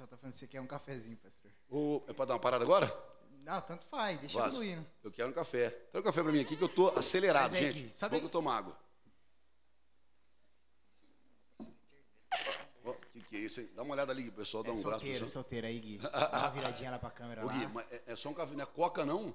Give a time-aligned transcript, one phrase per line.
[0.00, 1.50] pessoal tá falando que você quer um cafezinho, pastor.
[1.68, 2.86] Ô, é pra dar uma parada agora?
[3.44, 4.56] Não, tanto faz, deixa Vaso.
[4.56, 4.86] fluindo.
[5.02, 5.70] Eu quero um café.
[5.70, 7.86] Traz um café pra mim aqui que eu tô acelerado, Mas é gente.
[7.88, 8.76] aqui, sabe- Pouco eu tomo água.
[12.84, 13.66] O que, que é isso aí?
[13.74, 14.62] Dá uma olhada ali, pessoal.
[14.62, 14.90] Dá É um braço.
[15.00, 15.98] solteiro, solteiro aí, Gui.
[16.08, 17.52] Dá uma viradinha lá pra câmera Ô, lá.
[17.52, 19.34] Gui, mas é, é só um café, não é Coca, não?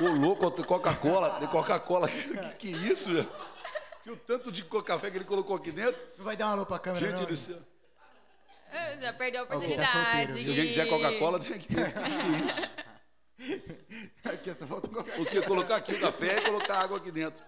[0.00, 2.08] Ô, louco, Coca-Cola, tem Coca-Cola.
[2.08, 3.30] Que, que isso, velho?
[4.02, 6.00] Que o tanto de café que ele colocou aqui dentro.
[6.18, 7.26] Não vai dar um alô pra câmera, Gente não?
[7.28, 7.58] do céu.
[9.00, 9.92] Já perdeu a Alguém tá oportunidade.
[9.92, 11.68] solteiro, Se alguém quiser Coca-Cola, tem aqui?
[14.24, 15.20] Aqui, só falta um café.
[15.20, 15.42] O que?
[15.42, 17.42] Colocar aqui o café e colocar água aqui dentro.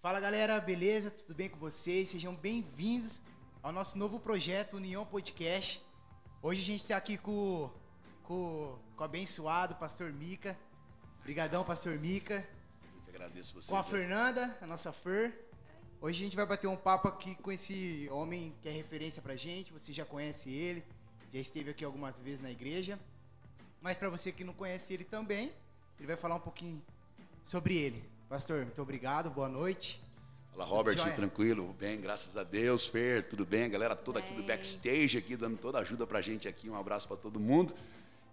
[0.00, 1.10] Fala galera, beleza?
[1.10, 2.08] Tudo bem com vocês?
[2.08, 3.20] Sejam bem-vindos
[3.62, 5.80] ao nosso novo projeto União Podcast.
[6.42, 7.70] Hoje a gente está aqui com,
[8.24, 10.58] com, com o abençoado Pastor Mica.
[11.20, 12.44] Obrigadão, Pastor Mica.
[12.82, 13.68] Eu que agradeço você.
[13.68, 13.84] Com a?
[13.84, 15.32] Fernanda, a nossa Fer.
[16.04, 19.36] Hoje a gente vai bater um papo aqui com esse homem que é referência pra
[19.36, 19.72] gente.
[19.72, 20.84] Você já conhece ele,
[21.32, 22.98] já esteve aqui algumas vezes na igreja.
[23.80, 25.50] Mas para você que não conhece ele também,
[25.98, 26.82] ele vai falar um pouquinho
[27.42, 28.04] sobre ele.
[28.28, 29.98] Pastor, muito obrigado, boa noite.
[30.50, 31.14] Fala, Robert, Joia?
[31.14, 31.74] tranquilo?
[31.80, 32.86] Bem, graças a Deus.
[32.86, 33.64] Fer, tudo bem?
[33.64, 36.68] A galera toda aqui do backstage aqui, dando toda a ajuda pra gente aqui.
[36.68, 37.74] Um abraço pra todo mundo.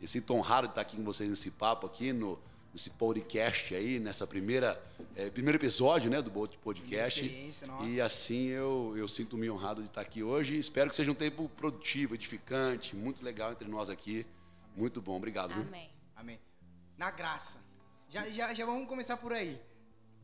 [0.02, 2.38] Eu sinto honrado de estar aqui com vocês nesse papo aqui, no,
[2.74, 4.82] nesse podcast aí, nessa primeira,
[5.16, 6.82] eh, primeiro episódio, né, do Podcast.
[6.82, 7.86] Primeira experiência, nossa.
[7.86, 10.58] E assim eu, eu sinto-me honrado de estar aqui hoje.
[10.58, 14.26] Espero que seja um tempo produtivo, edificante, muito legal entre nós aqui.
[14.76, 15.54] Muito bom, obrigado.
[15.54, 15.64] viu?
[15.64, 15.90] Amém.
[16.16, 16.40] Amém.
[16.98, 17.60] Na graça.
[18.10, 19.60] Já, já, já vamos começar por aí.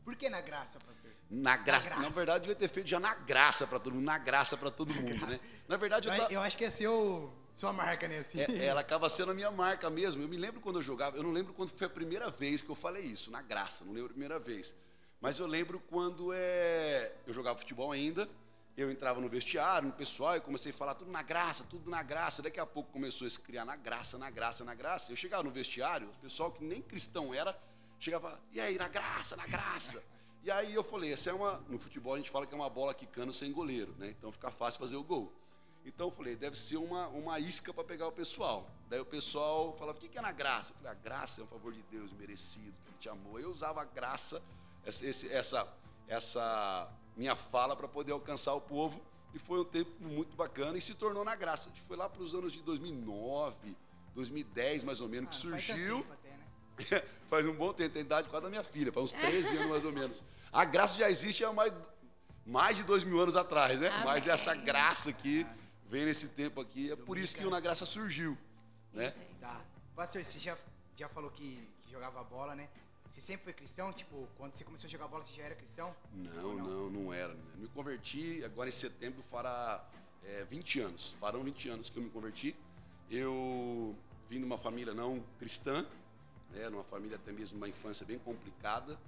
[0.04, 1.10] Por que na graça, pastor?
[1.30, 1.84] Na graça.
[1.84, 2.00] graça.
[2.02, 4.70] Na verdade, eu devia ter feito já na graça pra todo mundo, na graça pra
[4.70, 5.38] todo mundo, né?
[5.68, 8.18] Na verdade, eu, ta- Eu acho que é seu, sua marca, né?
[8.20, 8.40] Assim.
[8.40, 10.22] É, ela acaba sendo a minha marca mesmo.
[10.22, 12.70] Eu me lembro quando eu jogava, eu não lembro quando foi a primeira vez que
[12.70, 14.72] eu falei isso, na graça, não lembro a primeira vez.
[15.20, 18.28] Mas eu lembro quando é, eu jogava futebol ainda,
[18.76, 22.00] eu entrava no vestiário, no pessoal, e comecei a falar tudo na graça, tudo na
[22.00, 22.40] graça.
[22.40, 25.10] Daqui a pouco começou a se criar na graça, na graça, na graça.
[25.10, 27.60] Eu chegava no vestiário, o pessoal que nem cristão era,
[27.98, 30.00] chegava, e aí, na graça, na graça.
[30.44, 31.58] E aí eu falei, essa é uma.
[31.68, 34.14] No futebol a gente fala que é uma bola quicando sem goleiro, né?
[34.16, 35.32] Então fica fácil fazer o gol.
[35.88, 38.68] Então eu falei, deve ser uma, uma isca para pegar o pessoal.
[38.90, 40.70] Daí o pessoal falava, o que, que é na graça?
[40.72, 43.40] Eu falei, a graça é um favor de Deus merecido, que Ele te amou.
[43.40, 44.42] Eu usava a graça,
[44.84, 45.68] essa, essa,
[46.06, 49.00] essa minha fala para poder alcançar o povo.
[49.32, 51.68] E foi um tempo muito bacana e se tornou na graça.
[51.68, 53.74] A gente foi lá para os anos de 2009,
[54.14, 55.96] 2010 mais ou menos, que Ah, faz tanto surgiu.
[56.02, 57.02] tempo até, né?
[57.30, 59.84] faz um bom tempo, tem idade quase da minha filha, faz uns 13 anos mais
[59.86, 60.20] ou menos.
[60.52, 61.72] A graça já existe há mais,
[62.44, 63.88] mais de dois mil anos atrás, né?
[63.88, 64.04] Amém.
[64.04, 65.46] Mas essa graça aqui
[65.88, 68.36] vem nesse tempo aqui, é por isso que o Na Graça surgiu,
[68.92, 69.14] né?
[69.40, 69.60] Tá.
[69.94, 70.56] Pastor, você já,
[70.96, 72.68] já falou que, que jogava bola, né?
[73.08, 73.92] Você sempre foi cristão?
[73.92, 75.94] Tipo, quando você começou a jogar bola, você já era cristão?
[76.12, 77.32] Não, Ou não, não era.
[77.32, 77.40] né?
[77.56, 79.84] Me converti agora em setembro fará
[80.24, 81.14] é, 20 anos.
[81.18, 82.54] Farão 20 anos que eu me converti.
[83.10, 83.96] Eu
[84.28, 85.86] vim de uma família não cristã,
[86.50, 88.98] né, numa família até mesmo uma infância bem complicada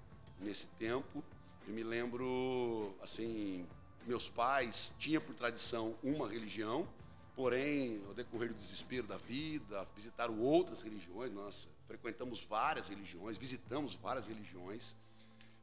[0.41, 1.23] nesse tempo.
[1.69, 3.67] Eu me lembro, assim,
[4.07, 6.89] meus pais tinham por tradição uma religião,
[7.37, 13.95] porém, ao decorrer do desespero da vida, visitaram outras religiões, nós frequentamos várias religiões, visitamos
[13.95, 14.95] várias religiões,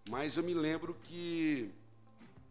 [0.09, 1.69] mas eu me lembro que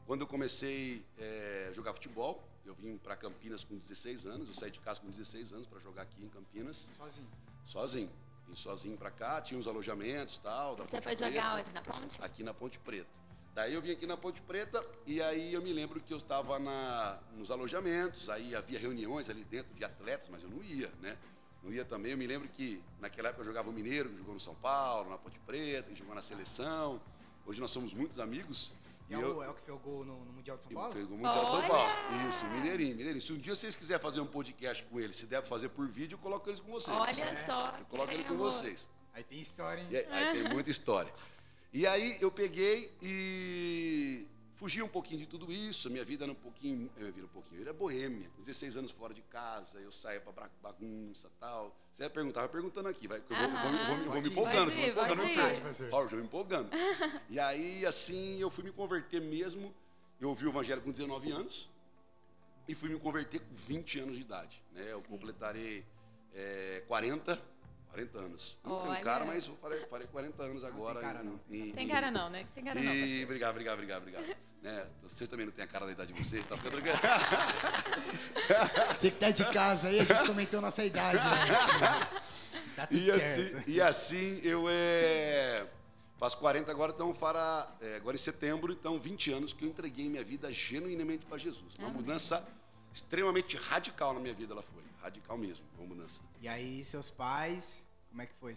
[0.06, 4.54] quando eu comecei eh, a jogar futebol, eu vim para Campinas com 16 anos, eu
[4.54, 7.28] saí de casa com 16 anos para jogar aqui em Campinas, Sozinho.
[7.64, 8.10] sozinho.
[8.46, 10.76] Vim sozinho para cá, tinha uns alojamentos tal.
[10.76, 11.72] Da Você Ponte foi Preta, jogar onde?
[11.72, 12.22] Na ponte?
[12.22, 13.10] Aqui na Ponte Preta.
[13.56, 16.58] Daí eu vim aqui na Ponte Preta e aí eu me lembro que eu estava
[16.58, 21.16] na, nos alojamentos, aí havia reuniões ali dentro de atletas, mas eu não ia, né?
[21.62, 22.12] Não ia também.
[22.12, 25.08] Eu me lembro que naquela época eu jogava o Mineiro, que jogou no São Paulo,
[25.08, 27.00] na Ponte Preta, que jogou na seleção.
[27.46, 28.74] Hoje nós somos muitos amigos.
[29.08, 30.92] E é, o, é o que fez o gol no, no Mundial de São Paulo?
[30.92, 31.68] Pegou Mundial de São Olha!
[31.68, 32.28] Paulo.
[32.28, 33.22] Isso, Mineirinho, Mineirinho.
[33.22, 36.16] Se um dia vocês quiserem fazer um podcast com ele, se deve fazer por vídeo,
[36.16, 36.94] eu coloco eles com vocês.
[36.94, 37.72] Olha só.
[37.78, 38.54] Eu coloco ele com queremos.
[38.54, 38.86] vocês.
[39.14, 39.88] Aí tem história, hein?
[39.90, 41.10] E aí, aí tem muita história.
[41.76, 45.90] E aí eu peguei e fugi um pouquinho de tudo isso.
[45.90, 48.30] Minha vida era um pouquinho, eu vira um pouquinho, eu era boêmia.
[48.34, 51.76] Com 16 anos fora de casa, eu saía pra bagunça tal.
[51.92, 54.70] Você ia perguntar, vai perguntando aqui, vai, eu vou, vou, me- vou, vou me empolgando,
[54.70, 55.20] vou me empolgando.
[56.04, 56.70] eu já me empolgando.
[57.28, 59.74] E aí, assim, eu fui me converter mesmo.
[60.18, 61.68] Eu ouvi o evangelho com 19 anos
[62.66, 64.62] e fui me converter com 20 anos de idade.
[64.72, 64.90] Né?
[64.92, 65.84] Eu completarei
[66.34, 67.38] é, 40,
[67.96, 68.58] 40 anos.
[68.62, 69.00] Não tenho Olha.
[69.00, 71.00] cara, mas eu farei, farei 40 anos agora.
[71.00, 71.40] cara, em- não.
[71.50, 72.46] em- Tem em- cara não, né?
[72.54, 72.94] Tem cara não.
[72.94, 74.36] E obrigado, obrigado, obrigado, obrigado.
[74.62, 74.86] né?
[75.02, 76.76] Vocês também não têm a cara da idade de vocês, tá ficando
[78.92, 82.20] Você que tá de casa aí, a gente comentou nossa idade, né?
[82.74, 83.56] Tá tudo e, certo.
[83.56, 85.66] assim, e assim, eu é,
[86.18, 90.10] faço 40 agora, então fará, é, agora em setembro, então 20 anos que eu entreguei
[90.10, 91.74] minha vida genuinamente para Jesus.
[91.78, 92.02] Uma Amém.
[92.02, 92.46] mudança
[92.92, 94.84] extremamente radical na minha vida ela foi.
[95.06, 96.20] Radical mesmo, uma mudança.
[96.40, 98.56] E aí, seus pais, como é que foi?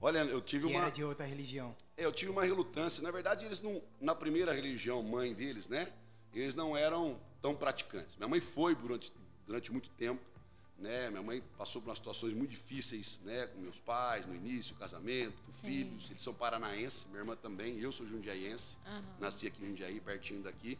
[0.00, 0.82] Olha, eu tive Que uma.
[0.82, 1.76] era de outra religião.
[1.96, 3.02] É, eu tive uma relutância.
[3.02, 3.80] Na verdade, eles não.
[4.00, 5.92] Na primeira religião, mãe deles, né?
[6.34, 8.16] Eles não eram tão praticantes.
[8.16, 9.12] Minha mãe foi durante,
[9.46, 10.20] durante muito tempo.
[10.78, 11.10] Né?
[11.10, 13.46] Minha mãe passou por umas situações muito difíceis né?
[13.46, 15.66] com meus pais, no início, casamento, com Sim.
[15.66, 16.10] filhos.
[16.10, 17.78] Eles são paranaenses, minha irmã também.
[17.78, 18.76] Eu sou jundiaiense.
[18.86, 19.04] Aham.
[19.20, 20.76] Nasci aqui em Jundiaí, pertinho daqui.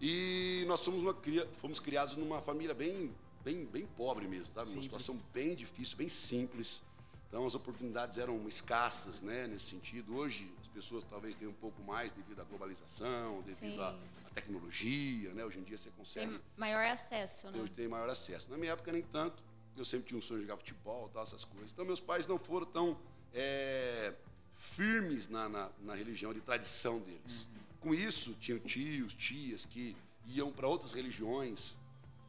[0.00, 1.14] E nós somos uma,
[1.60, 3.14] fomos criados numa família bem,
[3.46, 4.58] bem, bem pobre mesmo, sabe?
[4.58, 4.84] Uma Simples.
[4.84, 6.82] situação bem difícil, bem simples.
[7.28, 10.16] Então as oportunidades eram escassas, né, nesse sentido.
[10.16, 15.32] Hoje as pessoas talvez tenham um pouco mais devido à globalização, devido à, à tecnologia,
[15.32, 15.44] né?
[15.44, 17.60] Hoje em dia você consegue Tem maior acesso, né?
[17.60, 18.50] hoje tem maior acesso.
[18.50, 19.42] Na minha época nem tanto.
[19.76, 21.70] Eu sempre tinha um sonho de jogar futebol, tal, essas coisas.
[21.70, 22.98] Então meus pais não foram tão
[23.34, 24.14] é,
[24.54, 27.46] firmes na, na, na religião de tradição deles.
[27.78, 29.94] Com isso, tinham tios, tias que
[30.24, 31.76] iam para outras religiões,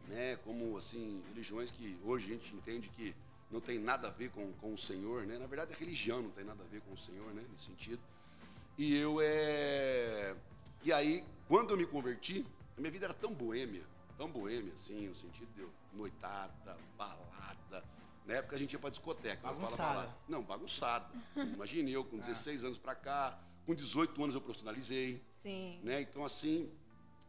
[0.08, 3.16] né, como assim, religiões que hoje a gente entende que
[3.52, 5.38] não tem nada a ver com, com o Senhor, né?
[5.38, 8.02] Na verdade, a religião não tem nada a ver com o Senhor, né, nesse sentido.
[8.78, 10.36] E eu é
[10.84, 12.46] e aí, quando eu me converti,
[12.78, 13.84] a minha vida era tão boêmia,
[14.18, 17.84] tão boêmia assim, no sentido de eu, noitada, balada.
[18.26, 19.42] Na época a gente ia pra discoteca.
[19.42, 20.16] falava Bagunçada.
[20.28, 21.10] Não, bagunçada.
[21.36, 25.80] Imagine eu com 16 anos pra cá, com 18 anos eu profissionalizei, Sim.
[25.84, 26.02] né?
[26.02, 26.70] Então assim,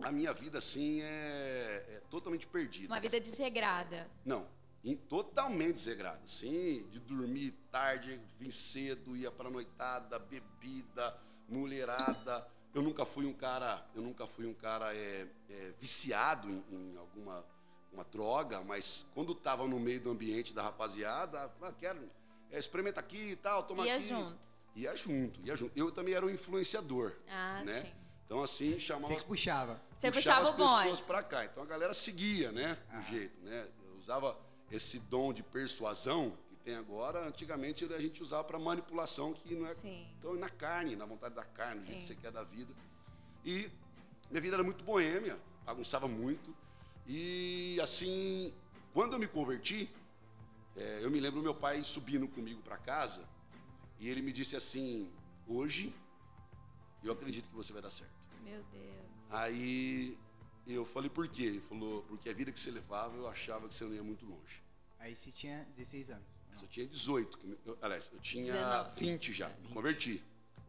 [0.03, 2.93] a minha vida assim é, é totalmente perdida.
[2.93, 4.09] Uma vida desregrada.
[4.25, 4.47] Não,
[4.85, 6.29] em- totalmente desregrado.
[6.29, 11.17] Sim, de dormir tarde, vir cedo, ia pra noitada, bebida,
[11.49, 12.47] mulherada.
[12.75, 16.97] Eu nunca fui um cara, eu nunca fui um cara é, é, viciado em, em
[16.97, 17.45] alguma
[17.91, 21.99] uma droga, mas quando estava no meio do ambiente da rapaziada, ah, quero,
[22.51, 24.07] é, experimenta aqui e tal, toma Ia aqui.
[24.09, 24.39] junto.
[24.77, 25.73] Ia junto, ia junto.
[25.77, 27.81] Eu também era um influenciador, Ah, né?
[27.85, 27.93] sim.
[28.27, 29.81] Então assim, chamava Você que puxava.
[29.99, 31.03] Você puxava puxava o as pessoas bonde.
[31.09, 31.45] para cá.
[31.45, 32.79] Então a galera seguia, né?
[32.91, 33.03] O Aham.
[33.03, 33.69] jeito, né?
[33.85, 34.39] Eu usava
[34.71, 37.27] esse dom de persuasão que tem agora.
[37.27, 40.07] Antigamente a gente usava para manipulação, que não é Sim.
[40.19, 42.15] então na carne, na vontade da carne, no jeito que Sim.
[42.15, 42.73] você quer da vida.
[43.45, 43.71] E
[44.31, 46.55] minha vida era muito boêmia, bagunçava muito.
[47.07, 48.53] E assim,
[48.93, 49.91] quando eu me converti,
[50.77, 53.25] eh, eu me lembro meu pai subindo comigo para casa
[53.99, 55.11] e ele me disse assim:
[55.47, 55.93] hoje
[57.09, 58.13] eu acredito que você vai dar certo.
[58.45, 59.09] Meu Deus.
[59.31, 60.17] Aí
[60.67, 61.45] eu falei, por quê?
[61.45, 64.25] Ele falou, porque a vida que você levava, eu achava que você não ia muito
[64.27, 64.63] longe.
[64.99, 66.27] Aí você tinha 16 anos.
[66.53, 69.01] Eu só tinha 18, que eu- aliás, eu tinha 19.
[69.01, 70.23] 20 já, me converti.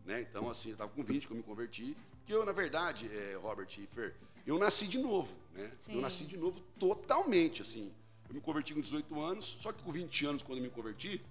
[0.05, 0.21] Né?
[0.21, 1.95] Então, assim, eu estava com 20 que eu me converti.
[2.19, 4.15] Porque eu, na verdade, é, Robert e Fer,
[4.45, 5.71] eu nasci de novo, né?
[5.79, 5.95] Sim.
[5.95, 7.91] Eu nasci de novo totalmente, assim.
[8.27, 11.21] Eu me converti com 18 anos, só que com 20 anos, quando eu me converti,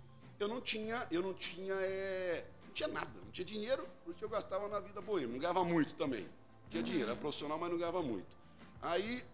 [0.40, 2.44] eu não tinha, eu não tinha, é,
[2.78, 6.28] tinha nada, não tinha dinheiro, porque eu gastava na vida boêmia, não ganhava muito também.
[6.70, 8.36] Tinha dinheiro, era profissional, mas não ganhava muito.
[8.80, 9.24] Aí,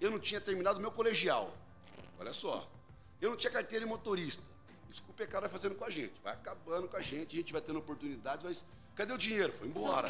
[0.00, 1.54] eu não tinha terminado meu colegial.
[2.18, 2.66] Olha só.
[3.20, 4.42] Eu não tinha carteira de motorista.
[4.88, 6.14] Isso que o pecado vai fazendo com a gente.
[6.22, 8.64] Vai acabando com a gente, a gente vai tendo oportunidades, mas
[8.94, 9.52] cadê o dinheiro?
[9.52, 10.08] Foi embora.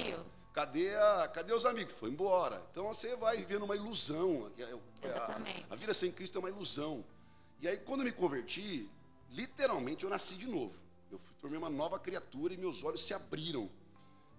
[0.53, 1.95] Cadê, a, cadê os amigos?
[1.95, 2.63] Foi embora.
[2.71, 4.53] Então você vai vivendo uma ilusão.
[5.03, 5.67] Exatamente.
[5.69, 7.05] A, a vida sem Cristo é uma ilusão.
[7.61, 8.89] E aí, quando eu me converti,
[9.31, 10.88] literalmente eu nasci de novo.
[11.41, 13.71] Tornei uma nova criatura e meus olhos se abriram.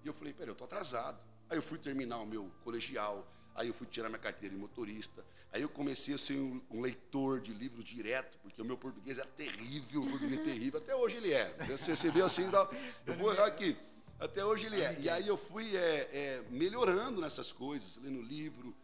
[0.03, 1.19] E eu falei, peraí, eu tô atrasado.
[1.49, 5.25] Aí eu fui terminar o meu colegial, aí eu fui tirar minha carteira de motorista,
[5.51, 9.17] aí eu comecei a ser um, um leitor de livros direto, porque o meu português
[9.17, 11.51] era terrível, o português terrível, até hoje ele é.
[11.65, 12.69] Você, você vê assim, dá-
[13.07, 13.75] eu vou aqui,
[14.19, 14.99] até hoje ele é.
[14.99, 18.75] E aí eu fui é, é, melhorando nessas coisas, lendo livro,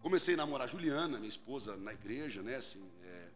[0.00, 3.28] comecei a namorar a Juliana, minha esposa, na igreja, né, assim, é,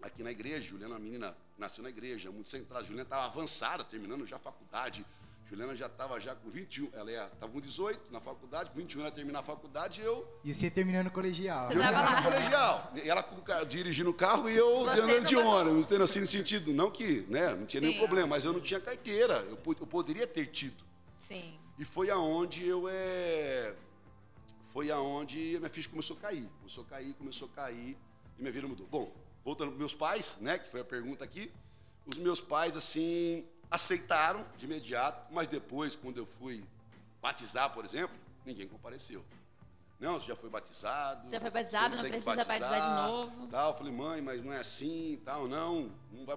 [0.00, 3.84] aqui na igreja, Juliana, é uma menina, nasceu na igreja, muito centrada, Juliana estava avançada,
[3.84, 5.04] terminando já a faculdade,
[5.48, 9.08] Juliana já estava já com 21, ela estava com 18 na faculdade, com 21 ela
[9.08, 11.66] ia terminar a faculdade, e eu, E você terminando o colegial.
[11.68, 12.92] Você eu terminando o colegial.
[12.94, 16.20] E ela com dirigindo o carro e eu Você andando de não- ônibus, tendo assim
[16.20, 17.98] no sentido, não que, né, não tinha nenhum Sim.
[17.98, 20.84] problema, mas eu não tinha carteira, eu, eu poderia ter tido.
[21.26, 21.58] Sim.
[21.78, 23.74] E foi aonde eu é.
[24.68, 26.48] Foi aonde a minha ficha começou a cair.
[26.58, 27.96] Começou a cair, começou a cair
[28.38, 28.86] e minha vida mudou.
[28.86, 29.12] Bom,
[29.44, 30.58] voltando para meus pais, né?
[30.58, 31.52] Que foi a pergunta aqui.
[32.06, 36.64] Os meus pais, assim, aceitaram de imediato, mas depois, quando eu fui
[37.20, 39.24] batizar, por exemplo, ninguém compareceu.
[40.00, 41.28] Não, você já foi batizado.
[41.28, 43.46] Você já foi batizado, não que precisa batizar de novo.
[43.48, 43.72] Tal.
[43.72, 45.92] Eu falei, mãe, mas não é assim, tal, não.
[46.10, 46.36] Não vai.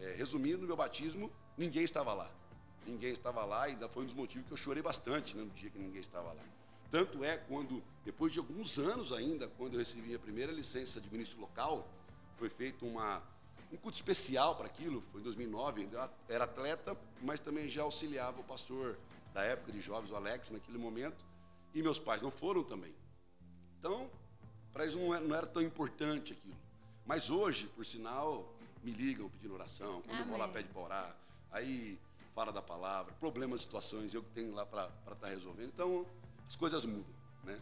[0.00, 2.28] é, resumindo, meu batismo, ninguém estava lá.
[2.84, 5.50] Ninguém estava lá e ainda foi um dos motivos que eu chorei bastante né, no
[5.50, 6.42] dia que ninguém estava lá.
[6.90, 11.10] Tanto é quando, depois de alguns anos ainda, quando eu recebi minha primeira licença de
[11.10, 11.88] ministro local,
[12.36, 13.22] foi feito uma,
[13.72, 18.40] um culto especial para aquilo, foi em 2009, ainda era atleta, mas também já auxiliava
[18.40, 18.96] o pastor
[19.32, 21.24] da época de jovens, o Alex, naquele momento,
[21.74, 22.94] e meus pais não foram também.
[23.78, 24.08] Então,
[24.72, 26.56] para eles não era, não era tão importante aquilo.
[27.04, 30.56] Mas hoje, por sinal, me ligam pedindo oração, quando eu vou lá Amém.
[30.56, 31.16] pede para orar,
[31.50, 31.98] aí
[32.34, 35.68] fala da palavra, problemas, situações, eu que tenho lá para estar resolvendo.
[35.68, 36.06] Então,
[36.46, 37.04] as coisas mudam,
[37.44, 37.60] né?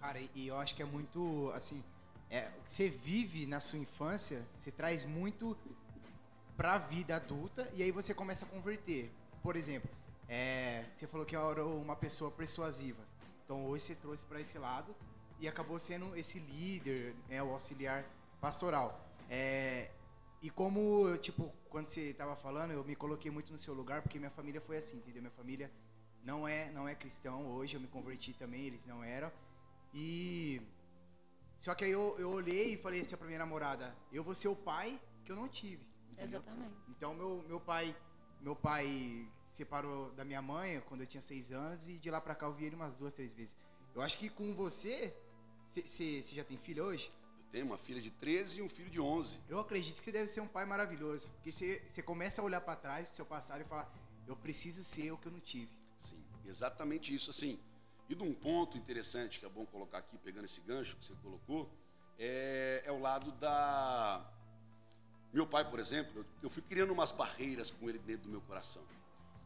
[0.00, 1.82] Cara, e, e eu acho que é muito, assim,
[2.32, 5.54] é, o que você vive na sua infância, você traz muito
[6.56, 9.12] pra vida adulta e aí você começa a converter.
[9.42, 9.90] Por exemplo,
[10.26, 13.02] é, você falou que era uma pessoa persuasiva.
[13.44, 14.96] Então hoje você trouxe pra esse lado
[15.38, 18.02] e acabou sendo esse líder, né, o auxiliar
[18.40, 19.06] pastoral.
[19.28, 19.90] É,
[20.40, 24.18] e como, tipo, quando você tava falando, eu me coloquei muito no seu lugar, porque
[24.18, 25.20] minha família foi assim, entendeu?
[25.20, 25.70] Minha família
[26.24, 29.30] não é, não é cristão hoje, eu me converti também, eles não eram.
[29.92, 30.62] E.
[31.62, 34.48] Só que aí eu, eu olhei e falei assim pra minha namorada: eu vou ser
[34.48, 35.86] o pai que eu não tive.
[36.10, 36.24] Entendeu?
[36.24, 36.74] Exatamente.
[36.88, 37.94] Então meu, meu pai
[38.40, 42.34] meu pai separou da minha mãe quando eu tinha seis anos e de lá pra
[42.34, 43.56] cá eu vi ele umas duas, três vezes.
[43.94, 45.16] Eu acho que com você,
[45.70, 47.12] você já tem filho hoje?
[47.46, 49.38] Eu tenho uma filha de 13 e um filho de 11.
[49.48, 51.28] Eu acredito que você deve ser um pai maravilhoso.
[51.36, 53.88] Porque você, você começa a olhar pra trás do seu passado e falar,
[54.26, 55.70] eu preciso ser o que eu não tive.
[56.00, 57.30] Sim, exatamente isso.
[57.30, 57.60] Assim,
[58.12, 61.14] e de um ponto interessante que é bom colocar aqui, pegando esse gancho que você
[61.22, 61.70] colocou,
[62.18, 64.24] é, é o lado da.
[65.32, 68.42] Meu pai, por exemplo, eu, eu fui criando umas barreiras com ele dentro do meu
[68.42, 68.82] coração.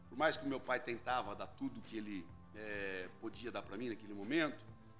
[0.09, 3.87] Por mais que meu pai tentava dar tudo que ele é, podia dar para mim
[3.87, 4.57] naquele momento,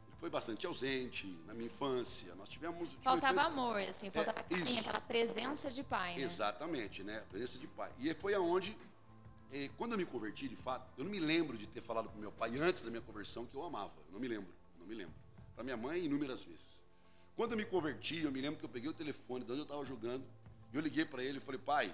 [0.08, 2.34] ele foi bastante ausente na minha infância.
[2.36, 2.90] Nós tivemos.
[3.02, 4.80] Faltava infância- amor, assim, faltava carinho, isso.
[4.80, 6.22] aquela presença de pai, né?
[6.22, 7.18] Exatamente, né?
[7.18, 7.92] A presença de pai.
[8.00, 8.78] E foi aonde,
[9.52, 12.20] eh, quando eu me converti, de fato, eu não me lembro de ter falado com
[12.20, 13.94] meu pai antes da minha conversão que eu amava.
[14.08, 15.14] Eu não me lembro, eu não me lembro.
[15.56, 16.78] Para minha mãe, inúmeras vezes.
[17.36, 19.66] Quando eu me converti, eu me lembro que eu peguei o telefone de onde eu
[19.66, 20.26] estava jogando,
[20.74, 21.94] e eu liguei para ele e falei, pai,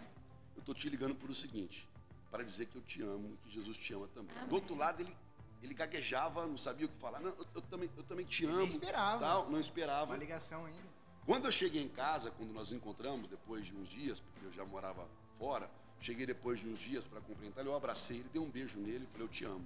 [0.56, 1.88] eu tô te ligando por o seguinte,
[2.32, 4.36] para dizer que eu te amo, que Jesus te ama também.
[4.36, 4.48] Amém.
[4.48, 5.16] Do outro lado, ele,
[5.62, 7.20] ele gaguejava, não sabia o que falar.
[7.20, 8.64] Não, eu, eu também, eu também te nem amo.
[8.64, 9.20] esperava.
[9.20, 10.12] Tal, não esperava.
[10.12, 10.94] Uma ligação ainda.
[11.26, 14.52] Quando eu cheguei em casa, quando nós nos encontramos, depois de uns dias, porque eu
[14.52, 15.08] já morava
[15.38, 15.70] fora,
[16.04, 19.06] cheguei depois de uns dias para cumprimentar ele, eu abracei ele, dei um beijo nele
[19.06, 19.66] e falei, eu te amo.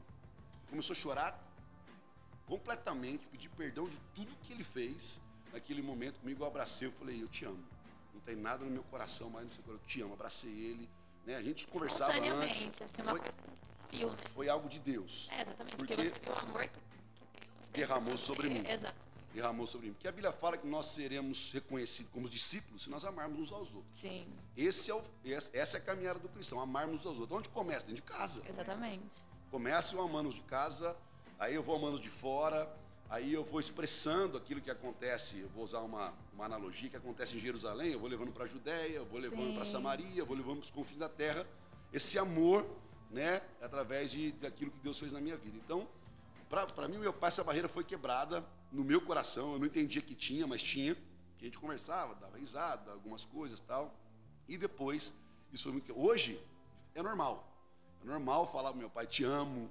[0.70, 1.44] Começou a chorar
[2.46, 5.20] completamente, pedir perdão de tudo que ele fez
[5.52, 7.64] naquele momento comigo, eu abracei, eu falei, eu te amo.
[8.14, 10.14] Não tem nada no meu coração, mas não sei o que, eu te amo.
[10.14, 10.90] Abracei ele,
[11.26, 11.36] né?
[11.36, 12.72] A gente conversava antes.
[13.04, 13.22] Foi,
[13.92, 14.18] viu, né?
[14.34, 15.28] foi algo de Deus.
[15.32, 16.70] É, exatamente, Porque- porque o amor
[17.72, 18.64] Derramou sobre mim.
[18.66, 19.07] É, Exato.
[19.38, 19.94] Derramou sobre mim.
[19.94, 23.72] Porque a Bíblia fala que nós seremos reconhecidos como discípulos se nós amarmos uns aos
[23.72, 24.00] outros.
[24.02, 24.26] Sim,
[24.56, 25.04] Esse é o,
[25.54, 27.38] essa é a caminhada do cristão, amarmos uns aos outros.
[27.38, 27.82] Onde começa?
[27.82, 28.42] Dentro de casa.
[28.50, 29.06] exatamente.
[29.52, 30.98] Começa eu amando os de casa,
[31.38, 32.68] aí eu vou amando de fora,
[33.08, 37.36] aí eu vou expressando aquilo que acontece, eu vou usar uma, uma analogia que acontece
[37.36, 39.68] em Jerusalém, eu vou levando para a Judéia, eu vou levando para.
[39.68, 41.46] Samaria, eu vou levando para os confins da terra,
[41.94, 42.66] esse amor,
[43.12, 45.58] né, através de, daquilo que Deus fez na minha vida.
[45.64, 45.88] Então,
[46.50, 50.16] para mim, meu pai, essa barreira foi quebrada no meu coração, eu não entendia que
[50.16, 50.96] tinha, mas tinha,
[51.38, 53.98] que a gente conversava, dava risada, algumas coisas tal,
[54.48, 55.14] e depois,
[55.52, 55.74] isso.
[55.96, 56.40] Hoje,
[56.96, 57.48] é normal,
[58.02, 59.70] é normal falar pro meu pai, te amo,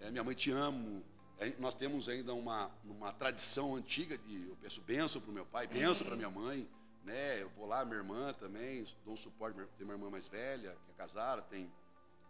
[0.00, 1.02] é, minha mãe te amo.
[1.38, 5.44] É, nós temos ainda uma, uma tradição antiga de eu peço bênção para o meu
[5.44, 6.68] pai, bênção para minha mãe.
[7.04, 7.42] Né?
[7.42, 9.58] Eu vou lá, minha irmã também, dou um suporte.
[9.76, 11.70] Tem uma irmã mais velha, que é casada, tem,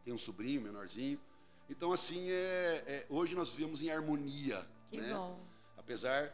[0.05, 1.19] tem um sobrinho menorzinho.
[1.69, 4.67] Então, assim, é, é, hoje nós vivemos em harmonia.
[4.91, 5.13] Que né?
[5.15, 5.41] bom.
[5.87, 6.33] Apesar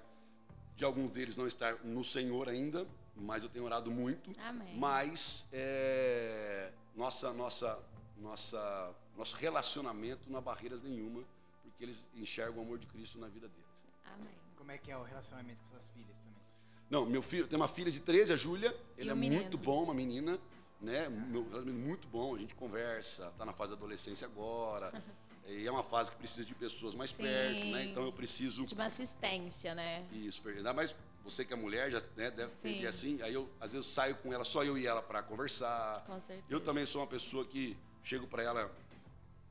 [0.75, 4.33] de alguns deles não estar no Senhor ainda, mas eu tenho orado muito.
[4.41, 4.79] Amém.
[4.79, 7.79] Mas é, nossa, nossa,
[8.17, 11.23] nossa, nosso relacionamento não há barreiras nenhuma,
[11.63, 13.71] porque eles enxergam o amor de Cristo na vida deles.
[14.15, 14.33] Amém.
[14.57, 16.41] Como é que é o relacionamento com suas filhas também?
[16.89, 19.43] Não, meu filho, tem uma filha de 13, a Júlia, ele é menino.
[19.43, 20.39] muito bom, uma menina,
[20.81, 21.11] né?
[21.11, 24.91] Meu relacionamento muito bom, a gente conversa, está na fase da adolescência agora.
[25.47, 27.23] e é uma fase que precisa de pessoas mais Sim.
[27.23, 27.85] perto, né?
[27.85, 30.07] Então eu preciso De uma assistência, né?
[30.13, 30.71] Isso, Fernanda.
[30.71, 30.95] Ainda mais
[31.25, 33.21] você que é mulher, já né, deve entender assim.
[33.23, 36.05] Aí eu, às vezes, saio com ela, só eu e ela, para conversar.
[36.07, 36.47] Com certeza.
[36.49, 38.71] Eu também sou uma pessoa que chego para ela,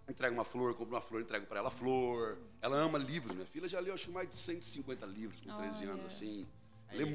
[0.10, 2.38] entrego uma flor, compro uma flor, entrego para ela flor.
[2.62, 3.33] Ela ama livros.
[3.33, 5.93] Minha filha já leu, acho que mais de 150 livros com 13 Olha.
[5.93, 6.48] anos, assim.
[6.91, 7.05] Lê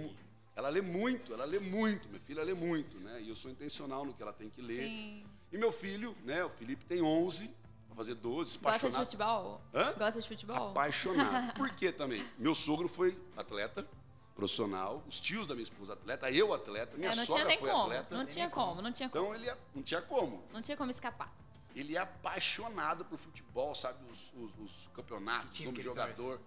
[0.56, 2.08] ela lê muito, ela lê muito.
[2.08, 3.20] Minha filha lê muito, né?
[3.20, 4.88] E eu sou intencional no que ela tem que ler.
[4.88, 5.24] Sim.
[5.52, 6.42] E meu filho, né?
[6.44, 7.54] O Felipe tem 11, vai
[7.96, 9.04] fazer 12, Gosta de apaixonado.
[9.04, 9.60] futebol?
[9.74, 9.92] Hã?
[9.98, 10.70] Gosta de futebol?
[10.70, 11.54] Apaixonado.
[11.56, 12.24] Por quê também?
[12.38, 13.86] Meu sogro foi atleta,
[14.34, 17.82] profissional, os tios da minha esposa atleta, eu atleta, minha É, sogra foi como.
[17.84, 18.16] atleta.
[18.16, 19.24] Não tinha como, não tinha como.
[19.24, 20.44] Então ele é- não tinha como.
[20.52, 21.32] Não tinha como escapar.
[21.74, 23.98] Ele é apaixonado por futebol, sabe?
[24.10, 26.40] Os, os- os campeonatos, ele jogador.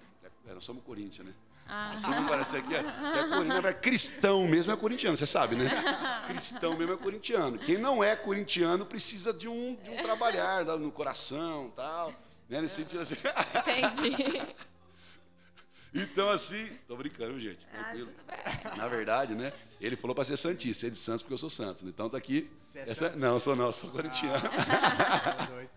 [0.48, 1.34] É, nós somos Corinthians, né?
[1.72, 5.56] Ah, Você não parece aqui, é, é Corinthians, é cristão mesmo é corintiano, você sabe,
[5.56, 5.70] né?
[6.26, 7.60] Cristão mesmo é corintiano.
[7.60, 12.12] Quem não é corintiano precisa de um, de um trabalhar né, no coração tal.
[12.50, 12.62] Né?
[12.62, 13.16] Nesse sentido assim.
[13.56, 14.42] entendi.
[15.92, 18.12] Então, assim, tô brincando, gente, Ah, tranquilo.
[18.78, 19.52] Na verdade, né?
[19.82, 21.82] Ele falou pra ser Santista, ser de Santos porque eu sou Santos.
[21.84, 22.48] Então tá aqui.
[22.70, 23.16] Você é essa-?
[23.16, 24.40] Não, sou não, sou corintiano.
[24.40, 25.70] Tá doido.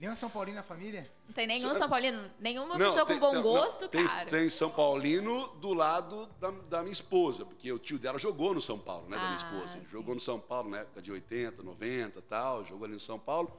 [0.00, 1.10] Nenhum São Paulino na família?
[1.26, 4.08] Não tem nenhum São Paulino, nenhuma Não, pessoa tem- com bom não, gosto, não, tem,
[4.08, 4.30] cara.
[4.30, 8.62] Tem São Paulino do lado da, da minha esposa, porque o tio dela jogou no
[8.62, 9.18] São Paulo, né?
[9.18, 9.76] da minha Ah, esposa.
[9.76, 9.90] Ele sim.
[9.92, 13.18] jogou no São Paulo na época de 80, 90 e tal, jogou ali no São
[13.18, 13.52] Paulo.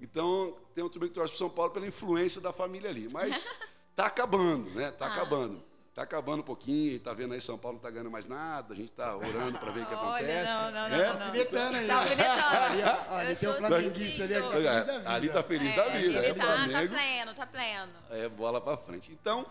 [0.00, 3.08] Então, tem um também que torce pro São Paulo pela influência da família ali.
[3.12, 3.48] Mas
[3.96, 4.92] tá acabando, né?
[4.92, 5.12] Tá Ah.
[5.12, 5.60] acabando.
[5.98, 8.24] Tá acabando um pouquinho, a gente tá vendo aí São Paulo não tá ganhando mais
[8.24, 10.52] nada, a gente tá orando para ver o que Olha, acontece.
[10.52, 11.08] não, não, É?
[11.08, 11.26] não, não.
[11.26, 11.86] Alfinetando aí.
[11.88, 13.14] Tá alfinetando.
[13.14, 14.48] Ali, tem um flamenguista ali, sentido.
[14.54, 15.10] ali tá feliz da vida.
[15.10, 16.94] Ali tá feliz da É, vida, ele é tá, tá Flamengo.
[16.94, 17.92] pleno, tá pleno.
[18.10, 19.10] É, bola pra frente.
[19.10, 19.44] Então,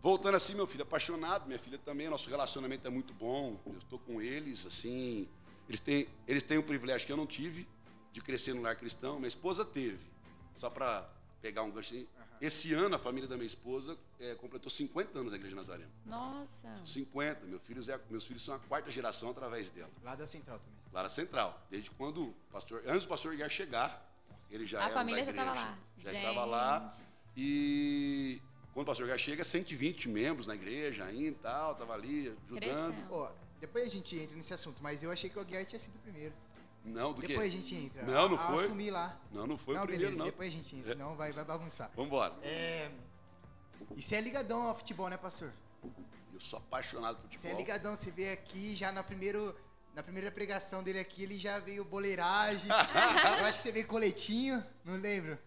[0.00, 3.58] voltando assim, meu filho é apaixonado, minha filha também, nosso relacionamento é muito bom.
[3.66, 5.28] Eu estou com eles, assim,
[5.68, 7.66] eles têm, eles têm um privilégio que eu não tive,
[8.12, 10.06] de crescer no lar cristão, minha esposa teve.
[10.58, 11.08] Só para
[11.40, 12.08] pegar um gancho aí.
[12.40, 15.90] Esse ano, a família da minha esposa é, completou 50 anos na Igreja Nazarena.
[16.06, 16.76] Nossa.
[16.86, 17.46] 50.
[17.46, 19.90] Meus filhos, é, meus filhos são a quarta geração através dela.
[20.04, 20.78] Lá da Central também.
[20.92, 21.60] Lá na Central.
[21.68, 24.08] Desde quando o pastor, antes do pastor Iar chegar,
[24.50, 25.66] ele já A era família da já tava igreja.
[25.66, 25.78] lá.
[25.98, 26.18] Já Gente.
[26.22, 26.96] estava lá.
[27.36, 28.40] E
[28.72, 33.30] quando o pastor Iar chega, 120 membros na igreja ainda e tal, tava ali ajudando.
[33.60, 35.98] Depois a gente entra nesse assunto, mas eu achei que o Aguiar tinha sido o
[35.98, 36.32] primeiro.
[36.88, 37.50] Não, do Depois a quê?
[37.50, 38.02] gente entra.
[38.02, 38.62] Não, não a, foi.
[38.62, 39.16] A assumir lá.
[39.30, 40.26] Não, não foi não, o primeiro, beleza, não.
[40.26, 41.90] depois a gente entra, senão vai, vai bagunçar.
[41.96, 42.34] Vambora.
[42.42, 42.90] É,
[43.96, 45.52] e você é ligadão ao futebol, né, pastor?
[46.32, 47.58] Eu sou apaixonado por Você é futebol.
[47.58, 49.54] ligadão, você vê aqui já na, primeiro,
[49.94, 52.68] na primeira pregação dele aqui, ele já veio boleiragem.
[53.40, 55.38] eu acho que você veio coletinho, não lembro.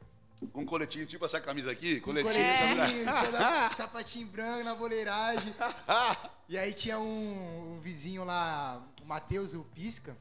[0.52, 2.34] Com um coletinho, tipo essa camisa aqui, coletinho.
[2.34, 5.54] coletinho, toda- sapatinho branco na boleiragem.
[6.50, 10.18] E aí tinha um, um vizinho lá, o Matheus, o Pisca.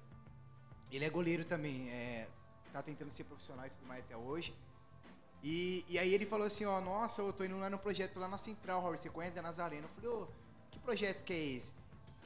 [0.90, 2.28] Ele é goleiro também, é,
[2.72, 4.54] tá tentando ser profissional e tudo mais até hoje.
[5.42, 8.28] E, e aí ele falou assim, ó, nossa, eu tô indo lá no projeto lá
[8.28, 9.84] na Central, Robert, você conhece da Nazareno?
[9.88, 10.28] Eu falei, ô,
[10.70, 11.72] que projeto que é esse?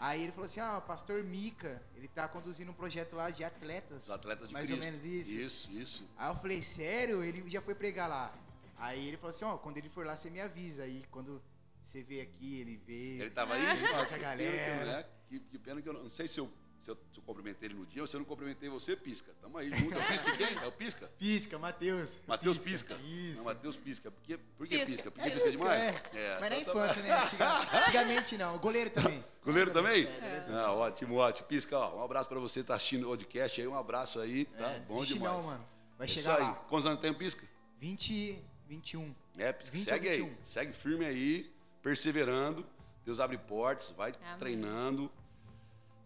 [0.00, 3.44] Aí ele falou assim, ah, o pastor Mica, ele tá conduzindo um projeto lá de
[3.44, 4.04] atletas.
[4.04, 4.80] Os atletas de Mais Cristo.
[4.80, 5.30] ou menos isso.
[5.38, 6.09] Isso, isso.
[6.16, 7.23] Aí eu falei, sério?
[7.23, 8.35] Ele já foi pregar lá.
[8.77, 10.83] Aí ele falou assim, ó, quando ele for lá, você me avisa.
[10.83, 11.40] Aí quando
[11.83, 13.20] você vê aqui, ele vê.
[13.20, 13.81] Ele tava aí?
[13.92, 14.50] Nossa, Que galera.
[14.50, 15.07] que, né?
[15.29, 16.50] que, que pena que eu não, não sei se eu,
[16.85, 19.33] se, eu, se eu cumprimentei ele no dia ou se eu não cumprimentei você, Pisca.
[19.40, 19.94] Tamo aí junto.
[19.94, 20.59] É o Pisca quem?
[20.59, 21.07] É o Pisca?
[21.18, 22.18] Pisca, Matheus.
[22.27, 22.94] Matheus Pisca.
[22.97, 23.37] Isso.
[23.38, 24.11] Não, Matheus Pisca.
[24.11, 24.92] Por que, por que Pisca.
[24.92, 25.11] Pisca?
[25.11, 25.81] Porque Pisca demais?
[26.12, 26.38] É.
[26.40, 27.23] Mas na então tá- infância, né?
[27.23, 28.59] Antiga- Antigamente não.
[28.59, 29.25] Goleiro também.
[29.44, 30.05] Goleiro também?
[30.05, 31.49] É, goleiro Ah, ótimo, ótimo.
[31.49, 33.66] Pisca, ó, um abraço pra você que tá assistindo o podcast aí.
[33.66, 34.70] Um abraço aí, tá?
[34.70, 35.33] É, Bom demais.
[35.37, 35.66] não, mano.
[35.97, 36.42] Vai É Isso chegar aí.
[36.42, 36.53] lá.
[36.68, 37.47] Quantos anos tem o Pisca?
[37.81, 39.14] 20, 21.
[39.38, 40.16] É, Pisca, 20 segue aí.
[40.23, 40.44] 21.
[40.44, 42.66] Segue firme aí, perseverando.
[43.05, 44.38] Deus abre portas, vai Amém.
[44.38, 45.11] treinando.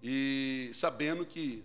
[0.02, 1.64] E sabendo que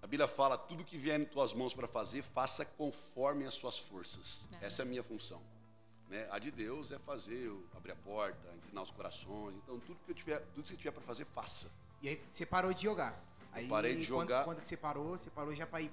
[0.00, 3.78] a Bíblia fala, tudo que vier em tuas mãos para fazer, faça conforme as suas
[3.78, 4.44] forças.
[4.48, 4.60] Amém.
[4.62, 5.40] Essa é a minha função.
[6.08, 6.28] Né?
[6.30, 9.54] A de Deus é fazer, eu abrir a porta, inclinar os corações.
[9.56, 11.70] Então, tudo que eu tiver, tudo que você tiver para fazer, faça.
[12.02, 13.18] E aí você parou de jogar.
[13.52, 14.44] Aí, parei de quando- jogar.
[14.44, 15.18] Quando, que você parou?
[15.18, 15.90] Você parou já pra ir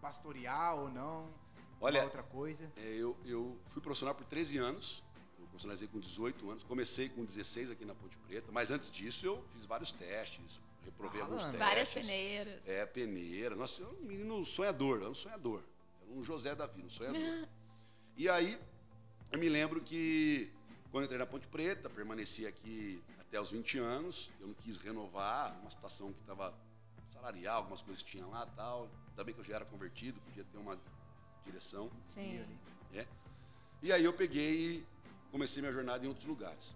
[0.00, 1.28] pastorear ou não?
[1.80, 2.70] Olha, outra coisa?
[2.76, 5.02] É, eu, eu fui profissional por 13 anos.
[5.38, 6.62] Eu profissionalizei com 18 anos.
[6.64, 8.52] Comecei com 16 aqui na Ponte Preta.
[8.52, 10.60] Mas antes disso, eu fiz vários testes.
[10.90, 11.58] Reprovei Ah, alguns testes.
[11.58, 12.60] Várias peneiras.
[12.66, 13.54] É, peneira.
[13.54, 14.96] Nossa, eu era um menino sonhador.
[14.96, 15.62] Eu era um sonhador.
[16.02, 17.20] Era um José da vida, um sonhador.
[18.16, 18.58] e aí,
[19.30, 20.52] eu me lembro que
[20.90, 24.30] quando eu entrei na Ponte Preta, permaneci aqui até os 20 anos.
[24.40, 26.52] Eu não quis renovar uma situação que estava
[27.12, 28.90] salarial, algumas coisas que tinha lá e tal.
[29.10, 30.78] Ainda bem que eu já era convertido, podia ter uma
[31.44, 31.90] direção.
[32.14, 32.44] Sim.
[32.92, 33.06] É.
[33.82, 34.86] E aí eu peguei e
[35.30, 36.74] comecei minha jornada em outros lugares.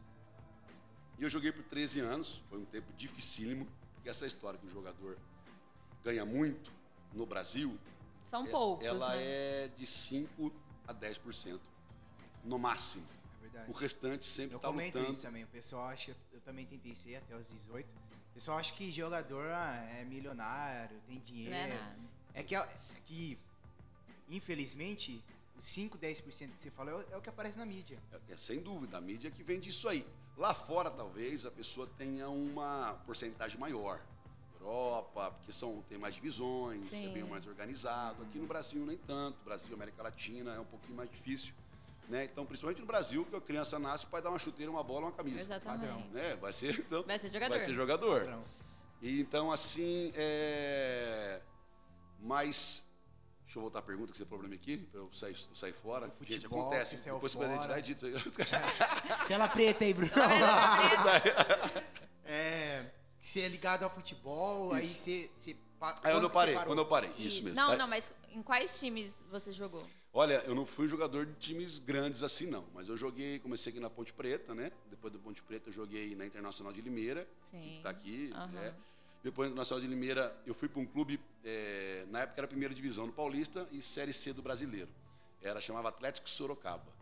[1.19, 3.69] E eu joguei por 13 anos, foi um tempo dificílimo,
[4.05, 5.17] porque essa história que o jogador
[6.05, 6.71] ganha muito
[7.15, 7.79] no Brasil,
[8.27, 9.23] São é- poucos, ela né?
[9.23, 10.53] é de 5
[10.87, 11.59] a 10%,
[12.45, 13.07] no máximo.
[13.39, 13.71] É verdade.
[13.71, 15.11] O restante sempre Eu está comento lutando.
[15.11, 15.45] isso também.
[15.45, 17.91] O pessoal acha, eu também tentei ser até os 18.
[17.95, 21.53] O pessoal acha que jogador ah, é milionário, tem dinheiro.
[21.53, 21.97] Não é nada.
[22.35, 22.69] É que, é
[23.07, 23.39] que,
[24.29, 25.25] infelizmente,
[25.57, 27.99] os 5, 10% que você fala é o, é o que aparece na mídia.
[28.13, 30.07] É, é, sem dúvida, a mídia que vende isso aí.
[30.37, 34.01] Lá fora, talvez, a pessoa tenha uma porcentagem maior.
[34.61, 37.13] Europa, porque são, tem mais divisões, é Sim.
[37.13, 38.23] bem mais organizado.
[38.23, 39.37] Aqui no Brasil, nem tanto.
[39.45, 41.55] Brasil, América Latina, é um pouquinho mais difícil.
[42.09, 42.25] Né?
[42.25, 45.07] Então, principalmente no Brasil, que a criança nasce, o pai dá uma chuteira, uma bola,
[45.07, 45.41] uma camisa.
[45.41, 46.09] Exatamente.
[46.09, 46.37] Né?
[46.37, 47.57] Vai ser, então, Vai ser jogador.
[47.57, 48.21] vai ser jogador.
[48.21, 48.45] Padrão.
[49.03, 51.41] E, então, assim, é...
[52.21, 52.84] Mas...
[53.45, 55.55] Deixa eu voltar à pergunta que você falou pra mim aqui, pra eu sair, eu
[55.57, 56.07] sair fora.
[56.07, 56.97] O Gente, futebol, acontece.
[56.97, 57.79] você saiu Depois você vai fora.
[57.79, 59.27] editar, edita.
[59.29, 60.13] Tela preta aí, Bruno.
[62.25, 62.87] É,
[63.21, 65.31] você é ligado ao futebol, aí você...
[65.35, 66.71] você Aí eu quando não parei, você parou?
[66.75, 67.57] quando eu parei, E- isso mesmo.
[67.57, 69.87] Não, Aí- não, mas em quais times você jogou?
[70.15, 72.65] Olha, eu não fui jogador de times grandes assim, não.
[72.73, 74.71] Mas eu joguei, comecei aqui na Ponte Preta, né?
[74.89, 77.61] Depois do Ponte Preta eu joguei na Internacional de Limeira, Sim.
[77.61, 78.33] que está aqui.
[78.35, 78.47] Aham.
[78.53, 78.75] né?
[79.25, 82.49] Depois da Internacional de Limeira, eu fui para um clube, eh, na época era a
[82.49, 84.91] primeira divisão do Paulista e Série C do Brasileiro.
[85.41, 86.93] Era, chamava Atlético Sorocaba.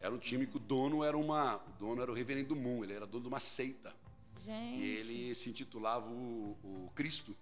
[0.00, 1.56] Era um time que o dono era uma.
[1.56, 3.92] O dono era o reverendo Moon, ele era dono de uma seita.
[4.38, 4.80] Gente.
[4.80, 7.36] E ele se intitulava o, o Cristo.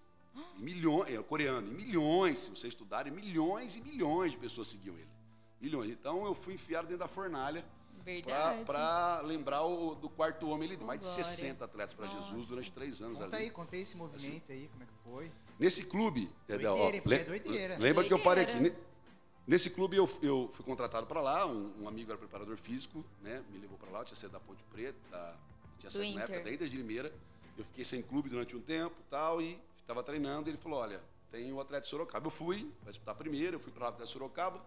[0.56, 4.68] E milhões, é coreano, e milhões, se você estudar, e milhões e milhões de pessoas
[4.68, 5.08] seguiam ele.
[5.60, 5.90] Milhões.
[5.90, 7.62] Então eu fui enfiado dentro da fornalha.
[8.66, 10.68] Para lembrar o, do quarto homem.
[10.68, 11.24] Ele deu mais de Glória.
[11.24, 13.44] 60 atletas para Jesus durante três anos Conta ali.
[13.46, 15.32] aí, conta aí esse movimento aí, como é que foi.
[15.58, 16.30] Nesse clube.
[16.48, 17.76] é, Doideira, ó, é doideira.
[17.78, 18.52] Lembra que eu parei aqui.
[18.54, 18.76] Doideira.
[18.78, 18.90] Ne-
[19.46, 23.42] Nesse clube eu, eu fui contratado para lá, um, um amigo era preparador físico, né?
[23.50, 25.34] Me levou para lá, eu tinha saído da Ponte Preta, da-
[25.78, 27.12] tinha Do saído na época da Inter de Limeira.
[27.58, 30.48] Eu fiquei sem clube durante um tempo tal, e estava treinando.
[30.48, 31.00] E ele falou: Olha,
[31.32, 32.26] tem o Atlético de Sorocaba.
[32.26, 34.64] Eu fui, vai disputar primeiro, eu fui para o Atlético de Sorocaba.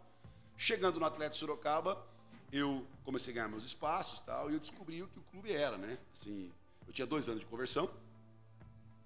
[0.57, 2.05] Chegando no Atlético de Sorocaba,
[2.53, 5.75] eu comecei a ganhar meus espaços tal, e eu descobri o que o clube era,
[5.75, 5.97] né?
[6.13, 6.51] Assim,
[6.85, 7.89] eu tinha dois anos de conversão.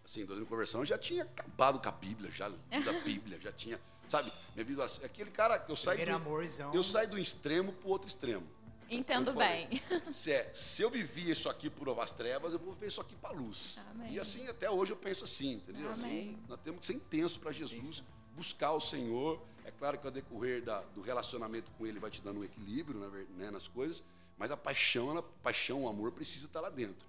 [0.03, 3.39] Assim, dois anos de conversão, já tinha acabado com a Bíblia, já lido a Bíblia,
[3.39, 3.79] já tinha,
[4.09, 4.31] sabe?
[4.53, 6.73] Minha vida, era assim, aquele cara, eu do, amorzão.
[6.73, 8.45] eu saí do extremo pro outro extremo.
[8.89, 9.81] Entendo falei, bem.
[10.13, 13.15] Se, é, se eu vivi isso aqui por as trevas, eu vou ver isso aqui
[13.15, 13.77] para luz.
[13.91, 14.13] Amém.
[14.13, 15.89] E assim, até hoje eu penso assim, entendeu?
[15.89, 16.37] Assim, Amém.
[16.47, 19.41] nós temos que ser intenso para Jesus, buscar o Senhor.
[19.67, 22.99] É claro que ao decorrer da- do relacionamento com Ele vai te dando um equilíbrio
[23.37, 24.03] né, nas coisas,
[24.37, 27.05] mas a paixão, ela, paixão, o amor precisa estar lá dentro.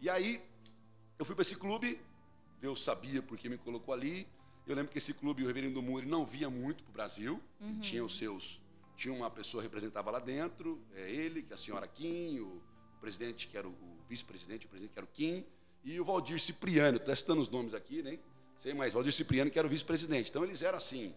[0.00, 0.42] E aí,
[1.18, 2.00] eu fui para esse clube,
[2.60, 4.26] Deus sabia porque me colocou ali.
[4.66, 7.40] Eu lembro que esse clube, o Reverendo Moura, não via muito para o Brasil.
[7.60, 8.60] Ele Tinha os seus.
[8.96, 12.46] Tinha uma pessoa que representava lá dentro, é ele, que é a senhora Kim, o,
[12.96, 15.44] o presidente, que era o, o vice-presidente, o presidente, que era o Kim,
[15.84, 16.98] e o Valdir Cipriano.
[16.98, 18.18] Testando os nomes aqui, né?
[18.58, 20.30] Sei mais, Valdir Cipriano, que era o vice-presidente.
[20.30, 21.14] Então eles eram assim.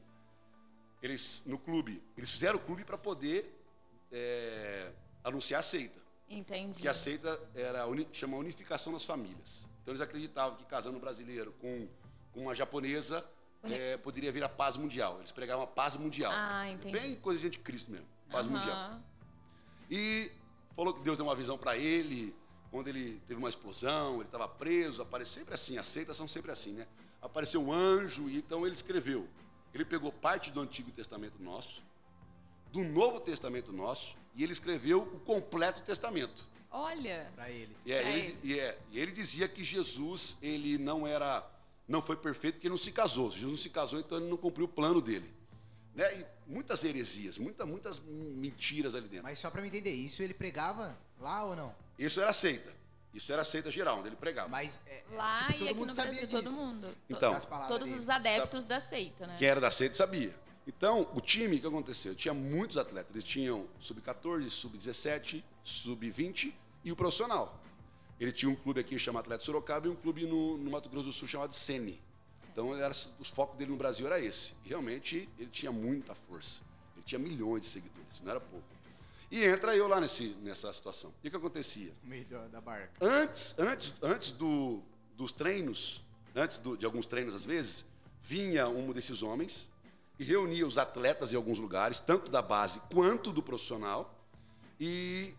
[1.02, 3.54] Eles, no clube, eles fizeram o clube para poder
[4.12, 4.92] é,
[5.24, 6.82] anunciar a seita Entendi.
[6.82, 9.68] que a seita era chama unificação das famílias.
[9.82, 11.88] Então eles acreditavam que casando um brasileiro com,
[12.34, 13.24] com uma japonesa
[13.64, 15.18] eh, poderia vir a paz mundial.
[15.20, 16.32] Eles pregavam a paz mundial.
[16.36, 16.98] Ah, entendi.
[16.98, 18.58] Bem coisa de anticristo mesmo, paz Aham.
[18.58, 19.02] mundial.
[19.90, 20.32] E
[20.76, 22.36] falou que Deus deu uma visão para ele,
[22.70, 26.52] quando ele teve uma explosão, ele estava preso, apareceu sempre assim, as seitas são sempre
[26.52, 26.88] assim, né?
[27.22, 29.28] Apareceu um anjo, e então ele escreveu.
[29.78, 31.84] Ele pegou parte do Antigo Testamento nosso,
[32.72, 36.48] do Novo Testamento nosso, e ele escreveu o completo testamento.
[36.72, 37.32] Olha.
[37.36, 37.78] Pra eles.
[37.86, 41.48] E, é, Pra ele, e, é, e ele dizia que Jesus ele não era,
[41.88, 43.30] não foi perfeito porque não se casou.
[43.30, 45.32] Jesus não se casou, então ele não cumpriu o plano dele.
[45.94, 46.22] Né?
[46.22, 49.26] E muitas heresias, muita, muitas mentiras ali dentro.
[49.26, 51.76] Mas só pra me entender, isso ele pregava lá ou não?
[52.00, 52.72] Isso era seita.
[53.14, 54.48] Isso era seita geral, onde ele pregava.
[54.50, 56.44] Mas é, Lá tipo, e aqui mundo no sabia Brasil, disso.
[56.44, 56.96] todo mundo.
[57.10, 57.40] Então.
[57.40, 59.36] Palavras Todos os adeptos da seita, né?
[59.40, 60.36] Quem era da seita sabia.
[60.68, 62.14] Então, o time, o que aconteceu?
[62.14, 63.16] Tinha muitos atletas.
[63.16, 67.58] Eles tinham sub-14, sub-17, sub-20 e o profissional.
[68.20, 71.06] Ele tinha um clube aqui chamado Atlético Sorocaba e um clube no, no Mato Grosso
[71.06, 72.02] do Sul chamado Sene.
[72.52, 74.54] Então, era, o foco dele no Brasil era esse.
[74.66, 76.60] E realmente, ele tinha muita força.
[76.96, 78.66] Ele tinha milhões de seguidores, não era pouco.
[79.30, 81.14] E entra eu lá nesse, nessa situação.
[81.24, 81.94] E o que acontecia?
[82.04, 82.92] No meio da, barca.
[83.02, 84.82] Antes, antes, antes do-
[85.16, 86.02] dos treinos,
[86.36, 87.86] antes do- de alguns treinos às vezes,
[88.22, 89.70] vinha um desses homens
[90.18, 94.18] e reunia os atletas em alguns lugares, tanto da base quanto do profissional,
[94.80, 95.34] e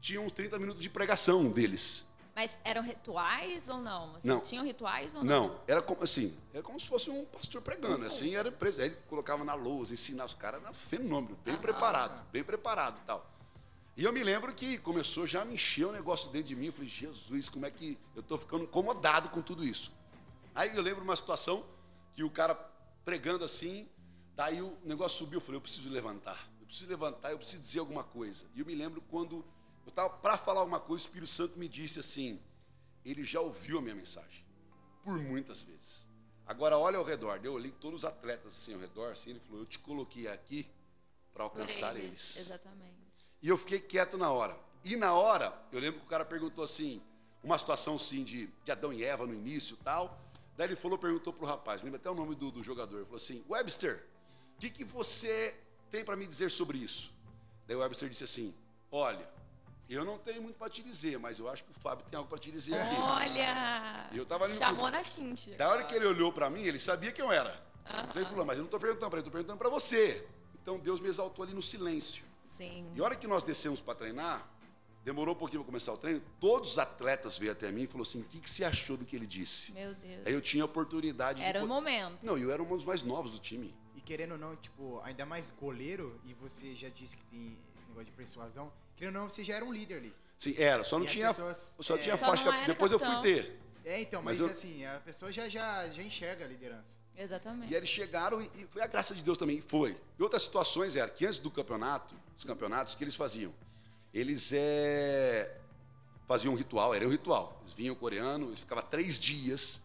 [0.00, 2.04] tinha uns 30 minutos de pregação deles.
[2.34, 4.16] Mas eram rituais ou não?
[4.16, 4.40] Assim, Não.
[4.40, 5.48] Tinham rituais ou não?
[5.48, 8.88] Não, era como assim, era como se fosse um pastor pregando, assim, era preso, aí
[8.88, 13.06] ele colocava na lousa, ensinava os caras, era um fenômeno, bem preparado, bem preparado e
[13.06, 13.30] tal.
[13.96, 16.66] E eu me lembro que começou já a me encher um negócio dentro de mim,
[16.66, 19.92] eu falei, Jesus, como é que eu estou ficando incomodado com tudo isso.
[20.52, 21.64] Aí eu lembro uma situação
[22.14, 22.56] que o cara
[23.04, 23.88] pregando assim,
[24.34, 27.78] daí o negócio subiu, eu falei, eu preciso levantar, eu preciso levantar, eu preciso dizer
[27.78, 28.46] alguma coisa.
[28.56, 29.44] E eu me lembro quando
[29.84, 32.40] eu estava para falar alguma coisa, o Espírito Santo me disse assim,
[33.04, 34.44] ele já ouviu a minha mensagem,
[35.02, 36.04] por muitas vezes.
[36.46, 39.60] Agora olha ao redor, eu olhei todos os atletas assim ao redor, assim, ele falou,
[39.60, 40.66] eu te coloquei aqui
[41.32, 42.46] para alcançar eles, eles.
[42.46, 42.94] Exatamente.
[43.42, 44.56] E eu fiquei quieto na hora.
[44.84, 47.02] E na hora, eu lembro que o cara perguntou assim,
[47.42, 50.18] uma situação assim de, de Adão e Eva no início e tal.
[50.56, 53.16] Daí ele falou, perguntou pro rapaz, lembra até o nome do, do jogador, ele falou
[53.16, 54.06] assim, Webster,
[54.56, 55.54] o que, que você
[55.90, 57.12] tem para me dizer sobre isso?
[57.66, 58.54] Daí o Webster disse assim,
[58.90, 59.28] olha,
[59.92, 62.28] eu não tenho muito para te dizer, mas eu acho que o Fábio tem algo
[62.28, 62.96] para te dizer aqui.
[62.96, 64.08] Olha!
[64.12, 65.54] E eu tava ali Chamou na chincha.
[65.56, 67.62] Da hora que ele olhou para mim, ele sabia quem eu era.
[67.84, 70.26] Daí ele falou, mas eu não estou perguntando para ele, estou perguntando para você.
[70.62, 72.24] Então Deus me exaltou ali no silêncio.
[72.46, 72.90] Sim.
[72.94, 74.48] E a hora que nós descemos para treinar,
[75.04, 76.22] Demorou um pouquinho para começar o treino.
[76.40, 79.04] Todos os atletas veio até mim e falou assim: o que, que você achou do
[79.04, 79.70] que ele disse?
[79.72, 80.26] Meu Deus.
[80.26, 81.64] Aí eu tinha a oportunidade Era de.
[81.66, 82.18] o momento.
[82.22, 83.74] Não, e eu era um dos mais novos do time.
[83.94, 87.86] E querendo ou não, tipo, ainda mais goleiro, e você já disse que tem esse
[87.86, 90.14] negócio de persuasão, querendo ou não, você já era um líder ali.
[90.38, 91.28] Sim, era, só não E tinha.
[91.28, 91.98] pessoas- só é.
[91.98, 92.44] tinha Só faixa.
[92.66, 93.22] Depois eu fui capitão.
[93.22, 93.60] ter.
[93.84, 96.96] É, então, Mas mas, eu- assim, a pessoa já, já, já enxerga a liderança.
[97.16, 97.72] Exatamente.
[97.72, 99.96] E eles chegaram e, e foi a graça de Deus também, foi.
[100.18, 103.52] E outras situações era que antes do campeonato, os campeonatos, o que eles faziam?
[104.12, 105.56] Eles é,
[106.26, 107.58] faziam um ritual, era um ritual.
[107.62, 109.80] Eles vinham coreano, eles ficavam três dias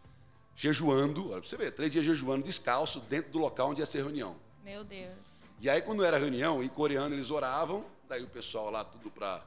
[0.55, 3.99] jejuando, olha pra você ver, três dias jejuando descalço dentro do local onde ia ser
[3.99, 4.35] reunião.
[4.63, 5.13] Meu Deus.
[5.61, 9.41] E aí, quando era reunião, em coreano eles oravam, daí o pessoal lá, tudo para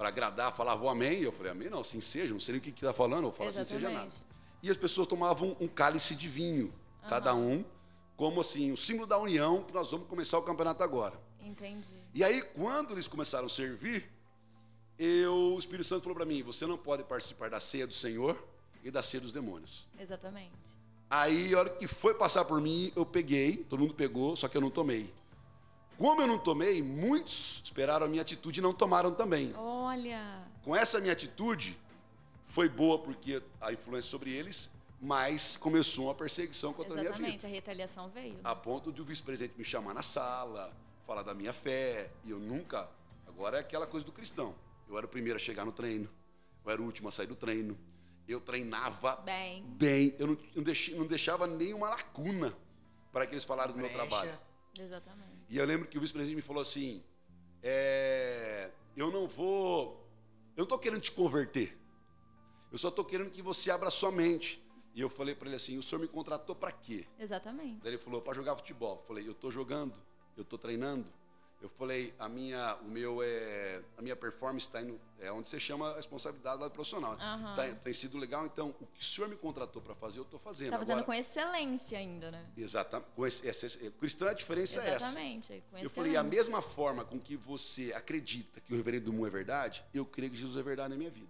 [0.00, 1.20] para agradar, falava o amém.
[1.20, 3.26] E eu falei, amém não, assim seja, não sei nem o que que tá falando,
[3.26, 4.06] eu falo assim, seja nada.
[4.06, 4.30] Exatamente.
[4.62, 6.72] E as pessoas tomavam um cálice de vinho,
[7.06, 7.62] cada um,
[8.16, 11.20] como assim, o símbolo da união, que nós vamos começar o campeonato agora.
[11.42, 11.86] Entendi.
[12.14, 14.10] E aí, quando eles começaram a servir,
[14.98, 18.42] eu, o Espírito Santo falou para mim, você não pode participar da ceia do Senhor
[18.82, 19.86] e da ceia dos demônios.
[19.98, 20.52] Exatamente.
[21.10, 24.56] Aí, a hora que foi passar por mim, eu peguei, todo mundo pegou, só que
[24.56, 25.12] eu não tomei.
[26.00, 29.52] Como eu não tomei, muitos esperaram a minha atitude e não tomaram também.
[29.54, 30.42] Olha.
[30.62, 31.78] Com essa minha atitude,
[32.46, 37.18] foi boa porque a influência sobre eles, mas começou uma perseguição contra a minha vida.
[37.18, 37.44] Exatamente.
[37.44, 38.40] A retaliação veio.
[38.42, 40.74] A ponto de o vice-presidente me chamar na sala,
[41.06, 42.88] falar da minha fé, e eu nunca.
[43.28, 44.54] Agora é aquela coisa do cristão.
[44.88, 46.08] Eu era o primeiro a chegar no treino,
[46.64, 47.78] eu era o último a sair do treino,
[48.26, 49.64] eu treinava Bem.
[49.64, 50.38] bem, eu não,
[50.96, 52.56] não deixava nenhuma lacuna
[53.12, 54.32] para que eles falaram do meu trabalho.
[54.78, 55.29] Exatamente.
[55.50, 57.02] E eu lembro que o vice-presidente me falou assim:
[57.60, 60.08] é, eu não vou.
[60.56, 61.76] Eu não estou querendo te converter.
[62.70, 64.64] Eu só estou querendo que você abra sua mente.
[64.94, 67.04] E eu falei para ele assim: o senhor me contratou para quê?
[67.18, 67.80] Exatamente.
[67.82, 68.96] Daí ele falou: para jogar futebol.
[68.96, 69.94] Eu falei: eu estou jogando,
[70.36, 71.12] eu estou treinando.
[71.60, 74.98] Eu falei: a minha, o meu, é, a minha performance está indo.
[75.20, 77.12] É onde você chama a responsabilidade lá do profissional.
[77.20, 77.54] Aham.
[77.54, 80.40] Tá- tem sido legal, então o que o senhor me contratou para fazer, eu estou
[80.40, 80.70] fazendo.
[80.70, 82.46] Tá fazendo Agora, com excelência ainda, né?
[82.56, 83.10] Exatamente.
[83.14, 85.04] Com esse, esse- cristã, a diferença é essa.
[85.06, 85.62] Exatamente.
[85.82, 89.84] Eu falei, a mesma forma com que você acredita que o reverendo Moon é verdade,
[89.92, 91.28] eu creio que Jesus é verdade na minha vida.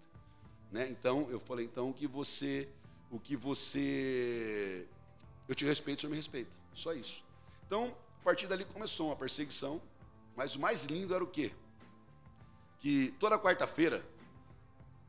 [0.70, 0.88] Né?
[0.88, 2.68] Então, eu falei, então, o que você,
[3.10, 4.86] o que você,
[5.48, 6.50] eu te respeito, o senhor me respeita.
[6.72, 7.24] Só isso.
[7.66, 9.82] Então, a partir dali começou uma perseguição,
[10.40, 11.52] mas o mais lindo era o quê?
[12.78, 14.02] Que toda quarta-feira,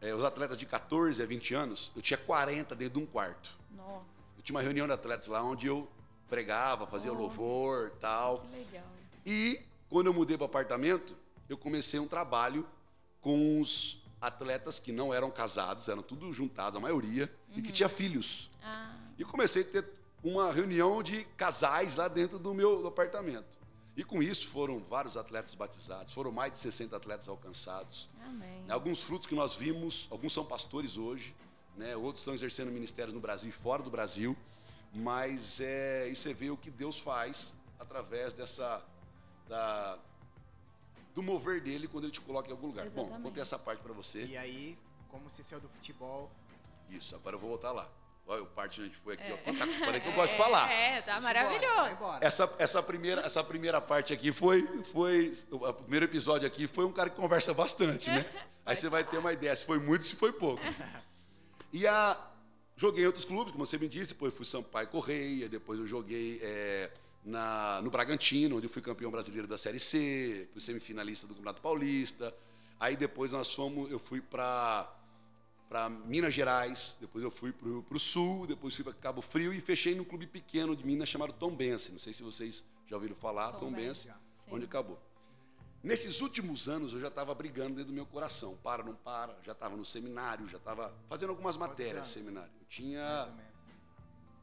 [0.01, 3.57] eh, os atletas de 14 a 20 anos, eu tinha 40 dentro de um quarto.
[3.73, 4.03] Nossa,
[4.37, 5.89] Eu tinha uma reunião de atletas lá onde eu
[6.29, 7.15] pregava, fazia Oh.
[7.15, 8.39] louvor tal.
[8.41, 8.83] que legal.
[9.25, 11.15] E quando eu mudei para o apartamento,
[11.47, 12.67] eu comecei um trabalho
[13.21, 17.87] com os atletas que não eram casados, eram tudo juntados, a maioria, e que tinha
[17.87, 18.49] filhos.
[18.61, 19.85] Ah, E comecei a ter
[20.21, 23.60] uma reunião de casais lá dentro do meu apartamento.
[23.95, 28.09] E com isso foram vários atletas batizados, foram mais de 60 atletas alcançados.
[28.25, 28.63] amém.
[28.69, 31.35] Alguns frutos que nós vimos, alguns são pastores hoje,
[31.75, 31.95] né?
[31.95, 34.35] outros estão exercendo ministérios no Brasil e fora do Brasil,
[34.93, 38.81] mas é, e você vê o que Deus faz através dessa
[39.47, 39.99] da,
[41.13, 42.85] do mover dele quando ele te coloca em algum lugar.
[42.89, 43.23] Bom, Exatamente.
[43.23, 44.23] contei essa parte para você.
[44.25, 44.77] E aí,
[45.09, 46.31] como você saiu do futebol,
[46.89, 47.89] Isso, agora eu vou voltar lá.
[48.31, 49.35] Olha o parte onde a gente foi aqui, ó.
[49.35, 50.71] Tanta coisa que eu gosto de falar.
[50.71, 51.89] É, tá vai maravilhoso.
[51.91, 52.25] embora.
[52.25, 55.33] Essa, essa, primeira, essa primeira parte aqui foi, foi.
[55.51, 58.25] O primeiro episódio aqui foi um cara que conversa bastante, né?
[58.65, 60.61] Aí você vai ter uma ideia se foi muito, se foi pouco.
[61.73, 62.17] E a,
[62.75, 66.37] joguei em outros clubes, como você me disse, depois fui Sampaio Correia, depois eu joguei
[66.43, 66.91] é,
[67.23, 71.61] na, no Bragantino, onde eu fui campeão brasileiro da Série C, fui semifinalista do Campeonato
[71.61, 72.35] Paulista.
[72.77, 74.93] Aí depois nós fomos, eu fui para
[75.71, 79.61] para Minas Gerais, depois eu fui para o Sul, depois fui para Cabo Frio e
[79.61, 81.93] fechei num clube pequeno de Minas chamado Tom Bense.
[81.93, 83.75] Não sei se vocês já ouviram falar, Tom Tom
[84.49, 85.01] onde acabou.
[85.81, 88.57] Nesses últimos anos eu já estava brigando dentro do meu coração.
[88.61, 92.51] Para, não para, já estava no seminário, já estava fazendo algumas matérias de seminário.
[92.59, 93.33] Eu tinha.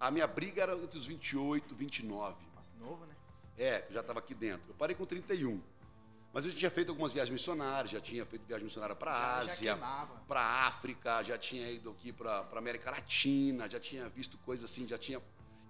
[0.00, 2.36] A minha briga era entre os 28 e 29.
[2.54, 3.14] Nossa, novo, né?
[3.58, 4.70] É, eu já estava aqui dentro.
[4.70, 5.60] Eu parei com 31.
[6.32, 9.14] Mas eu já tinha feito algumas viagens missionárias, já tinha feito viagem missionária para a
[9.14, 9.78] Já- já Ásia,
[10.28, 14.70] para a África, já tinha ido aqui para a América Latina, já tinha visto coisas
[14.70, 15.20] assim, já tinha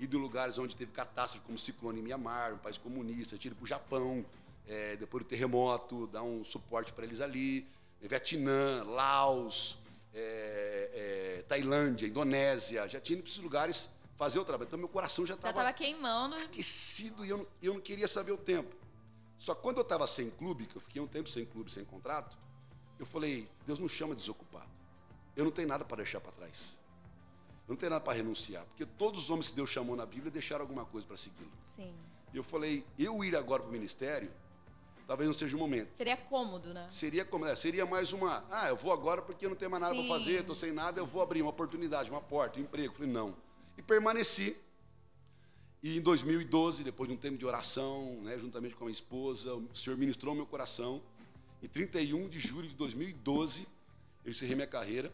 [0.00, 3.56] ido em lugares onde teve catástrofe, como ciclone em Mianmar, um país comunista, tinha ido
[3.56, 4.24] para o Japão,
[4.66, 7.66] é, depois do terremoto, dar um suporte para eles ali,
[8.00, 9.76] Vietnã, Laos,
[10.12, 14.66] é, é, Tailândia, Indonésia, já tinha ido para esses lugares fazer o trabalho.
[14.66, 16.34] Então meu coração já Já estava tava queimando.
[16.36, 18.74] aquecido e eu, eu não queria saber o tempo.
[19.38, 21.84] Só que quando eu estava sem clube, que eu fiquei um tempo sem clube, sem
[21.84, 22.36] contrato,
[22.98, 24.68] eu falei, Deus não chama desocupado.
[25.36, 26.76] Eu não tenho nada para deixar para trás.
[27.68, 28.64] Eu não tenho nada para renunciar.
[28.66, 31.50] Porque todos os homens que Deus chamou na Bíblia deixaram alguma coisa para segui-lo.
[31.76, 31.94] Sim.
[32.32, 34.32] E eu falei, eu ir agora para o ministério,
[35.06, 35.96] talvez não seja o momento.
[35.96, 36.88] Seria cômodo, né?
[36.90, 39.80] Seria, como- é, seria mais uma, ah, eu vou agora porque eu não tenho mais
[39.80, 42.92] nada para fazer, estou sem nada, eu vou abrir uma oportunidade, uma porta, um emprego.
[42.94, 43.36] Falei, não.
[43.76, 44.56] E permaneci.
[45.82, 49.54] E em 2012, depois de um tempo de oração, né, juntamente com a minha esposa,
[49.54, 51.00] o Senhor ministrou meu coração.
[51.62, 53.66] Em 31 de julho de 2012,
[54.24, 55.12] eu encerrei minha carreira.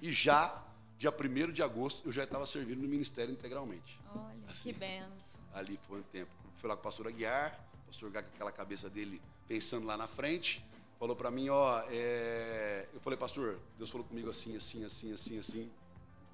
[0.00, 0.64] E já,
[0.98, 4.00] dia 1 de agosto, eu já estava servindo no ministério integralmente.
[4.14, 4.72] Olha, Assim.
[4.72, 5.10] que benção.
[5.52, 6.30] Ali foi um tempo.
[6.54, 9.96] Fui lá com o pastor Aguiar, o pastor Aguiar com aquela cabeça dele pensando lá
[9.96, 10.64] na frente,
[10.98, 12.88] falou para mim, ó, é...
[12.92, 15.70] eu falei, pastor, Deus falou comigo assim, assim, assim, assim, assim.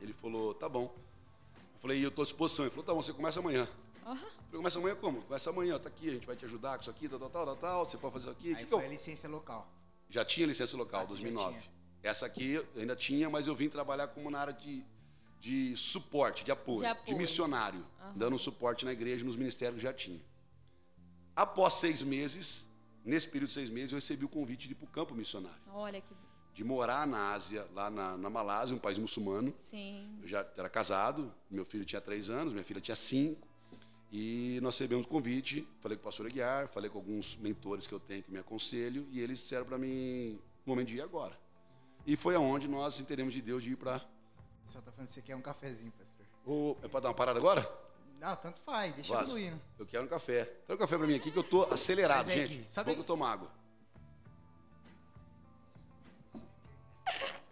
[0.01, 0.93] Ele falou, tá bom.
[1.83, 2.65] Falei, eu estou à disposição.
[2.65, 3.69] Ele falou, tá bom, você começa amanhã.
[4.07, 5.21] Eu falei, começa amanhã como?
[5.23, 7.57] Começa amanhã, tá aqui, a gente vai te ajudar com isso aqui, tal, tal, tal,
[7.57, 8.49] tal, você pode fazer isso aqui.
[8.51, 8.91] Aí Que que foi a eu...
[8.93, 9.69] licença local.
[10.09, 11.59] Já tinha licença local, Ah, você já 2009.
[11.61, 11.73] tinha.
[12.03, 14.85] Essa aqui eu ainda tinha, mas eu vim trabalhar como na área de,
[15.41, 17.17] de suporte, de apoio, De de, apoio.
[17.19, 18.13] missionário, Aham.
[18.17, 20.21] dando suporte na igreja, nos ministérios que já tinha.
[21.35, 22.65] Após seis meses,
[23.05, 25.61] nesse período de seis meses, eu recebi o convite de ir para o campo missionário,
[25.69, 26.15] olha que.
[26.55, 29.55] De morar na Ásia, lá na, na Malásia, um país muçulmano.
[29.71, 30.19] Sim.
[30.21, 33.49] Eu já era casado, meu filho tinha três anos, minha filha tinha cinco.
[34.11, 37.95] E nós recebemos o convite, falei com o pastor Aguiar, falei com alguns mentores que
[37.95, 41.33] eu tenho que me aconselho, e eles disseram para mim, o momento de ir agora.
[42.07, 43.97] E foi aonde nós entendemos de Deus de ir para...
[43.97, 46.27] O pessoal tá falando que você quer um cafezinho, pastor.
[46.45, 46.77] O...
[46.83, 47.67] É para dar uma parada agora?
[48.21, 49.59] Não, tanto faz, deixa fluindo.
[49.79, 50.45] Eu quero um café.
[50.45, 52.61] Traz um café para mim aqui que eu tô acelerado, aí gente.
[52.61, 52.97] aqui, Pouco aí.
[52.99, 53.51] eu tomo água.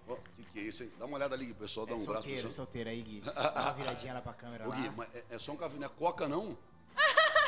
[0.08, 0.92] O que, que é isso aí?
[0.98, 3.20] Dá uma olhada ali, pessoal, dá É um braço pro solteiro, solteiro aí, Gui.
[3.34, 4.76] Dá uma viradinha lá pra câmera Ô, lá.
[4.76, 6.58] Gui, mas é, é só um café, não é coca não?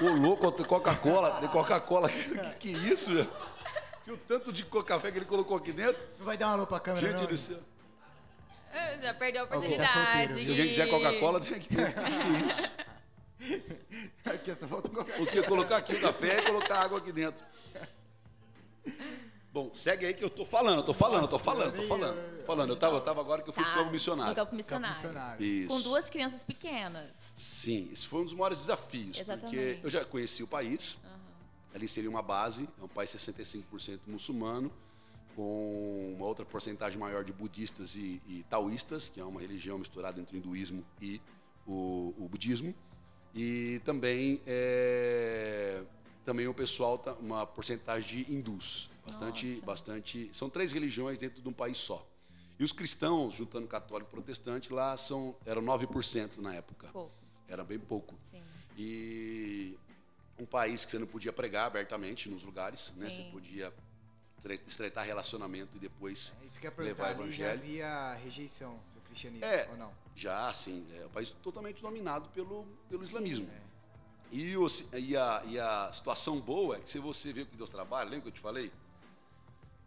[0.00, 2.08] Ô, louco, tem Coca-Cola, tem Coca-Cola.
[2.58, 3.30] Que, que isso, velho?
[4.04, 6.00] Que o tanto de café que ele colocou aqui dentro.
[6.18, 7.28] Não vai dar uma alô pra câmera, Gente não?
[7.28, 7.58] do céu.
[8.72, 9.92] Eh, Já perdeu a Alguém tá oportunidade.
[9.92, 10.88] solteiro, Se alguém quiser.
[10.88, 12.02] Coca-Cola, tem aqui dentro.
[12.02, 12.72] Que que é isso?
[14.24, 15.20] Aqui, só falta café.
[15.20, 17.44] Eu queria colocar aqui o café e colocar água aqui dentro.
[19.52, 22.38] Bom, segue aí que eu tô falando, eu tô falando, eu tô falando, tô falando.
[22.38, 22.70] Tô falando.
[22.70, 24.34] Eu tava, eu tava agora que eu fui pro Tá, campo No missionário.
[24.34, 24.96] campo missionário.
[24.96, 25.44] missionário.
[25.44, 25.68] Isso.
[25.68, 27.10] Com duas crianças pequenas.
[27.36, 29.20] Sim, esse foi um dos maiores desafios.
[29.20, 29.42] Exatamente.
[29.54, 30.98] Porque eu já conheci o país,
[31.74, 34.72] ali seria uma base, é um país 65% muçulmano,
[35.36, 40.18] com uma outra porcentagem maior de budistas e, e taoístas, que é uma religião misturada
[40.18, 41.20] entre o hinduísmo e
[41.66, 42.74] o, o budismo.
[43.34, 45.82] E também, é,
[46.24, 48.90] também o pessoal, tá- uma porcentagem de hindus.
[49.04, 49.62] Bastante, Nossa.
[49.66, 50.30] bastante.
[50.32, 52.06] São três religiões dentro de um país só.
[52.58, 56.88] E os cristãos, juntando católico e protestante, lá são, eram 9% na época.
[56.88, 57.12] Pouco.
[57.48, 58.14] Era bem pouco.
[58.30, 58.42] Sim.
[58.78, 59.76] E
[60.38, 63.08] um país que você não podia pregar abertamente nos lugares, né?
[63.10, 63.72] Você podia
[64.42, 67.60] tre- estreitar relacionamento e depois É Isso que eu ia levar o ali já evangelho.
[67.60, 69.68] havia rejeição do cristianismo, É.
[69.70, 69.92] ou não?
[70.14, 73.48] Já, assim, é um país totalmente dominado pelo, pelo islamismo.
[73.50, 73.62] É.
[74.30, 77.56] E, o- e, a, e a situação boa é que se você vê o que
[77.56, 78.72] Deus trabalha, lembra que eu te falei?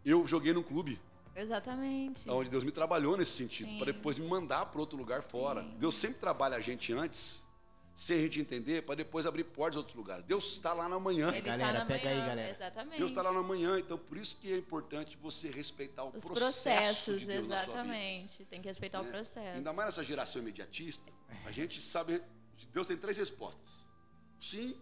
[0.06, 1.00] Eu joguei num clube
[1.34, 2.30] Exatamente.
[2.30, 5.62] onde Deus me trabalhou nesse sentido, para depois me mandar para outro lugar fora.
[5.62, 5.74] Sim.
[5.78, 7.44] Deus sempre trabalha a gente antes,
[7.96, 10.24] sem a gente entender, para depois abrir portas em outros lugares.
[10.24, 11.30] Deus está lá na manhã.
[11.30, 12.50] Ele Galera, tá na pega aí, manhã, galera.
[12.50, 12.98] Exatamente.
[12.98, 16.22] Deus está lá na manhã, então por isso que é importante você respeitar o Os
[16.24, 16.30] processo
[16.62, 17.80] processos, de Deus na sua vida.
[17.80, 18.44] exatamente.
[18.44, 19.10] Tem que respeitar o né?
[19.10, 19.56] processo.
[19.56, 21.12] Ainda mais nessa geração imediatista,
[21.44, 22.22] a gente sabe,
[22.72, 23.70] Deus tem três respostas.
[24.40, 24.76] O sim,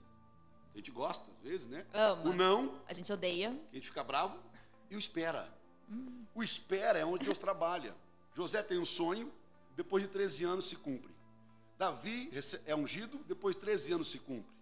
[0.75, 1.87] a gente gosta às vezes, né?
[1.95, 2.31] Ama.
[2.31, 3.51] O não, A gente odeia.
[3.71, 4.37] que a gente fica bravo,
[4.95, 5.53] e o espera.
[6.35, 7.95] O espera é onde Deus trabalha.
[8.35, 9.33] José tem um sonho,
[9.77, 11.13] depois de 13 anos se cumpre.
[11.77, 12.31] Davi
[12.67, 14.53] é ungido, depois de 13 anos se cumpre.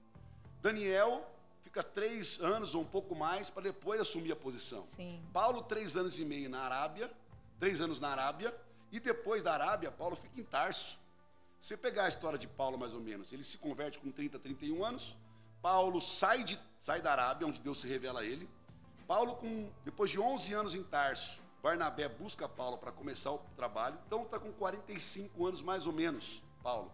[0.61, 1.29] Daniel
[1.62, 4.87] fica três anos ou um pouco mais para depois assumir a posição.
[4.97, 5.23] Sim.
[5.33, 7.11] Paulo, três anos e meio na Arábia,
[7.59, 8.55] três anos na Arábia,
[8.90, 10.99] e depois da Arábia, Paulo fica em Tarso.
[11.61, 14.38] Se você pegar a história de Paulo, mais ou menos, ele se converte com 30,
[14.38, 15.16] 31 anos.
[15.61, 18.49] Paulo sai, de, sai da Arábia, onde Deus se revela a ele.
[19.12, 23.98] Paulo, com, depois de 11 anos em Tarso, Barnabé busca Paulo para começar o trabalho.
[24.07, 26.90] Então, está com 45 anos, mais ou menos, Paulo.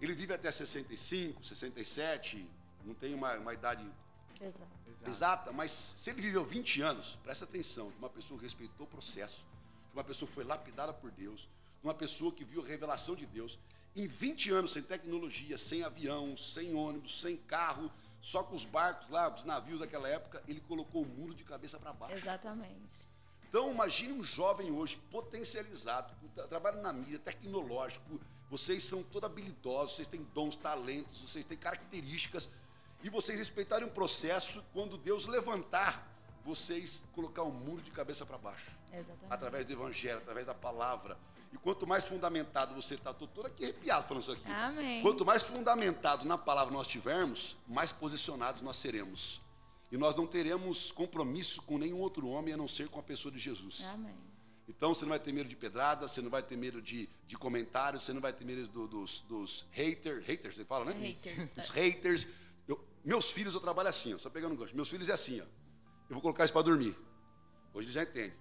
[0.00, 2.50] Ele vive até 65, 67,
[2.82, 3.86] não tem uma, uma idade
[4.40, 4.66] Exato.
[5.06, 8.88] Exata, mas se ele viveu 20 anos, presta atenção, de uma pessoa que respeitou o
[8.88, 9.46] processo,
[9.88, 13.14] de uma pessoa que foi lapidada por Deus, de uma pessoa que viu a revelação
[13.14, 13.58] de Deus,
[13.94, 19.08] em 20 anos sem tecnologia, sem avião, sem ônibus, sem carro, só com os barcos
[19.10, 22.14] lá, os navios daquela época, ele colocou o mundo de cabeça para baixo.
[22.16, 23.06] Exatamente.
[23.48, 28.20] Então, imagine um jovem hoje potencializado, com tra- trabalho na mídia, tecnológico.
[28.50, 32.48] Vocês são todos habilidosos, vocês têm dons, talentos, vocês têm características.
[33.02, 36.06] E vocês respeitarem um processo, quando Deus levantar,
[36.44, 38.70] vocês colocar o mundo de cabeça para baixo.
[38.92, 39.26] Exatamente.
[39.32, 41.16] Através do Evangelho, através da palavra.
[41.52, 44.50] E quanto mais fundamentado você está, estou todo aqui arrepiado falando isso aqui.
[44.50, 45.00] Amém.
[45.02, 49.40] Quanto mais fundamentados na palavra nós tivermos, mais posicionados nós seremos.
[49.90, 53.32] E nós não teremos compromisso com nenhum outro homem a não ser com a pessoa
[53.32, 53.82] de Jesus.
[53.86, 54.14] Amém.
[54.68, 57.38] Então você não vai ter medo de pedrada, você não vai ter medo de, de
[57.38, 60.92] comentários, você não vai ter medo do- dos, dos haters, haters, você fala, né?
[60.92, 62.28] Haters, Os haters.
[62.68, 64.76] Eu- meus filhos, eu trabalho assim, ó, só pegando um gancho.
[64.76, 65.44] Meus filhos é assim, ó.
[65.44, 66.94] Eu vou colocar isso para dormir.
[67.72, 68.34] Hoje eles já entendem.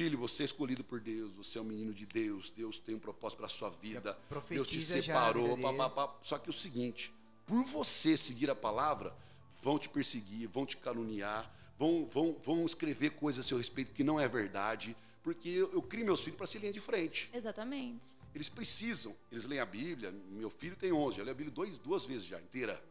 [0.00, 2.98] Filho, você é escolhido por Deus, você é um menino de Deus, Deus tem um
[2.98, 4.16] propósito para a sua vida,
[4.48, 6.16] Deus te separou, pá, pá, pá.
[6.22, 7.12] só que o seguinte,
[7.44, 9.14] por você seguir a palavra,
[9.62, 14.02] vão te perseguir, vão te caluniar, vão, vão, vão escrever coisas a seu respeito que
[14.02, 17.28] não é verdade, porque eu, eu crio meus filhos para ser linha de frente.
[17.34, 18.08] Exatamente.
[18.34, 21.78] Eles precisam, eles leem a Bíblia, meu filho tem 11, já leu a Bíblia dois,
[21.78, 22.82] duas vezes já, inteira.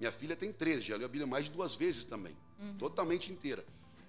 [0.00, 2.34] Minha filha tem 13, já leu a Bíblia mais de duas vezes também,
[2.78, 3.66] totalmente inteira.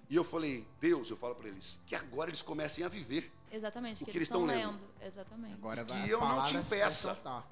[0.09, 3.31] E eu falei, Deus, eu falo para eles, que agora eles comecem a viver.
[3.51, 4.01] Exatamente.
[4.01, 4.81] O que que eles eles tão estão lendo.
[4.99, 5.07] lendo.
[5.07, 5.53] Exatamente.
[5.53, 7.43] Agora Que eu não te impeça.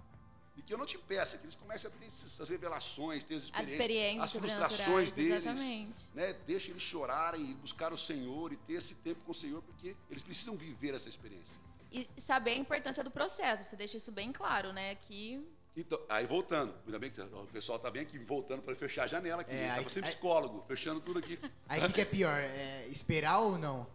[0.55, 3.43] E que eu não te impeça, que eles comecem a ter essas revelações, ter as
[3.43, 5.43] As experiências, experiências as frustrações deles.
[5.43, 5.93] exatamente.
[6.16, 6.34] Né?
[6.47, 9.95] Deixa eles chorarem e buscar o Senhor e ter esse tempo com o Senhor, porque
[10.10, 11.55] eles precisam viver essa experiência.
[11.91, 13.64] E saber a importância do processo.
[13.64, 14.95] Você deixa isso bem claro, né?
[14.95, 15.47] Que
[15.80, 19.07] Então, aí voltando, ainda bem que o pessoal está bem aqui, voltando para fechar a
[19.07, 19.51] janela aqui.
[19.51, 21.38] É, É, aí- Estava sempre aí- psicólogo, fechando tudo aqui.
[21.69, 22.39] Aí o que, que é pior?
[22.39, 23.86] É esperar ou não?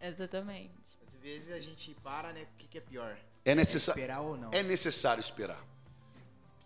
[0.00, 0.72] Exatamente.
[1.06, 2.42] Às vezes a gente para, né?
[2.42, 3.16] O que, que é pior?
[3.44, 4.00] É necessário.
[4.00, 4.50] Esperar ou não?
[4.52, 5.62] É necessário esperar.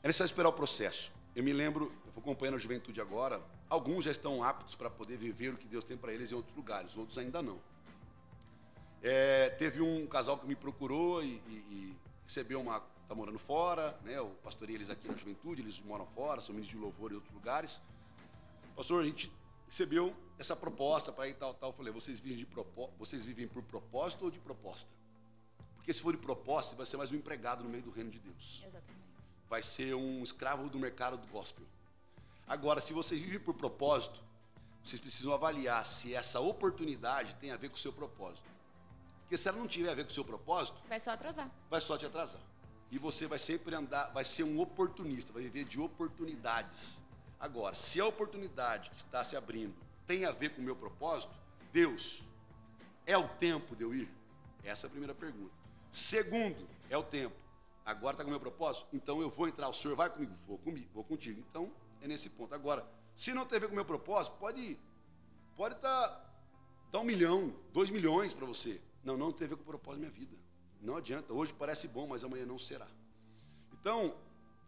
[0.03, 1.13] É necessário esperar o processo.
[1.37, 5.19] Eu me lembro, eu vou acompanhando a juventude agora, alguns já estão aptos para poder
[5.19, 7.61] viver o que Deus tem para eles em outros lugares, outros ainda não.
[9.03, 11.97] É, teve um casal que me procurou e, e- e
[12.27, 12.83] recebeu uma.
[13.05, 14.17] Está morando fora, né?
[14.19, 17.33] Eu pastorei eles aqui na juventude, eles moram fora, são ministros de louvor em outros
[17.33, 17.81] lugares.
[18.75, 19.31] Pastor, a gente
[19.69, 21.71] recebeu essa proposta para ir tal, tal.
[21.71, 24.89] Eu falei, vocês vivem, de propó vocês vivem por propósito ou de proposta?
[25.77, 28.11] Porque se for de propósito, você vai ser mais um empregado no meio do reino
[28.11, 28.63] de Deus.
[28.67, 29.05] Exatamente.
[29.51, 31.65] Vai ser um escravo do mercado do gospel.
[32.47, 34.23] Agora, se vocês vivem por propósito,
[34.83, 38.49] vocês precisam avaliar se essa oportunidade tem a ver com o seu propósito.
[39.21, 41.51] Porque se ela não tiver a ver com o seu propósito, Vai só atrasar.
[41.71, 42.41] vai só te atrasar.
[42.95, 46.97] E você vai sempre andar, vai ser um oportunista, vai viver de oportunidades.
[47.41, 49.75] Agora, se a oportunidade que está se abrindo
[50.07, 51.35] tem a ver com o meu propósito,
[51.73, 52.23] Deus,
[53.05, 54.09] é o tempo de eu ir?
[54.63, 55.53] Essa é a primeira pergunta.
[55.91, 57.35] Segundo, é o tempo.
[57.85, 58.87] Agora está com o meu propósito?
[58.93, 59.69] Então eu vou entrar.
[59.69, 60.33] O senhor vai comigo?
[60.47, 61.43] Vou comigo, vou contigo.
[61.51, 62.55] Então, é nesse ponto.
[62.55, 62.87] Agora,
[63.17, 64.79] se não tem a ver com o meu propósito, pode ir.
[65.57, 66.33] Pode estar
[66.93, 68.81] dar um milhão, dois milhões para você.
[69.03, 70.44] Não, não tem a ver com o propósito da minha vida.
[70.85, 71.33] Não adianta.
[71.33, 72.87] Hoje parece bom, mas amanhã não será.
[73.73, 74.15] Então,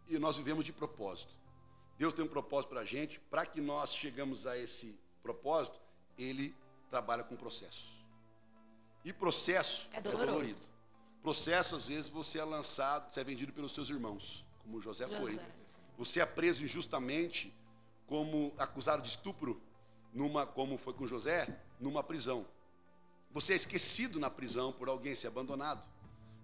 [0.07, 1.33] e nós vivemos de propósito.
[1.97, 3.19] Deus tem um propósito para a gente.
[3.19, 5.79] Para que nós chegamos a esse propósito,
[6.17, 6.55] Ele
[6.89, 8.03] trabalha com processo.
[9.05, 10.27] E processo É doloroso.
[10.31, 10.59] dolorido.
[11.21, 15.33] Processo, às vezes, você é lançado, você é vendido pelos seus irmãos, como José foi.
[15.33, 15.45] José.
[15.97, 17.53] Você é preso injustamente,
[18.07, 19.61] como acusado de estupro,
[20.13, 22.45] numa, como foi com José, numa prisão.
[23.31, 25.87] Você é esquecido na prisão por alguém, ser abandonado.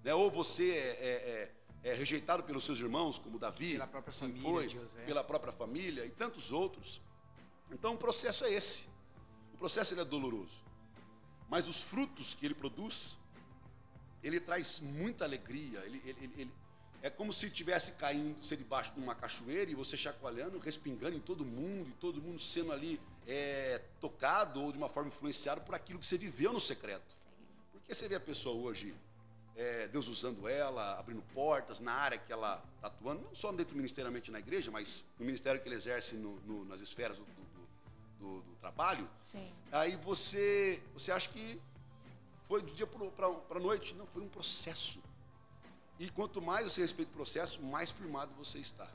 [0.03, 0.13] Né?
[0.13, 1.51] Ou você é, é-
[1.83, 4.67] é- é rejeitado pelos seus irmãos, como Davi, Pela própria família foi,
[5.05, 7.01] pela própria família e tantos outros.
[7.71, 8.87] Então o processo é esse.
[9.53, 10.63] O processo ele é doloroso.
[11.49, 13.17] Mas os frutos que ele produz,
[14.23, 15.79] ele traz muita alegria.
[15.85, 16.53] Ele, ele- ele- ele-
[17.01, 21.19] é como se estivesse caindo, você debaixo de uma cachoeira e você chacoalhando, respingando em
[21.19, 25.73] todo mundo, e todo mundo sendo ali é, tocado ou de uma forma influenciado por
[25.75, 27.15] aquilo que você viveu no secreto.
[27.71, 28.93] Porque você vê a pessoa hoje,
[29.55, 33.75] é, Deus usando ela, abrindo portas na área que ela está atuando, não só dentro
[33.75, 37.67] ministerialmente na igreja, mas no ministério que ele exerce no- no- nas esferas do, do-
[38.19, 39.07] do- do trabalho.
[39.21, 39.51] Sim.
[39.71, 41.61] Aí você, você acha que
[42.47, 43.93] foi do dia para a noite.
[43.95, 44.99] Não, foi um processo.
[45.99, 48.87] E quanto mais você respeita o processo, mais firmado você está.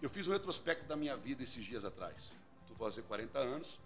[0.00, 2.30] Eu fiz um retrospecto da minha vida esses dias atrás.
[2.62, 3.78] Estou fazendo 40 anos.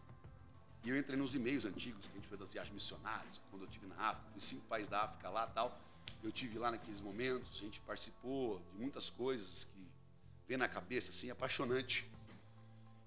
[0.86, 3.66] E eu entrei nos e-mails antigos que a gente fez das viagens missionárias, quando eu
[3.66, 5.76] estive na África, fui cinco países da África lá tal.
[6.22, 9.88] Eu tive lá naqueles momentos, a gente participou de muitas coisas que
[10.46, 12.08] vem na cabeça, assim, apaixonante.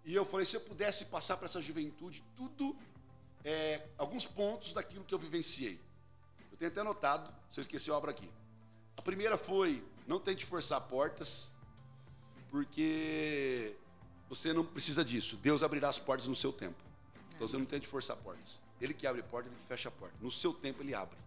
[0.04, 2.78] E eu falei, se eu pudesse passar para essa juventude tudo,
[3.46, 5.80] é, alguns pontos daquilo que eu vivenciei.
[6.52, 8.30] Eu tenho até anotado, se eu esqueci a obra aqui.
[8.98, 11.50] A primeira foi, não tente forçar portas,
[12.50, 13.74] porque
[14.28, 15.38] você não precisa disso.
[15.38, 16.89] Deus abrirá as portas no seu tempo.
[17.40, 18.60] Então você não tente forçar portas.
[18.82, 20.14] Ele que abre a porta, ele que fecha a porta.
[20.20, 21.18] No seu tempo ele abre.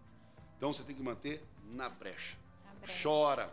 [0.55, 2.37] Então você tem que manter na brecha.
[2.63, 3.01] Na brecha.
[3.01, 3.51] Chora,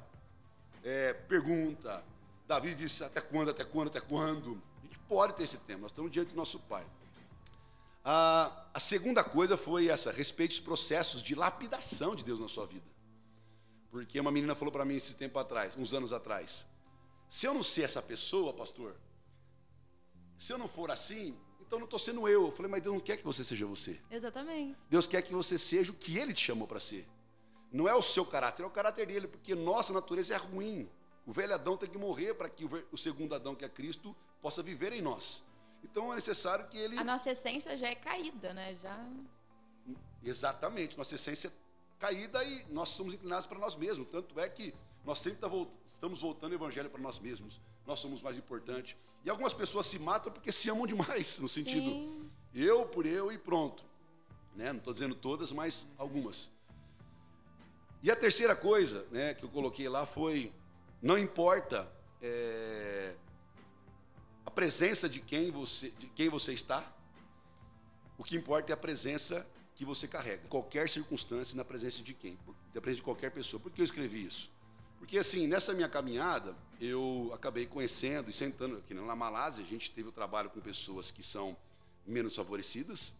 [0.85, 2.05] é, pergunta.
[2.47, 4.63] Davi disse até quando, até quando, até quando.
[4.79, 6.87] A gente pode ter esse tempo, nós estamos diante do nosso Pai.
[8.05, 12.67] A, a segunda coisa foi essa, respeite os processos de lapidação de Deus na sua
[12.67, 12.85] vida.
[13.91, 16.67] Porque uma menina falou para mim esse tempo atrás, uns anos atrás,
[17.31, 18.95] se eu não ser essa pessoa, pastor,
[20.39, 21.35] se eu não for assim,
[21.71, 22.47] então não estou sendo eu.
[22.47, 24.01] Eu falei, mas Deus não quer que você seja você.
[24.11, 24.77] Exatamente.
[24.91, 27.07] Deus quer que você seja o que Ele te chamou para ser.
[27.71, 30.91] Não é o seu caráter, é o caráter dele, porque nossa natureza é ruim.
[31.25, 34.65] O velho Adão tem que morrer para que o segundo Adão, que é Cristo, possa
[34.65, 35.45] viver em nós.
[35.85, 36.99] Então é necessário que ele.
[36.99, 38.75] A nossa essência já é caída, né?
[38.75, 39.09] Já.
[40.25, 41.53] Exatamente, nossa essência é
[42.01, 44.09] caída e nós somos inclinados para nós mesmos.
[44.09, 45.49] Tanto é que nós sempre tá
[45.87, 47.61] estamos voltando o evangelho para nós mesmos.
[47.87, 48.97] Nós somos mais importantes.
[49.25, 52.31] E algumas pessoas se matam porque se amam demais, no sentido Sim.
[52.55, 53.85] eu por eu e pronto.
[54.55, 54.73] Né?
[54.73, 56.51] Não estou dizendo todas, mas algumas.
[58.03, 60.53] E a terceira coisa né, que eu coloquei lá foi:
[61.03, 61.91] não importa
[62.23, 63.15] é,
[64.45, 66.85] a presença de quem, você, de quem você está,
[68.17, 70.47] o que importa é a presença que você carrega.
[70.49, 72.39] Qualquer circunstância, na presença de quem?
[72.75, 73.61] Na presença de qualquer pessoa.
[73.61, 74.51] Por que eu escrevi isso?
[75.01, 79.91] Porque, assim, nessa minha caminhada, eu acabei conhecendo e sentando aqui na Malásia, a gente
[79.91, 81.57] teve o trabalho com pessoas que são
[82.07, 83.15] menos favorecidas,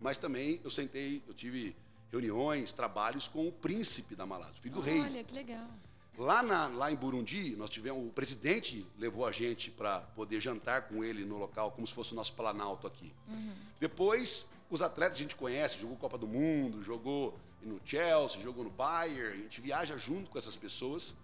[0.00, 1.74] mas também eu sentei, eu tive
[2.12, 5.00] reuniões, trabalhos com o príncipe da Malásia, o filho do Olha, rei.
[5.00, 5.68] Olha, que legal.
[6.16, 10.82] Lá, na, lá em Burundi, nós tivemos, o presidente levou a gente para poder jantar
[10.82, 13.12] com ele no local, como se fosse o nosso planalto aqui.
[13.28, 13.54] Uhum.
[13.80, 18.70] Depois, os atletas a gente conhece, jogou Copa do Mundo, jogou no Chelsea, jogou no
[18.70, 21.14] Bayern, a gente viaja junto com essas pessoas.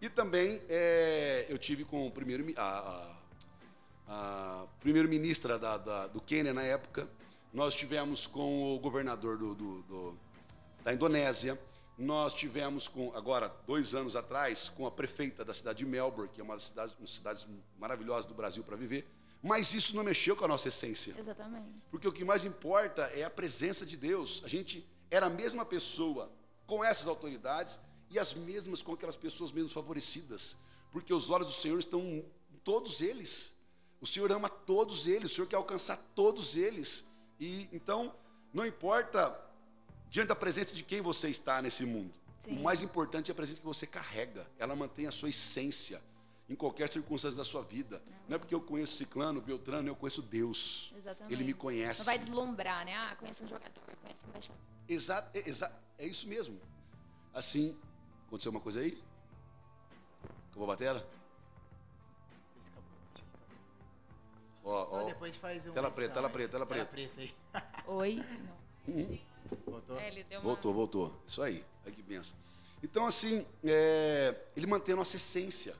[0.00, 3.12] E também é, eu tive com o primeiro, a,
[4.06, 7.08] a, a primeiro-ministra da, da, do Quênia na época,
[7.52, 10.18] nós tivemos com o governador do, do, do,
[10.82, 11.60] da Indonésia,
[11.98, 16.40] nós tivemos com, agora, dois anos atrás, com a prefeita da cidade de Melbourne, que
[16.40, 17.46] é uma das cidades, uma das cidades
[17.78, 19.06] maravilhosas do Brasil para viver,
[19.42, 21.14] mas isso não mexeu com a nossa essência.
[21.18, 21.68] Exatamente.
[21.90, 24.42] Porque o que mais importa é a presença de Deus.
[24.44, 26.30] A gente era a mesma pessoa
[26.66, 30.56] com essas autoridades e as mesmas com aquelas pessoas menos favorecidas,
[30.92, 33.52] porque os olhos do Senhor estão em todos eles.
[34.00, 37.06] O Senhor ama todos eles, o Senhor quer alcançar todos eles.
[37.38, 38.14] E então,
[38.52, 39.38] não importa
[40.08, 42.12] diante da presença de quem você está nesse mundo.
[42.44, 42.56] Sim.
[42.56, 44.46] O mais importante é a presença que você carrega.
[44.58, 46.02] Ela mantém a sua essência
[46.48, 48.02] em qualquer circunstância da sua vida.
[48.08, 50.92] Não, não é porque eu conheço Ciclano, Beltrano, eu conheço Deus.
[50.96, 51.32] Exatamente.
[51.32, 52.00] Ele me conhece.
[52.00, 52.96] Não vai deslumbrar, né?
[52.96, 54.60] Ah, conheço um jogador, conheço um baixador.
[54.90, 56.60] Exato, é, exa, é isso mesmo.
[57.32, 57.78] Assim,
[58.26, 59.00] aconteceu uma coisa aí?
[60.50, 61.08] Acabou a batera?
[64.64, 65.04] Ó, ó.
[65.04, 65.72] depois faz um.
[65.72, 66.86] Tela preta, tela preta, tela preta.
[66.86, 67.34] Tela preta aí.
[67.86, 68.24] Oi.
[68.88, 69.18] Uhum.
[69.64, 69.98] Voltou?
[69.98, 70.44] É, ele deu uma...
[70.44, 71.22] Voltou, voltou.
[71.24, 71.64] Isso aí.
[71.86, 72.36] Aí que benção.
[72.82, 75.76] Então, assim, é, ele mantém a nossa essência.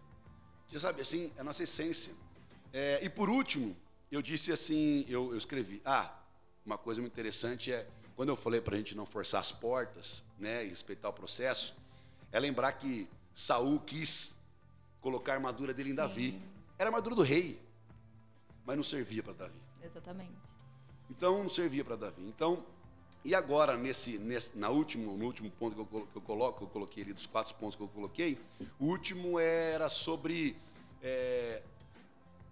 [0.68, 2.14] Já sabe, assim, a nossa essência.
[2.72, 3.76] É, e por último,
[4.10, 6.16] eu disse assim, eu, eu escrevi, ah,
[6.64, 7.88] uma coisa muito interessante é
[8.20, 11.74] quando eu falei para a gente não forçar as portas, né, e respeitar o processo,
[12.30, 14.36] é lembrar que Saul quis
[15.00, 15.96] colocar a armadura dele em Sim.
[15.96, 16.42] Davi.
[16.78, 17.58] Era a armadura do rei,
[18.66, 19.58] mas não servia para Davi.
[19.82, 20.34] Exatamente.
[21.08, 22.22] Então não servia para Davi.
[22.28, 22.62] Então,
[23.24, 26.68] e agora nesse, nesse na último, no último ponto que eu, que eu coloco, eu
[26.68, 28.38] coloquei ali dos quatro pontos que eu coloquei,
[28.78, 30.58] o último era sobre
[31.02, 31.62] é,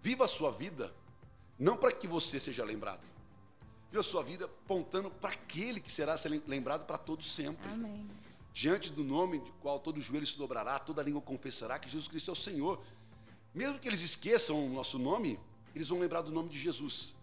[0.00, 0.94] viva a sua vida,
[1.58, 3.02] não para que você seja lembrado,
[3.90, 6.14] Viu a sua vida apontando para aquele que será
[6.46, 7.68] lembrado para todos sempre.
[7.70, 8.06] Amém.
[8.52, 12.30] Diante do nome de qual todo joelho se dobrará, toda língua confessará que Jesus Cristo
[12.30, 12.82] é o Senhor.
[13.54, 15.38] Mesmo que eles esqueçam o nosso nome,
[15.74, 17.14] eles vão lembrar do nome de Jesus.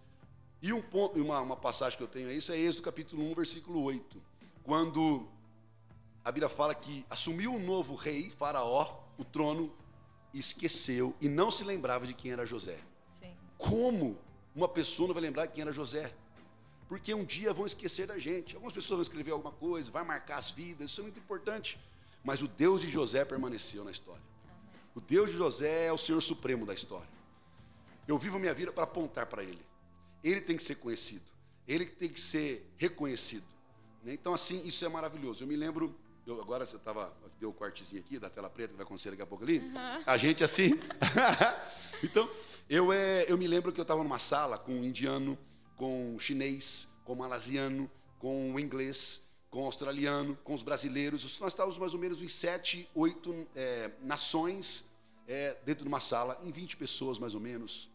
[0.61, 3.36] E um ponto, uma, uma passagem que eu tenho é isso, é Êxodo capítulo 1,
[3.36, 4.22] versículo 8.
[4.63, 5.28] Quando
[6.24, 9.72] a Bíblia fala que assumiu um novo rei, Faraó, o trono,
[10.34, 12.80] esqueceu e não se lembrava de quem era José.
[13.20, 13.32] Sim.
[13.57, 14.18] Como
[14.55, 16.13] uma pessoa não vai lembrar de quem era José?
[16.88, 18.55] Porque um dia vão esquecer da gente.
[18.55, 21.79] Algumas pessoas vão escrever alguma coisa, vai marcar as vidas, isso é muito importante.
[22.23, 24.21] Mas o Deus de José permaneceu na história.
[24.93, 27.07] O Deus de José é o Senhor Supremo da história.
[28.07, 29.63] Eu vivo a minha vida para apontar para Ele.
[30.23, 31.25] Ele tem que ser conhecido.
[31.67, 33.45] Ele tem que ser reconhecido.
[34.03, 34.13] Né?
[34.13, 35.43] Então, assim, isso é maravilhoso.
[35.43, 38.77] Eu me lembro, eu, agora você estava, deu o cortezinho aqui da tela preta que
[38.77, 39.59] vai acontecer daqui a pouco ali.
[39.59, 40.03] Uhum.
[40.05, 40.79] A gente assim.
[42.03, 42.29] então,
[42.69, 45.38] eu, é, eu me lembro que eu estava numa sala com um indiano
[45.76, 51.39] com o chinês, com o malasiano, com o inglês, com o australiano, com os brasileiros.
[51.39, 54.86] Nós estávamos mais ou menos em sete, oito é, nações
[55.28, 57.89] é, dentro de uma sala, em 20 pessoas mais ou menos,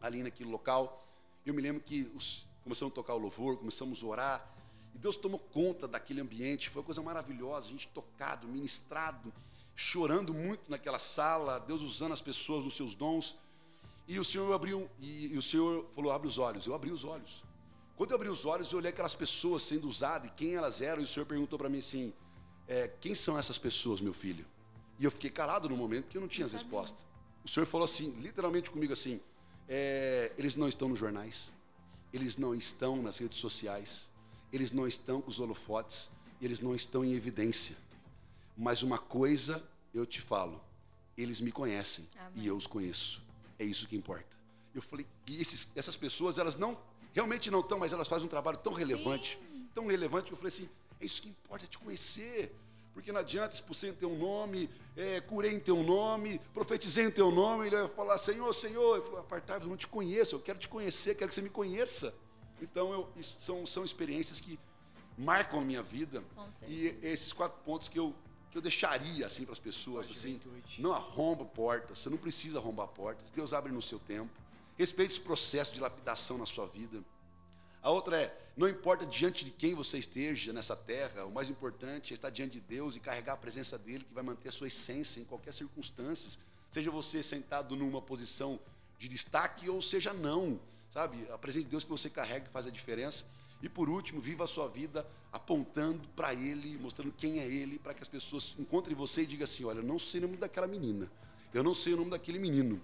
[0.00, 1.06] ali naquele local.
[1.44, 4.54] Eu me lembro que os, começamos a tocar o louvor, começamos a orar,
[4.94, 6.70] e Deus tomou conta daquele ambiente.
[6.70, 9.32] Foi uma coisa maravilhosa, a gente tocado, ministrado,
[9.74, 13.36] chorando muito naquela sala, Deus usando as pessoas nos seus dons.
[14.06, 16.66] E o Senhor abriu, e, o Senhor falou: abre os olhos.
[16.66, 17.44] Eu abri os olhos.
[17.96, 21.00] Quando eu abri os olhos, eu olhei aquelas pessoas sendo usadas e quem elas eram,
[21.00, 22.12] e o Senhor perguntou para mim assim:
[22.68, 24.44] é, quem são essas pessoas, meu filho?
[24.98, 27.04] E eu fiquei calado no momento porque eu não tinha as respostas.
[27.44, 29.20] O Senhor falou assim, literalmente comigo assim:
[29.68, 31.52] é, eles não estão nos jornais,
[32.12, 34.10] eles não estão nas redes sociais,
[34.52, 37.76] eles não estão com os holofotes, eles não estão em evidência.
[38.56, 40.60] Mas uma coisa eu te falo,
[41.16, 42.44] eles me conhecem Amém.
[42.44, 43.23] e eu os conheço.
[43.64, 44.26] É isso que importa.
[44.74, 46.76] Eu falei, e esses- essas pessoas, elas não,
[47.12, 49.38] realmente não estão, mas elas fazem um trabalho tão relevante,
[49.74, 50.68] tão relevante, que eu falei assim,
[51.00, 52.54] é isso que importa, é te conhecer.
[52.92, 57.30] Porque não adianta expulsei em teu nome, é, curei em teu nome, profetizei em teu
[57.32, 60.58] nome, ele vai falar, Senhor, Senhor, eu falo, apartai-vos, eu não te conheço, eu quero
[60.60, 62.14] te conhecer, quero que você me conheça.
[62.62, 64.60] Então, eu, são, são experiências que
[65.18, 66.22] marcam a minha vida.
[66.68, 68.14] E esses quatro pontos que eu,
[68.54, 70.40] que eu deixaria assim para as pessoas, assim,
[70.78, 74.30] não arromba portas, você não precisa arrombar portas, Deus abre no seu tempo.
[74.78, 77.02] Respeite esse processo de lapidação na sua vida.
[77.82, 82.12] A outra é, não importa diante de quem você esteja nessa terra, o mais importante
[82.12, 84.68] é estar diante de Deus e carregar a presença dele, que vai manter a sua
[84.68, 86.30] essência em qualquer circunstância.
[86.70, 88.60] Seja você sentado numa posição
[89.00, 90.60] de destaque ou seja não,
[90.92, 91.26] sabe?
[91.32, 93.24] A presença de Deus que você carrega faz a diferença.
[93.64, 97.94] E por último, viva a sua vida apontando para Ele, mostrando quem é Ele, para
[97.94, 100.66] que as pessoas encontrem você e digam assim: olha, eu não sei o nome daquela
[100.66, 101.10] menina,
[101.52, 102.78] eu não sei o nome daquele menino,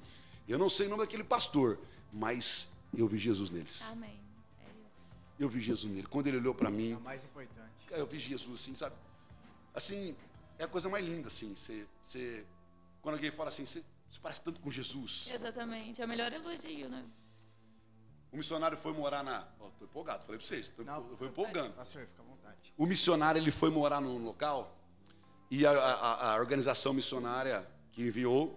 [0.48, 1.78] eu não sei o nome daquele pastor,
[2.10, 2.66] mas
[2.96, 3.82] eu vi Jesus neles.
[3.82, 4.18] Amém.
[4.58, 5.02] É isso.
[5.38, 6.06] Eu vi Jesus nele.
[6.06, 7.70] Quando ele olhou para É mim, o mais importante.
[7.90, 8.96] eu vi Jesus assim, sabe?
[9.74, 10.16] Assim,
[10.58, 11.54] é a coisa mais linda, assim.
[11.54, 12.46] Você, você,
[13.02, 15.28] quando alguém fala assim, você, você parece tanto com Jesus.
[15.32, 16.00] Exatamente.
[16.00, 17.04] É o melhor elogio, né?
[18.32, 19.44] O missionário foi morar na.
[19.60, 21.72] Ó, tô empolgado, falei para vocês, tô, Não, eu vou empolgando.
[21.74, 22.72] Pastor, fica à vontade.
[22.76, 24.76] O missionário ele foi morar num local
[25.50, 28.56] e a, a- a organização missionária que enviou,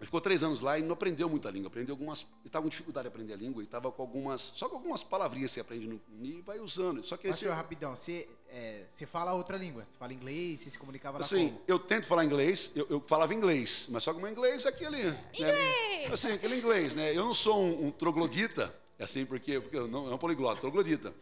[0.00, 1.68] ele ficou três anos lá e não aprendeu muita língua.
[1.68, 2.22] Aprendeu algumas.
[2.22, 4.40] Ele estava com dificuldade de aprender a língua e estava com algumas.
[4.56, 7.02] Só com algumas palavrinhas que você aprende no, e vai usando.
[7.04, 9.86] Só que esse, Pastor, rapidão, você, é, você fala outra língua?
[9.88, 10.60] Você fala inglês?
[10.60, 11.62] Você se comunicava lá Assim, como?
[11.68, 14.68] eu tento falar inglês, eu, eu falava inglês, mas só que o meu inglês é
[14.68, 15.12] aquele.
[15.12, 17.16] Né, assim, aquele inglês, né?
[17.16, 21.12] Eu não sou um, um troglodita, assim, porque, porque eu não é um poliglota, troglodita.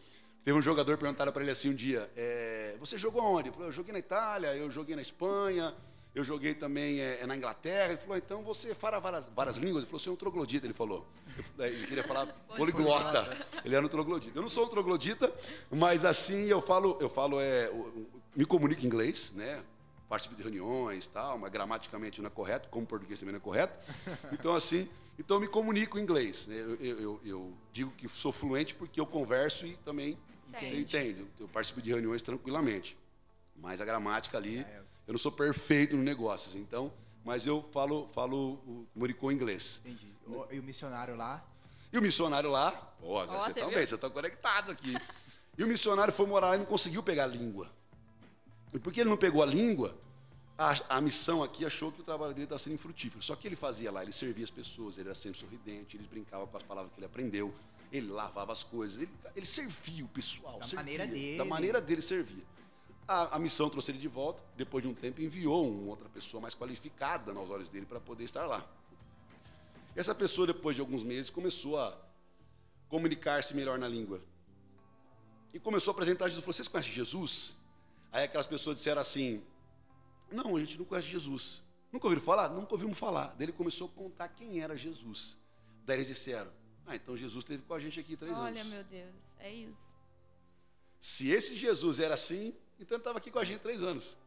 [0.43, 3.47] Teve um jogador perguntaram para ele assim um dia: é, Você jogou aonde?
[3.47, 5.73] Ele falou: Eu joguei na Itália, eu joguei na Espanha,
[6.13, 7.91] eu joguei também é, na Inglaterra.
[7.91, 9.83] Ele falou: Então você fala várias, várias línguas?
[9.83, 10.67] Ele falou: Você é um troglodita.
[10.67, 11.07] Ele falou:
[11.57, 13.47] Ele queria falar poliglota.
[13.63, 14.37] Ele era um troglodita.
[14.37, 15.33] Eu não sou um troglodita,
[15.71, 17.71] mas assim eu falo, eu falo, é,
[18.35, 19.63] me comunico em inglês, né?
[20.13, 23.79] participo de reuniões tal, mas gramaticamente não é correto, como português também não é correto.
[24.31, 24.87] Então, assim,
[25.17, 26.47] então eu me comunico em inglês.
[26.47, 26.55] né?
[26.55, 30.17] Eu, eu- eu- digo que sou fluente porque eu converso e também
[30.51, 30.81] você Entende.
[30.81, 31.27] entende.
[31.39, 32.97] Eu participo de reuniões tranquilamente.
[33.55, 36.91] Mas a gramática ali, É, eu- não sou perfeito no negócios, então,
[37.23, 39.79] mas eu falo, falo, o- comunico em inglês.
[39.85, 40.11] Entendi.
[40.51, 41.43] E o missionário lá?
[41.91, 44.93] E o missionário lá, pô, agora Ó, você você tá bem, você tá conectado aqui.
[45.55, 47.69] E o missionário foi morar lá e não conseguiu pegar a língua.
[48.73, 49.95] E porque ele não pegou a língua,
[50.57, 53.23] a, a missão aqui achou que o trabalho dele estava sendo infrutífero.
[53.23, 56.45] Só que ele fazia lá, ele servia as pessoas, ele era sempre sorridente, ele brincava
[56.45, 57.53] com as palavras que ele aprendeu,
[57.91, 60.59] ele lavava as coisas, ele, ele servia o pessoal.
[60.59, 61.37] Da servia, maneira dele.
[61.37, 62.43] Da maneira dele servia.
[63.07, 66.39] A, a missão trouxe ele de volta, depois de um tempo enviou uma outra pessoa
[66.39, 68.65] mais qualificada nos olhos dele para poder estar lá.
[69.95, 71.95] Essa pessoa, depois de alguns meses, começou a
[72.89, 74.21] comunicar-se melhor na língua.
[75.53, 76.43] E começou a apresentar Jesus.
[76.43, 77.57] Falou, vocês conhecem Jesus?
[78.11, 79.43] Aí aquelas pessoas disseram assim,
[80.33, 81.63] não, a gente não conhece Jesus.
[81.91, 82.49] Nunca ouviram falar?
[82.49, 83.27] Nunca ouvimos falar.
[83.37, 85.37] Daí ele começou a contar quem era Jesus.
[85.85, 86.51] Daí eles disseram,
[86.87, 88.73] ah, então Jesus esteve com a gente aqui três Olha, anos.
[88.73, 89.13] meu Deus.
[89.39, 89.77] É isso.
[90.99, 94.17] Se esse Jesus era assim, então ele estava aqui com a gente três anos.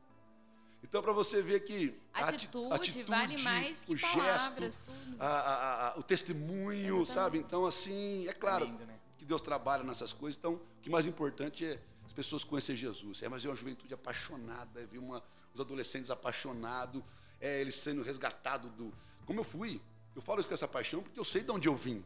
[0.82, 5.16] Então, para você ver que a ati- Atitude, vale mais que o palavras, gesto, tudo.
[5.18, 7.12] a- a- a- o testemunho, Exatamente.
[7.12, 7.38] sabe?
[7.38, 8.98] Então, assim, é claro É lindo, né?
[9.18, 10.38] que Deus trabalha nessas coisas.
[10.38, 13.22] Então, o que mais importante é as pessoas conhecerem Jesus.
[13.22, 15.24] É, mas é uma juventude apaixonada, é ver uma,
[15.56, 17.02] os adolescentes apaixonados,
[17.40, 18.92] é eles sendo resgatados do.
[19.24, 19.80] Como eu fui,
[20.14, 22.04] eu falo isso com essa paixão porque eu sei de onde eu vim.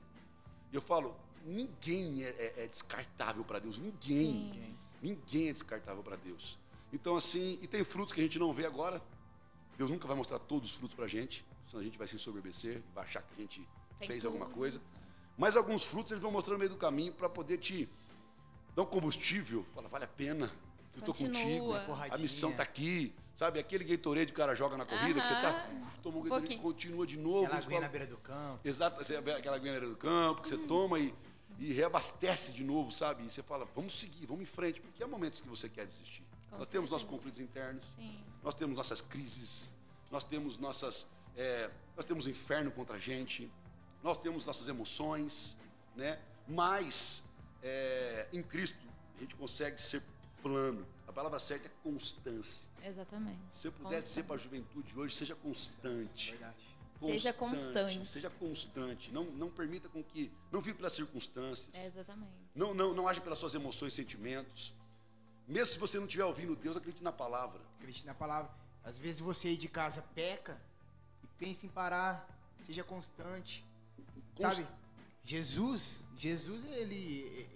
[0.73, 4.51] E eu falo, ninguém é, é- é descartável para Deus, ninguém.
[4.53, 4.77] Sim.
[5.03, 6.59] Ninguém é descartável para Deus.
[6.93, 9.03] Então, assim, e tem frutos que a gente não vê agora.
[9.79, 12.17] Deus nunca vai mostrar todos os frutos para a gente, senão a gente vai se
[12.17, 13.67] ensoberbecer, vai achar que a gente
[13.99, 14.33] Tem fez tudo.
[14.35, 14.81] alguma coisa.
[15.39, 17.89] Mas alguns frutos eles vão mostrando no meio do caminho para poder te
[18.77, 19.65] dar um combustível.
[19.75, 20.53] Fala, vale a pena,
[20.95, 21.73] eu estou contigo,
[22.11, 23.15] a missão está aqui.
[23.41, 25.91] Sabe, aquele Gatorade que o cara joga na corrida, que você tá, Aham.
[26.03, 26.61] tomou o Um Gatorade, pouquinho.
[26.62, 27.47] continua de novo.
[27.47, 28.61] Aquela você aguinha fala, na beira do campo.
[28.68, 30.61] Exato, você aquela aguinha na beira do campo, que Uhum.
[30.61, 31.14] você toma e,
[31.59, 33.24] e reabastece de novo, sabe?
[33.24, 36.22] E você fala, vamos seguir, vamos em frente, porque há momentos que você quer desistir.
[36.51, 37.16] Com nós temos nossos certeza.
[37.16, 38.22] conflitos internos, Sim.
[38.45, 39.72] nós temos nossas crises,
[40.11, 41.07] nós temos nossas.
[41.34, 43.51] é, nós temos o inferno contra a gente,
[44.03, 45.57] nós temos nossas emoções,
[45.97, 46.18] né?
[46.47, 47.22] Mas
[47.62, 48.76] é, em Cristo
[49.16, 50.03] a gente consegue ser
[50.43, 50.86] plano.
[51.11, 52.69] A palavra certa é constância.
[52.85, 53.41] Exatamente.
[53.53, 54.27] Se eu pudesse dizer Constante.
[54.29, 56.31] para a juventude hoje, seja constante.
[56.31, 56.57] Verdade.
[57.01, 58.07] Seja constante.
[58.07, 59.11] Seja constante.
[59.11, 60.31] Não, não permita com que.
[60.53, 61.69] Não vive pelas circunstâncias.
[61.75, 62.31] É, exatamente.
[62.55, 64.73] Não, não, não age pelas suas emoções e sentimentos.
[65.49, 67.61] Mesmo se você não estiver ouvindo Deus, acredite na palavra.
[67.79, 68.49] Acredite na palavra.
[68.85, 70.63] Às vezes você aí de casa peca
[71.25, 72.25] e pensa em parar.
[72.65, 73.65] Seja constante.
[74.37, 74.69] Const- Sabe?
[75.25, 76.95] Jesus, Jesus, ele,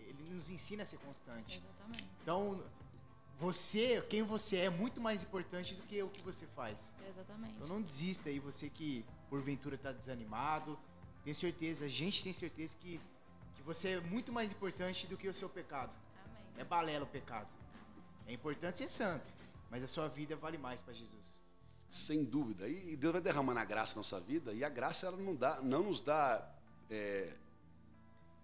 [0.08, 1.62] ele nos ensina a ser constante.
[1.62, 2.08] Exatamente.
[2.20, 2.60] Então,
[3.38, 6.78] você, quem você é, é muito mais importante do que o que você faz.
[7.08, 7.54] Exatamente.
[7.56, 10.78] Então não desista aí, você que porventura está desanimado.
[11.24, 13.00] Tenho certeza, a gente tem certeza que,
[13.54, 15.92] que você é muito mais importante do que o seu pecado.
[16.24, 16.42] Amém.
[16.58, 17.48] É balela o pecado.
[18.26, 19.32] É importante ser santo,
[19.70, 21.40] mas a sua vida vale mais para Jesus.
[21.88, 22.68] Sem dúvida.
[22.68, 24.52] E Deus vai derramando a graça na nossa vida.
[24.52, 26.50] E a graça ela não, dá, não nos dá
[26.90, 27.32] é,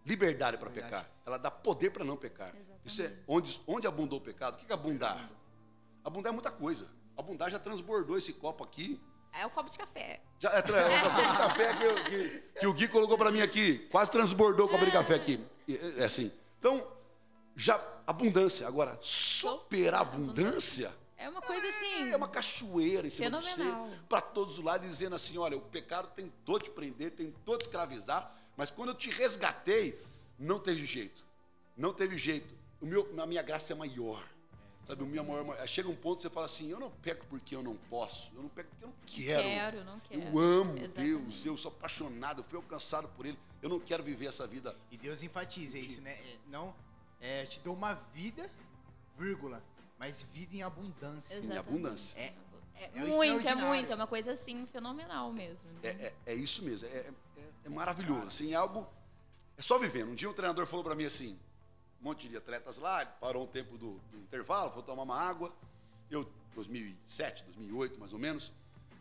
[0.05, 1.09] liberdade para pecar.
[1.25, 2.49] Ela dá poder para não pecar.
[2.49, 2.70] Exatamente.
[2.85, 4.55] Isso é onde, onde abundou o pecado.
[4.55, 5.29] O que é abundar?
[6.05, 6.87] Abundar é muita coisa.
[7.17, 9.01] Abundar já transbordou esse copo aqui.
[9.33, 10.23] É o copo de café.
[10.41, 13.41] Já, é, é o copo de café que, que- que o Gui colocou para mim
[13.43, 13.79] aqui.
[13.91, 15.45] Quase transbordou o copo de café aqui.
[15.69, 16.33] É, é assim.
[16.59, 16.85] Então,
[17.55, 18.67] já abundância.
[18.67, 20.93] Agora, superabundância.
[21.17, 22.11] É uma coisa assim.
[22.11, 23.85] É uma cachoeira em cima Fenomenal.
[23.85, 27.59] de você, para todos os lados, dizendo assim: olha, o pecado tentou te prender, tentou
[27.59, 30.01] te escravizar, mas quando eu te resgatei,
[30.39, 31.25] não teve jeito.
[31.77, 32.55] Não teve jeito.
[32.81, 34.25] O meu, a minha graça é maior.
[34.87, 37.55] Sabe, o meu maior, chega um ponto que você fala assim: eu não peco porque
[37.55, 39.43] eu não posso, eu não peco porque eu não quero.
[39.43, 40.21] Quero, não quero.
[40.23, 40.93] Eu amo Exatamente.
[40.95, 43.39] Deus, eu sou apaixonado, eu fui alcançado por Ele.
[43.63, 44.75] Eu não quero viver essa vida.
[44.91, 46.13] E Deus enfatiza isso, né?
[46.13, 46.75] É, não,
[47.21, 48.51] é, te dou uma vida,
[49.19, 49.63] vírgula,
[49.99, 51.35] mas vida em abundância.
[51.35, 51.59] Em Exatamente.
[51.59, 52.19] abundância.
[52.19, 52.33] É-
[52.83, 53.93] É, é muito, é muito.
[53.93, 55.71] É uma coisa assim fenomenal mesmo.
[55.71, 55.81] né?
[55.83, 56.91] É, é- é isso mesmo, é,
[57.37, 58.27] é- é maravilhoso.
[58.29, 58.89] Assim, é algo.
[59.59, 60.09] É só vivendo.
[60.11, 61.39] Um dia um treinador falou para mim assim:
[62.01, 65.55] um monte de atletas lá, parou um tempo do, do intervalo, foi tomar uma água.
[66.11, 68.53] Eu, 2007, 2008, mais ou menos.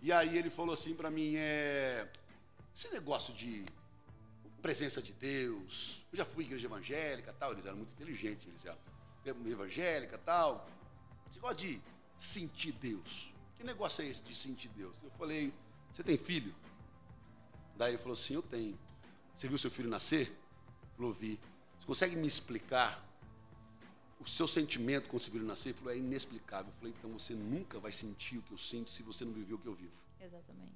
[0.01, 2.07] E aí ele falou assim para mim: é,
[2.75, 3.65] esse negócio de
[4.61, 6.05] presença de Deus.
[6.11, 10.69] Eu já fui igreja evangélica tal, eles eram muito inteligentes, eles eram evangélica tal.
[11.27, 11.81] Esse negócio de
[12.17, 13.33] sentir Deus.
[13.55, 14.95] Que negócio é esse de sentir Deus?
[15.03, 15.53] Eu falei,
[15.91, 16.53] você tem filho?
[17.75, 18.77] Daí ele falou assim, eu tenho.
[19.37, 20.37] Você viu seu filho nascer?
[20.95, 21.39] Falou, vi.
[21.89, 23.03] Consegue me explicar
[24.19, 25.69] o seu sentimento quando você viu ele nascer?
[25.69, 26.71] Ele falou, é inexplicável.
[26.71, 29.55] Eu falei, então você nunca vai sentir o que eu sinto se você não viveu
[29.55, 29.91] o que eu vivo.
[30.21, 30.75] Exatamente.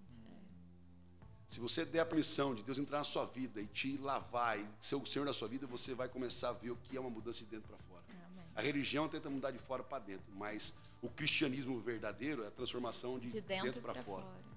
[1.48, 4.68] Se você der a permissão de Deus entrar na sua vida e te lavar e
[4.82, 7.12] ser o Senhor da sua vida, você vai começar a ver o que é uma
[7.12, 8.04] mudança de dentro para fora.
[8.10, 8.46] Amém.
[8.56, 13.20] A religião tenta mudar de fora para dentro, mas o cristianismo verdadeiro é a transformação
[13.20, 14.24] de, De dentro, para para fora.
[14.26, 14.53] fora.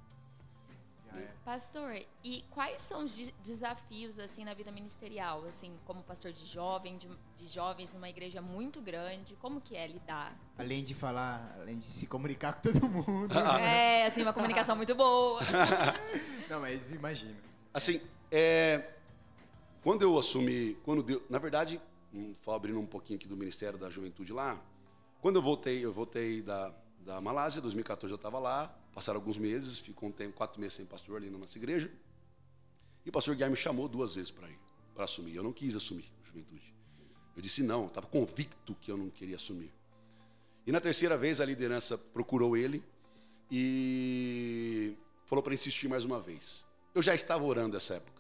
[1.45, 6.45] Pastor, e quais são os de- desafios assim na vida ministerial, assim, como pastor de
[6.45, 10.37] jovem, de, de jovens numa igreja muito grande, como que é lidar?
[10.59, 13.33] Além de falar, além de se comunicar com todo mundo.
[13.61, 15.41] É, assim, uma comunicação muito boa.
[16.51, 17.37] Não, mas imagina.
[17.73, 18.01] Assim,
[18.31, 18.91] é,
[19.83, 21.81] quando eu assumi, quando Deus, na verdade,
[22.13, 24.61] hum, só abrindo um pouquinho aqui do Ministério da Juventude lá,
[25.21, 29.79] quando eu voltei, eu voltei da, da Malásia, 2014 eu estava lá, passaram alguns meses,
[29.79, 31.93] ficou um tempo, quatro meses sem pastor ali na nossa igreja,
[33.05, 34.59] e o pastor Guilherme me chamou duas vezes para ir,
[34.95, 35.37] para assumir.
[35.37, 36.75] Eu não quis assumir juventude.
[37.37, 39.71] Eu disse não, estava convicto que eu não queria assumir.
[40.67, 42.83] E na terceira vez a liderança procurou ele
[43.51, 46.65] e falou para insistir mais uma vez.
[46.95, 48.16] Eu já estava orando nessa época.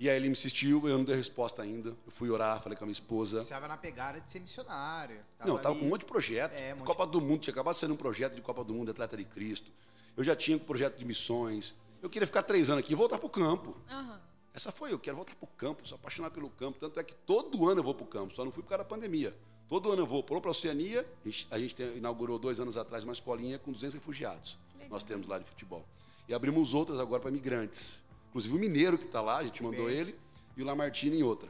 [0.00, 1.88] E aí ele me insistiu, eu não dei resposta ainda.
[2.06, 3.38] Eu fui orar, falei com a minha esposa.
[3.38, 5.20] Você estava na pegada de ser missionário.
[5.40, 6.52] Não, eu estava com um monte de projeto.
[6.52, 8.72] É, um monte Copa do Mundo, tinha acabado de ser um projeto de Copa do
[8.72, 9.70] Mundo, Atleta de Cristo.
[10.16, 11.74] Eu já tinha um projeto de missões.
[12.00, 13.76] Eu queria ficar três anos aqui e voltar para o campo.
[13.90, 14.20] Aham.
[14.54, 16.78] Essa foi, eu quero voltar para o campo, sou apaixonado pelo campo.
[16.78, 18.84] Tanto é que todo ano eu vou para o campo, só não fui por causa
[18.84, 19.34] da pandemia.
[19.68, 21.06] Todo ano eu vou para a Oceania.
[21.24, 24.56] A gente, a gente tem- inaugurou dois anos atrás uma escolinha com 200 refugiados.
[24.88, 25.84] Nós temos lá de futebol.
[26.28, 28.00] E abrimos outras agora para migrantes.
[28.28, 30.18] Inclusive o Mineiro que está lá, a gente mandou ele,
[30.56, 31.48] e o Lamartine em outra.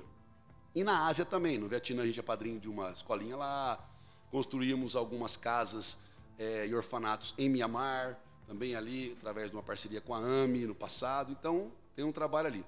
[0.75, 1.59] E na Ásia também.
[1.59, 3.85] No Vietnã a gente é padrinho de uma escolinha lá.
[4.31, 5.97] Construímos algumas casas
[6.39, 10.75] eh, e orfanatos em Mianmar, também ali, através de uma parceria com a AMI no
[10.75, 11.33] passado.
[11.33, 12.65] Então, tem um trabalho ali.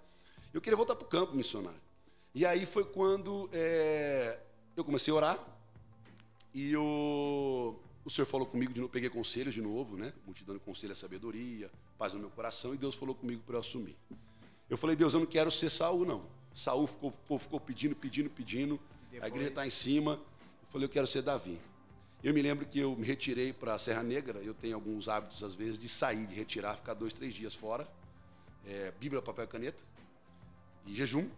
[0.52, 1.80] Eu queria voltar para o campo missionário.
[2.34, 4.38] E aí foi quando eh,
[4.76, 5.38] eu comecei a orar.
[6.52, 10.12] E o, o Senhor falou comigo, de novo, peguei conselhos de novo, né?
[10.24, 13.60] Multidão de conselho e sabedoria, paz no meu coração, e Deus falou comigo para eu
[13.60, 13.96] assumir.
[14.68, 16.24] Eu falei, Deus, eu não quero ser Saul, não.
[16.54, 18.80] Saul ficou, o povo ficou pedindo, pedindo, pedindo.
[19.12, 19.32] E A depois?
[19.32, 20.12] igreja está em cima.
[20.12, 21.58] Eu falei, eu quero ser Davi.
[22.22, 24.40] Eu me lembro que eu me retirei para a Serra Negra.
[24.40, 27.88] Eu tenho alguns hábitos, às vezes, de sair, de retirar, ficar dois, três dias fora.
[28.66, 29.82] É, Bíblia, papel e caneta.
[30.86, 31.28] E jejum.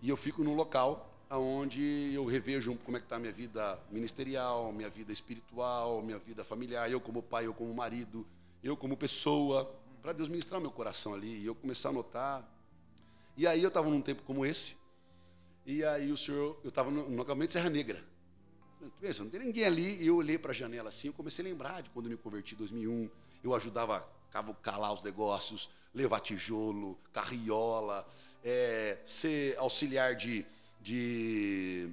[0.00, 3.78] E eu fico num local onde eu revejo como é que está a minha vida
[3.90, 8.26] ministerial, minha vida espiritual, minha vida familiar, eu como pai, eu como marido,
[8.62, 9.70] eu como pessoa,
[10.00, 11.42] para Deus ministrar meu coração ali.
[11.42, 12.48] E eu comecei a notar.
[13.36, 14.76] E aí eu estava num tempo como esse.
[15.66, 18.02] E aí o senhor, eu estava no, no acampamento Serra Negra.
[19.00, 20.02] Pensa, não tem ninguém ali.
[20.02, 22.16] E eu olhei para a janela assim, eu comecei a lembrar de quando eu me
[22.16, 23.10] converti em 2001.
[23.44, 28.06] Eu ajudava a cavucar lá os negócios, levar tijolo, carriola,
[28.42, 30.46] é, ser auxiliar de,
[30.88, 31.90] de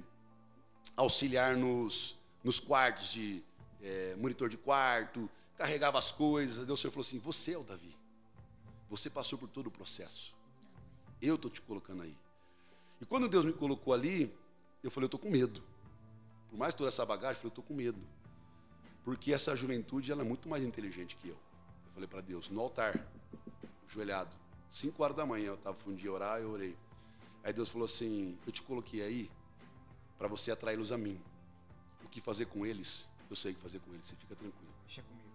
[0.96, 3.44] auxiliar nos, nos quartos de
[3.82, 5.28] é, monitor de quarto,
[5.58, 6.66] carregava as coisas.
[6.66, 7.94] Deus falou assim: Você é o Davi.
[8.88, 10.34] Você passou por todo o processo.
[11.20, 12.16] Eu estou te colocando aí.
[12.98, 14.34] E quando Deus me colocou ali,
[14.82, 15.62] eu falei: Eu estou com medo.
[16.48, 18.00] Por mais toda essa bagagem, eu falei: Eu estou com medo.
[19.04, 21.34] Porque essa juventude ela é muito mais inteligente que eu.
[21.86, 23.06] Eu falei para Deus, no altar,
[23.86, 24.34] ajoelhado,
[24.70, 26.74] 5 horas da manhã, eu estava um dia orar, eu orei.
[27.46, 29.30] Aí Deus falou assim: Eu te coloquei aí
[30.18, 31.16] para você atraí-los a mim.
[32.04, 34.72] O que fazer com eles, eu sei o que fazer com eles, você fica tranquilo.
[34.84, 35.28] Deixa comigo.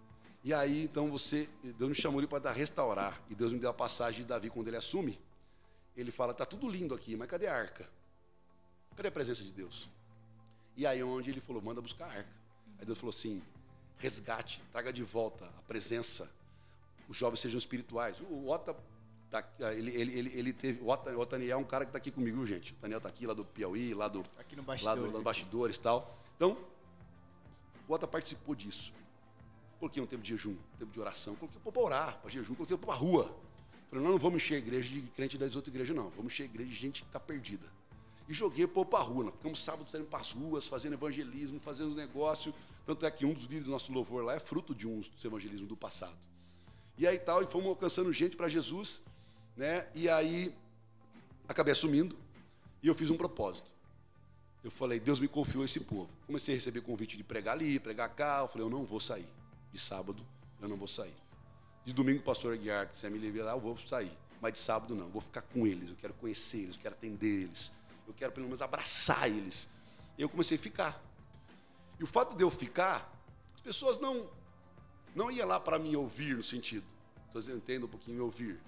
[0.44, 3.18] E aí, então você, Deus me chamou ali para restaurar.
[3.30, 5.18] E Deus me deu a passagem de Davi quando ele assume.
[5.96, 7.88] Ele fala: "Tá tudo lindo aqui, mas cadê a arca?
[8.94, 9.88] Cadê a presença de Deus?"
[10.76, 12.36] E aí onde ele falou: "Manda buscar a arca."
[12.78, 13.42] Aí Deus falou assim:
[13.96, 16.30] "Resgate, traga de volta a presença.
[17.08, 18.76] Os jovens sejam espirituais." O Ota
[19.40, 22.44] tá, ele, ele, ele, ele teve, o Otaniel é um cara que está aqui comigo,
[22.46, 22.72] gente.
[22.72, 25.22] O Otaniel está aqui lá do Piauí, lá do aqui no bastidores, lá do, do
[25.22, 26.18] bastidores, tal.
[26.36, 26.56] Então,
[27.88, 28.92] o Ota participou disso.
[29.78, 32.76] Coloquei um tempo de jejum, um tempo de oração, coloquei para orar, para jejum, coloquei
[32.76, 33.34] para a rua.
[33.88, 36.10] Falei, não, não vamos encher a igreja de crente das outras igrejas, não.
[36.10, 37.66] Vamos encher a igreja de gente que está perdida.
[38.28, 39.24] E joguei para a rua.
[39.24, 42.54] Nós ficamos sábado saindo para as ruas, fazendo evangelismo, fazendo negócio.
[42.86, 45.24] Tanto é que um dos líderes do nosso louvor lá é fruto de um dos
[45.24, 46.16] evangelismos do passado.
[46.96, 49.02] E aí tal, e fomos alcançando gente para Jesus,
[49.56, 49.86] né?
[49.94, 50.54] E aí
[51.48, 52.16] acabei assumindo
[52.82, 53.70] e eu fiz um propósito.
[54.62, 56.08] Eu falei, Deus me confiou esse povo.
[56.26, 58.40] Comecei a receber convite de pregar ali, pregar cá.
[58.42, 59.26] Eu falei, eu não vou sair
[59.72, 60.24] de sábado
[60.62, 61.14] eu não vou sair.
[61.84, 64.12] De domingo, pastor Aguiar, que você me liberar, eu vou sair.
[64.40, 66.94] Mas de sábado não, eu vou ficar com eles, eu quero conhecer eles, eu quero
[66.94, 67.72] atender eles,
[68.06, 69.68] eu quero pelo menos abraçar eles.
[70.16, 71.02] E eu comecei a ficar.
[71.98, 73.12] E o fato de eu ficar,
[73.54, 74.30] as pessoas não
[75.14, 76.86] não iam lá para me ouvir no sentido.
[77.26, 78.58] Estou entendo um pouquinho me ouvir.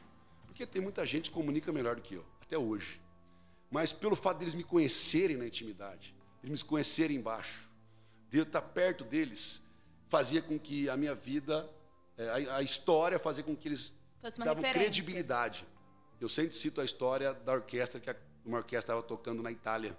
[0.55, 3.03] Porque tem muita gente que comunica melhor do que eu, até hoje.
[3.73, 7.69] Mas pelo fato deles me conhecerem na intimidade, eles me conhecerem embaixo,
[8.31, 9.61] de eu estar perto deles,
[10.09, 11.69] fazia com que a minha vida,
[12.17, 13.93] é, a, a história fazia com que eles
[14.23, 14.73] davam referência.
[14.75, 15.67] credibilidade.
[16.21, 19.99] Eu sempre cito a história da orquestra, que uma orquestra estava tocando na Itália.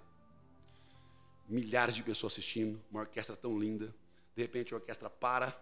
[1.46, 3.94] Milhares de pessoas assistindo, uma orquestra tão linda.
[4.34, 5.54] De repente a orquestra para,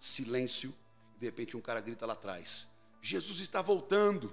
[0.00, 0.74] silêncio,
[1.16, 2.68] de repente um cara grita lá atrás:
[3.06, 4.32] Jesus está voltando.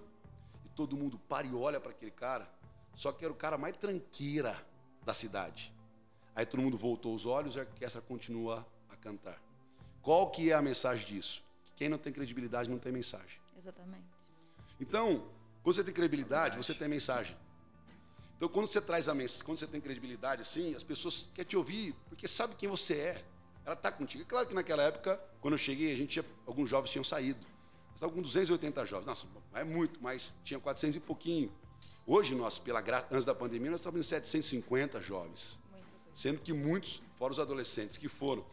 [0.66, 2.50] E todo mundo para e olha para aquele cara.
[2.96, 4.66] Só que era o cara mais tranqueira
[5.04, 5.74] da cidade.
[6.36, 8.66] Aí todo mundo voltou os olhos e a orquestra continua
[9.04, 9.42] cantar.
[10.02, 11.44] Qual que é a mensagem disso?
[11.76, 13.40] Quem não tem credibilidade não tem mensagem.
[13.58, 14.08] Exatamente.
[14.80, 15.30] Então,
[15.62, 17.36] quando você tem credibilidade, você tem mensagem.
[18.38, 21.58] Então, quando você traz a mensagem, quando você tem credibilidade assim, as pessoas querem te
[21.58, 23.26] ouvir, porque sabe quem você é.
[23.66, 24.24] Ela está contigo.
[24.24, 27.46] É claro que naquela época, quando eu cheguei, a gente tinha, alguns jovens tinham saído.
[27.94, 29.06] Estava com 280 jovens.
[29.06, 31.52] Nossa, é muito, mas tinha 400 e pouquinho.
[32.06, 33.08] Hoje, nós, pela gra...
[33.12, 35.60] antes da pandemia, nós estamos em 750 jovens.
[36.14, 38.46] Sendo que muitos, fora os adolescentes que foram,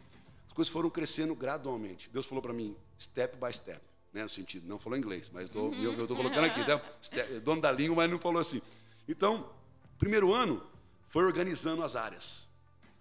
[0.47, 2.09] as coisas foram crescendo gradualmente.
[2.11, 3.81] Deus falou para mim, step by step,
[4.13, 5.73] né, no sentido, não falou inglês, mas uhum.
[5.75, 8.63] eu estou colocando aqui, né, step, dono da língua, mas não falou assim.
[9.09, 9.51] Então,
[9.99, 10.63] primeiro ano
[11.09, 12.49] foi organizando as áreas.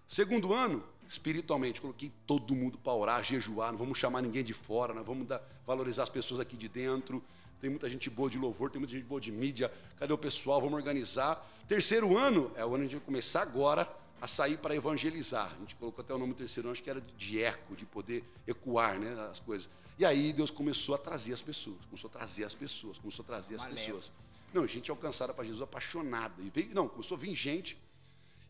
[0.08, 4.94] Segundo ano, espiritualmente, coloquei todo mundo para orar, jejuar, não vamos chamar ninguém de fora,
[4.94, 7.24] não vamos dar, valorizar as pessoas aqui de dentro.
[7.60, 9.72] Tem muita gente boa de louvor, tem muita gente boa de mídia.
[9.98, 10.62] Cadê o pessoal?
[10.62, 11.44] Vamos organizar.
[11.68, 13.92] Terceiro ano é o ano que a gente vai começar agora
[14.22, 15.52] a sair para evangelizar.
[15.52, 17.88] A gente colocou até o nome do terceiro ano, acho que era de eco, de
[17.88, 19.68] poder ecoar né, as coisas.
[19.98, 23.26] E aí Deus começou a trazer as pessoas, começou a trazer as pessoas, começou a
[23.26, 24.12] trazer as pessoas.
[24.54, 26.36] Não, gente alcançada para Jesus apaixonada.
[26.40, 27.78] E veio, não, começou a vir gente.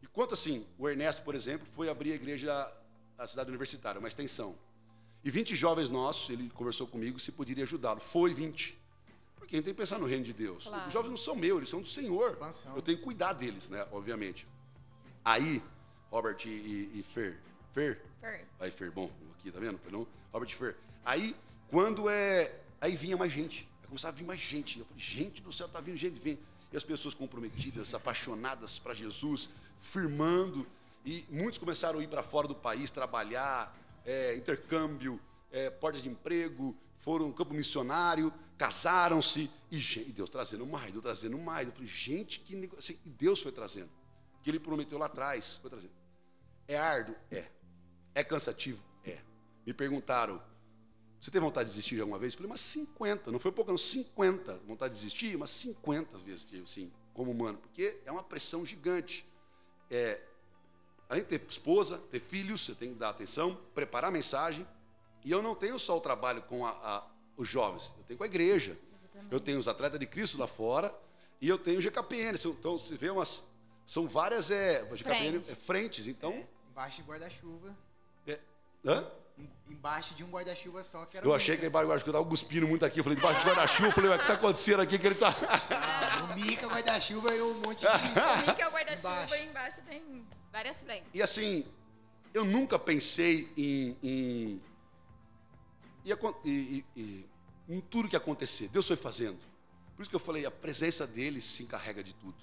[0.02, 2.74] E quanto assim, o Ernesto, por exemplo, foi abrir a igreja
[3.18, 4.56] da cidade universitária, uma extensão.
[5.24, 8.00] E 20 jovens nossos, ele conversou comigo se poderia ajudá-lo.
[8.00, 8.78] Foi 20.
[9.36, 10.64] Porque a gente tem que pensar no reino de Deus.
[10.66, 10.88] Claro.
[10.88, 12.32] Os jovens não são meus, eles são do Senhor.
[12.32, 12.76] Expansão.
[12.76, 14.48] Eu tenho que cuidar deles, né, obviamente.
[15.26, 15.62] Aí,
[16.10, 17.40] Robert e, e Fer.
[17.74, 18.02] Fer?
[18.22, 18.48] Fer.
[18.60, 19.80] Aí, Fer, bom, aqui, tá vendo?
[19.92, 20.08] Não?
[20.32, 20.78] Robert e Fer.
[21.04, 21.36] Aí,
[21.70, 22.62] quando é.
[22.80, 23.68] Aí vinha mais gente.
[23.90, 24.80] Começava a vir mais gente.
[24.80, 26.40] Eu falei, gente do céu, tá vindo gente, vem.
[26.72, 29.50] E as pessoas comprometidas, apaixonadas para Jesus,
[29.82, 30.66] firmando.
[31.04, 33.76] E muitos começaram a ir para fora do país, trabalhar,
[34.06, 35.20] é, intercâmbio,
[35.52, 39.50] é, porta de emprego, foram no campo missionário, casaram-se.
[39.72, 41.68] E, e Deus trazendo mais, Deus trazendo mais.
[41.68, 43.90] Eu falei, gente, que assim, E Deus foi trazendo
[44.44, 45.58] que ele prometeu lá atrás.
[45.62, 45.90] Foi trazer.
[46.68, 47.16] É árduo?
[47.32, 47.46] É.
[48.14, 48.84] É cansativo?
[49.04, 49.18] É.
[49.66, 50.42] Me perguntaram,
[51.20, 52.34] Você teve vontade de desistir de alguma vez?
[52.34, 54.58] Eu falei, mas 50, não foi pouco, não, 50.
[54.66, 59.28] Vontade de desistir, mas 50 vezes, assim, como humano, porque é uma pressão gigante.
[59.92, 60.22] É,
[61.10, 64.66] além de ter esposa, ter filhos, você tem que dar atenção, preparar a mensagem.
[65.26, 68.24] E eu não tenho só o trabalho com a, a, os jovens, eu tenho com
[68.24, 68.78] a igreja.
[69.04, 69.34] Exatamente.
[69.34, 70.96] Eu tenho os atletas de Cristo lá fora
[71.42, 72.38] e eu tenho o GKPN.
[72.46, 73.46] Então, você vê umas.
[73.86, 75.52] São várias é, GKPN, Frente.
[75.52, 76.08] é, frentes.
[76.08, 76.32] Então.
[76.32, 77.76] É, embaixo de guarda-chuva.
[78.26, 78.40] É,
[78.86, 79.12] hã?
[79.70, 82.68] Embaixo de um guarda-chuva só, que era Eu achei que embaixo do guarda-chuva tava cuspindo
[82.68, 83.00] muito aqui.
[83.00, 85.34] Eu falei, debaixo do guarda-chuva, eu falei, o que tá acontecendo aqui que ele tá.
[85.70, 87.88] Ah, o Mica, o guarda-chuva e um monte de.
[87.88, 91.10] o Mica é o guarda-chuva e embaixo tem várias frentes.
[91.14, 91.66] E assim,
[92.34, 93.98] eu nunca pensei em.
[94.04, 94.62] em,
[96.46, 97.26] em, em,
[97.70, 98.68] em tudo que acontecer.
[98.68, 99.40] Deus foi fazendo.
[99.96, 102.36] Por isso que eu falei, a presença dele se encarrega de tudo.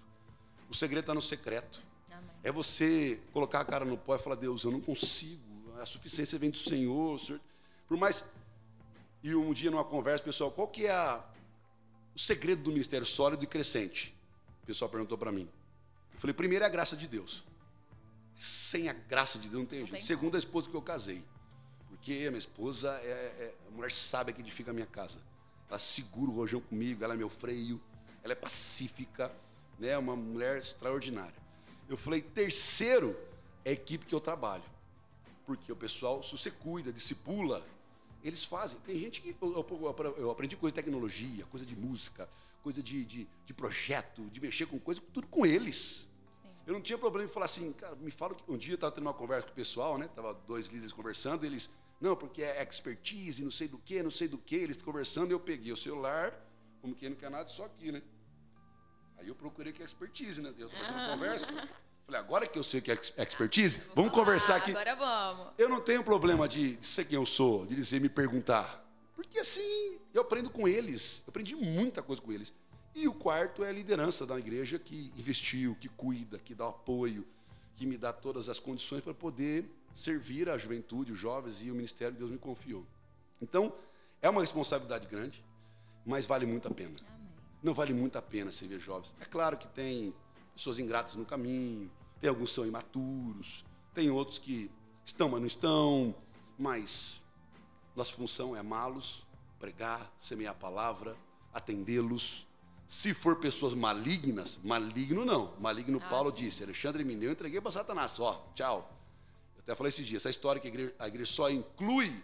[0.69, 1.81] O segredo está no secreto.
[2.11, 2.31] Amém.
[2.43, 5.46] É você colocar a cara no pó e falar, Deus, eu não consigo
[5.81, 7.41] a suficiência vem do Senhor, Senhor.
[7.87, 8.25] Por mais.
[9.23, 11.25] E um dia numa conversa, pessoal, qual que é a,
[12.15, 14.15] o segredo do ministério sólido e crescente?
[14.63, 15.49] O pessoal perguntou para mim.
[16.15, 17.45] Eu falei, primeiro é a graça de Deus.
[18.39, 20.01] Sem a graça de Deus não tem não jeito.
[20.01, 21.23] Tem Segundo, a esposa que eu casei.
[21.89, 25.19] Porque a minha esposa é, é a mulher sábia que edifica a minha casa.
[25.69, 27.81] Ela segura o rojão comigo, ela é meu freio,
[28.23, 29.33] ela é pacífica,
[29.79, 29.97] né?
[29.99, 31.35] uma mulher extraordinária.
[31.89, 33.17] Eu falei, terceiro
[33.65, 34.65] é a equipe que eu trabalho.
[35.47, 37.65] Porque o pessoal, se você cuida, discipula,
[38.23, 38.79] eles fazem.
[38.81, 39.37] Tem gente que.
[39.41, 42.29] Eu, aprendi coisa de tecnologia, coisa de música,
[42.63, 46.07] coisa de, de, de projeto, de mexer com coisa, tudo com eles.
[46.43, 46.49] Sim.
[46.67, 48.93] Eu não tinha problema em falar assim, cara, me fala que um dia eu estava
[48.93, 50.09] tendo uma conversa com o pessoal, né?
[50.09, 51.71] Tava dois líderes conversando, eles,
[52.01, 55.39] não, porque é expertise, não sei do que, não sei do que, eles conversando, eu
[55.39, 56.35] peguei o celular,
[56.81, 58.03] como quem não quer nada, só aqui, né?
[59.19, 60.53] Aí eu procurei que é expertise, né?
[60.59, 61.09] Eu estou fazendo ah.
[61.13, 61.69] conversa.
[62.07, 64.71] Falei, agora que eu sei o que é expertise, vamos, conversar aqui.
[64.71, 65.53] Agora vamos.
[65.59, 68.85] Eu não tenho problema de, de ser quem eu sou, de dizer, me perguntar.
[69.17, 71.25] Porque assim, eu aprendo com eles.
[71.27, 72.55] Eu aprendi muita coisa com eles.
[72.95, 77.27] E o quarto é a liderança da igreja que investiu, que cuida, que dá apoio,
[77.75, 81.75] que me dá todas as condições para poder servir a juventude, os jovens e o
[81.75, 82.87] ministério que Deus me confiou.
[83.43, 83.75] Então,
[84.23, 85.45] é uma responsabilidade grande,
[86.05, 86.95] mas vale muito a pena.
[87.09, 87.29] Amém.
[87.65, 89.13] Não vale muito a pena servir jovens.
[89.21, 90.15] É claro que tem
[90.57, 94.71] pessoas ingratas no caminho, tem alguns que são imaturos, tem outros que
[95.05, 96.15] estão, mas não estão,
[96.59, 97.23] mas
[97.95, 99.27] nossa função é amá-los,
[99.59, 101.17] pregar, semear a palavra,
[101.53, 102.47] atendê-los.
[102.89, 105.55] Se for pessoas malignas, maligno não.
[105.59, 106.45] Maligno, ah, Paulo sim.
[106.45, 108.19] disse, Alexandre Mineu, eu entreguei para Satanás.
[108.21, 108.91] Ó, tchau.
[109.57, 112.23] Eu até falei esses dias, essa história que a igreja, a igreja só inclui,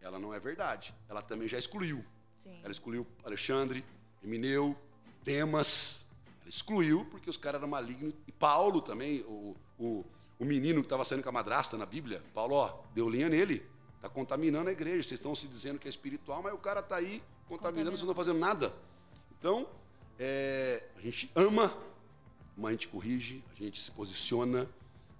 [0.00, 0.94] ela não é verdade.
[1.08, 2.04] Ela também já excluiu.
[2.42, 2.60] Sim.
[2.62, 3.84] Ela excluiu Alexandre,
[4.22, 4.78] Emineu,
[5.24, 6.05] Demas,
[6.46, 8.14] excluiu porque os caras eram malignos.
[8.26, 10.04] E Paulo também, o, o,
[10.38, 13.66] o menino que estava saindo com a madrasta na Bíblia, Paulo, ó, deu linha nele.
[13.96, 15.02] Está contaminando a igreja.
[15.02, 18.10] Vocês estão se dizendo que é espiritual, mas o cara está aí contaminando, vocês não
[18.10, 18.72] estão fazendo nada.
[19.38, 19.68] Então,
[20.18, 21.76] é, a gente ama,
[22.56, 24.68] mas a gente corrige, a gente se posiciona,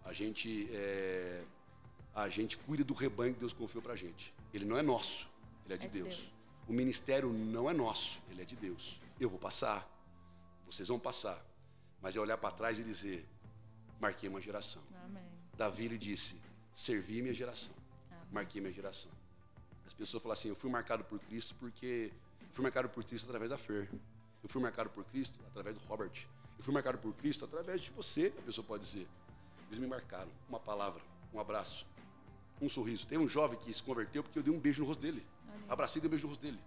[0.05, 1.43] a gente, é,
[2.15, 4.33] a gente cuida do rebanho que Deus confiou para a gente.
[4.55, 5.29] Ele não é nosso,
[5.65, 6.15] ele é de, é de Deus.
[6.17, 6.33] Deus.
[6.69, 9.01] O ministério não é nosso, ele é de Deus.
[9.21, 9.89] Eu vou passar,
[10.67, 11.43] vocês vão passar.
[12.03, 13.27] Mas é olhar para trás e dizer:
[14.01, 14.83] marquei uma geração.
[15.05, 15.25] Amém.
[15.57, 16.41] Davi lhe disse:
[16.75, 17.75] servi minha geração.
[18.11, 18.27] Amém.
[18.33, 19.11] Marquei minha geração.
[19.87, 22.13] As pessoas falam assim: eu fui marcado por Cristo porque.
[22.53, 23.89] fui marcado por Cristo através da Fer.
[24.43, 26.27] Eu fui marcado por Cristo através do Robert.
[26.59, 29.07] Eu fui marcado por Cristo através de você, a pessoa pode dizer.
[29.69, 30.31] Eles me marcaram.
[30.49, 31.03] Uma palavra,
[31.33, 31.87] um abraço,
[32.61, 33.07] um sorriso.
[33.07, 35.27] Tem um jovem que se converteu porque eu dei um beijo no rosto dele.
[35.69, 36.59] Abracei e dei um beijo no rosto dele.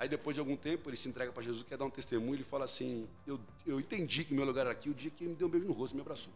[0.00, 2.44] Aí depois de algum tempo ele se entrega para Jesus, quer dar um testemunho, ele
[2.44, 5.36] fala assim: eu, eu entendi que meu lugar era aqui o dia que ele me
[5.36, 6.32] deu um beijo no rosto e me abraçou.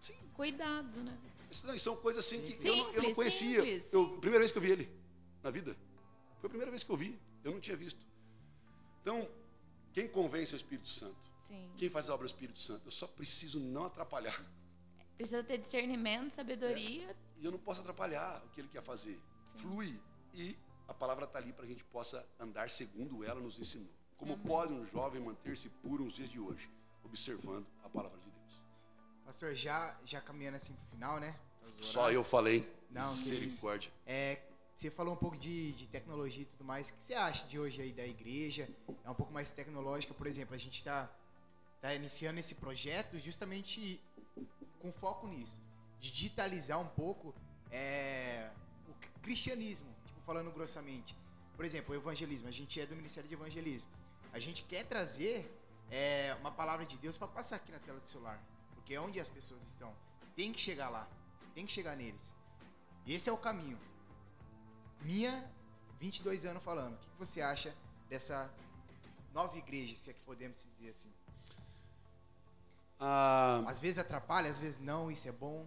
[0.00, 0.14] Sim.
[0.34, 1.18] Cuidado, né?
[1.50, 3.56] Isso, não, são coisas assim que simples, eu, não, eu não conhecia.
[3.56, 4.88] Simples, eu, primeira vez que eu vi ele
[5.42, 5.76] na vida.
[6.38, 7.18] Foi a primeira vez que eu vi.
[7.42, 8.06] Eu não tinha visto.
[9.02, 9.28] Então,
[9.92, 11.18] quem convence é o Espírito Santo.
[11.48, 11.68] Sim.
[11.76, 12.82] Quem faz a obra é o Espírito Santo.
[12.86, 14.40] Eu só preciso não atrapalhar.
[15.16, 17.10] Precisa ter discernimento, sabedoria.
[17.10, 19.18] É, e eu não posso atrapalhar o que ele quer fazer.
[19.54, 19.58] Sim.
[19.58, 20.00] Flui
[20.34, 20.56] e
[20.88, 23.92] a palavra está ali para a gente possa andar segundo ela nos ensinou.
[24.16, 26.68] Como pode um jovem manter-se puro nos dias de hoje,
[27.04, 28.62] observando a palavra de Deus?
[29.24, 31.38] Pastor, já, já caminhando assim para o final, né?
[31.80, 32.68] Só eu falei.
[32.90, 33.92] Não, Misericórdia.
[34.06, 34.40] É,
[34.74, 36.88] você falou um pouco de, de, tecnologia e tudo mais.
[36.88, 38.68] O que você acha de hoje aí da igreja?
[39.04, 40.54] É um pouco mais tecnológica, por exemplo.
[40.54, 41.08] A gente está
[41.80, 44.00] tá iniciando esse projeto justamente
[44.80, 45.60] com foco nisso.
[46.00, 47.34] De digitalizar um pouco
[47.70, 48.50] é,
[48.88, 49.97] o cristianismo
[50.28, 51.16] falando grossamente.
[51.56, 52.48] Por exemplo, o evangelismo.
[52.48, 53.90] A gente é do Ministério de Evangelismo.
[54.30, 55.50] A gente quer trazer
[55.90, 58.38] é, uma palavra de Deus para passar aqui na tela do celular.
[58.74, 59.90] Porque é onde as pessoas estão.
[60.36, 61.08] Tem que chegar lá.
[61.54, 62.34] Tem que chegar neles.
[63.06, 63.78] Esse é o caminho.
[65.00, 65.50] minha,
[65.98, 66.96] 22 anos falando.
[66.96, 67.74] O que você acha
[68.10, 68.52] dessa
[69.32, 71.10] nova igreja, se é que podemos dizer assim?
[73.00, 75.66] Há Às vezes atrapalha, às vezes não, isso é bom.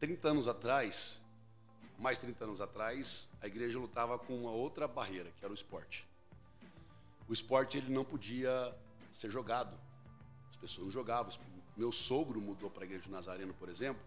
[0.00, 1.24] 30 anos atrás,
[1.98, 6.06] mais 30 anos atrás, a igreja lutava com uma outra barreira, que era o esporte.
[7.28, 8.74] O esporte ele não podia
[9.12, 9.76] ser jogado.
[10.50, 11.32] As pessoas não jogavam.
[11.76, 14.02] Meu sogro mudou para a igreja do Nazareno, por exemplo,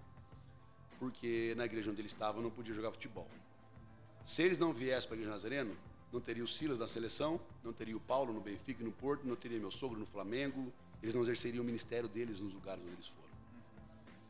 [0.98, 3.28] porque na igreja onde ele estava não podia jogar futebol.
[4.26, 5.78] Se eles não viessem para a igreja do Nazareno,
[6.12, 9.28] não teria o Silas na seleção, não teria o Paulo no Benfica e no Porto,
[9.28, 10.72] não teria meu sogro no Flamengo,
[11.02, 13.30] eles não exerceriam o ministério deles nos lugares onde eles foram.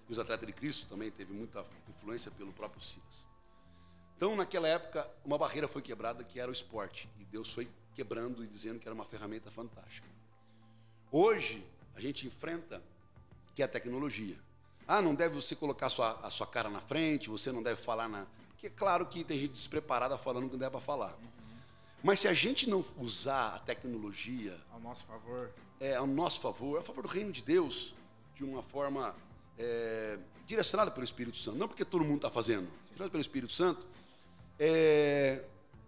[0.07, 3.28] E os atletas de Cristo também teve muita influência pelo próprio Silas.
[4.19, 7.07] Então, naquela época, uma barreira foi quebrada que era o esporte.
[7.17, 10.05] E Deus foi quebrando e dizendo que era uma ferramenta fantástica.
[11.09, 11.65] Hoje,
[11.95, 12.83] a gente enfrenta
[13.55, 14.35] que é a tecnologia.
[14.85, 17.81] Ah, não deve você colocar a sua, a sua cara na frente, você não deve
[17.81, 18.27] falar na.
[18.49, 21.17] Porque é claro que tem gente despreparada falando que não deve para falar.
[22.03, 25.49] Mas se a gente não usar a tecnologia Ao nosso favor.
[25.79, 27.95] é, ao nosso favor, a favor do reino de Deus,
[28.35, 29.15] de uma forma
[29.57, 31.57] é, direcionada pelo Espírito Santo.
[31.57, 33.87] Não porque todo mundo está fazendo, direcionada pelo Espírito Santo,
[34.59, 35.43] é,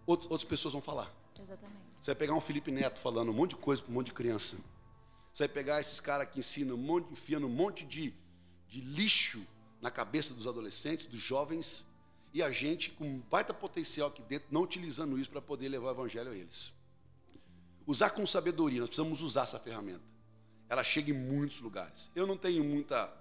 [0.08, 1.14] out- outras pessoas vão falar.
[1.38, 1.82] Exatamente.
[2.00, 4.12] Você vai pegar um Felipe Neto falando um monte de coisa para um monte de
[4.12, 4.56] criança.
[5.32, 8.12] Você vai pegar esses caras que ensinam, um monte, enfiando um monte de,
[8.68, 9.46] de lixo
[9.80, 11.86] na cabeça dos adolescentes, dos jovens,
[12.34, 15.88] e a gente com um baita potencial aqui dentro, não utilizando isso para poder levar
[15.88, 16.72] o evangelho a eles.
[17.86, 20.02] Usar com sabedoria, nós precisamos usar essa ferramenta.
[20.68, 22.10] Ela chega em muitos lugares.
[22.14, 23.12] Eu não tenho muita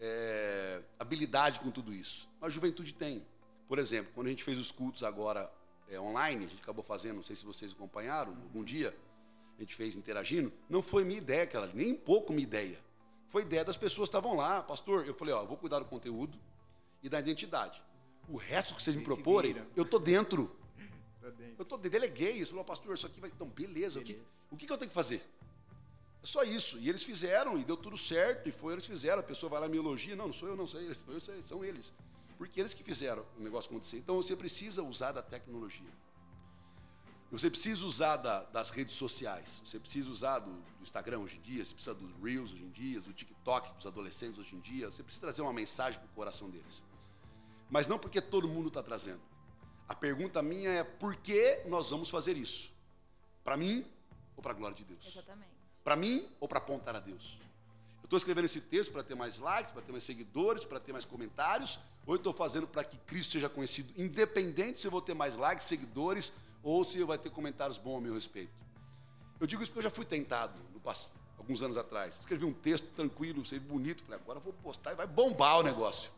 [0.00, 3.22] é, habilidade com tudo isso, mas a juventude tem.
[3.68, 5.52] Por exemplo, quando a gente fez os cultos agora
[5.88, 8.96] é, online, a gente acabou fazendo, não sei se vocês acompanharam, algum dia,
[9.58, 12.78] a gente fez interagindo, não foi minha ideia aquela, nem pouco minha ideia.
[13.28, 15.06] Foi ideia das pessoas que estavam lá, pastor.
[15.06, 16.38] Eu falei, ó, eu vou cuidar do conteúdo
[17.02, 17.82] e da identidade.
[18.26, 20.50] O resto que vocês me proporem, eu tô dentro.
[21.20, 21.56] Tá dentro.
[21.58, 23.28] Eu tô, deleguei isso, falou, pastor, isso aqui vai.
[23.28, 25.20] Então, beleza, O, que, o que que eu tenho que fazer?
[26.22, 26.78] É só isso.
[26.78, 29.18] E eles fizeram, e deu tudo certo, e foi eles fizeram.
[29.18, 30.14] A pessoa vai lá e me elogia.
[30.14, 31.92] Não, não sou eu, não sou eles, eu sei, são eles.
[32.38, 33.98] Porque eles que fizeram o negócio acontecer.
[33.98, 35.90] Então você precisa usar da tecnologia.
[37.30, 39.60] Você precisa usar da- das redes sociais.
[39.62, 42.70] Você precisa usar do, do Instagram hoje em dia, você precisa dos Reels hoje em
[42.70, 44.90] dia, do TikTok para os adolescentes hoje em dia.
[44.90, 46.82] Você precisa trazer uma mensagem para o coração deles.
[47.68, 49.20] Mas não porque todo mundo está trazendo.
[49.86, 52.72] A pergunta minha é por que nós vamos fazer isso?
[53.44, 53.84] Para mim
[54.36, 55.06] ou para a glória de Deus?
[55.06, 55.50] Exatamente.
[55.84, 57.38] Para mim ou para apontar a Deus?
[58.08, 61.04] Estou escrevendo esse texto para ter mais likes, para ter mais seguidores, para ter mais
[61.04, 65.36] comentários, ou estou fazendo para que Cristo seja conhecido, independente se eu vou ter mais
[65.36, 66.32] likes, seguidores,
[66.62, 68.50] ou se vai ter comentários bons a meu respeito.
[69.38, 72.16] Eu digo isso porque eu já fui tentado no pass- alguns anos atrás.
[72.18, 75.62] Escrevi um texto tranquilo, sei bonito, falei, agora eu vou postar e vai bombar o
[75.62, 76.10] negócio.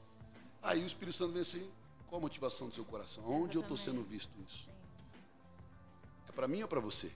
[0.62, 1.68] Aí o Espírito Santo vem assim,
[2.06, 3.28] qual a motivação do seu coração?
[3.28, 4.68] Onde eu estou sendo visto isso?
[6.28, 7.10] É para mim ou para você?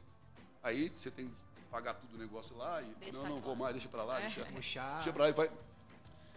[0.64, 1.30] Aí você tem
[1.74, 4.22] pagar tudo o negócio lá e Deixar não, não vou mais, deixa para lá, É.
[4.22, 4.94] deixa, Puxar.
[4.98, 5.50] deixa para lá e vai.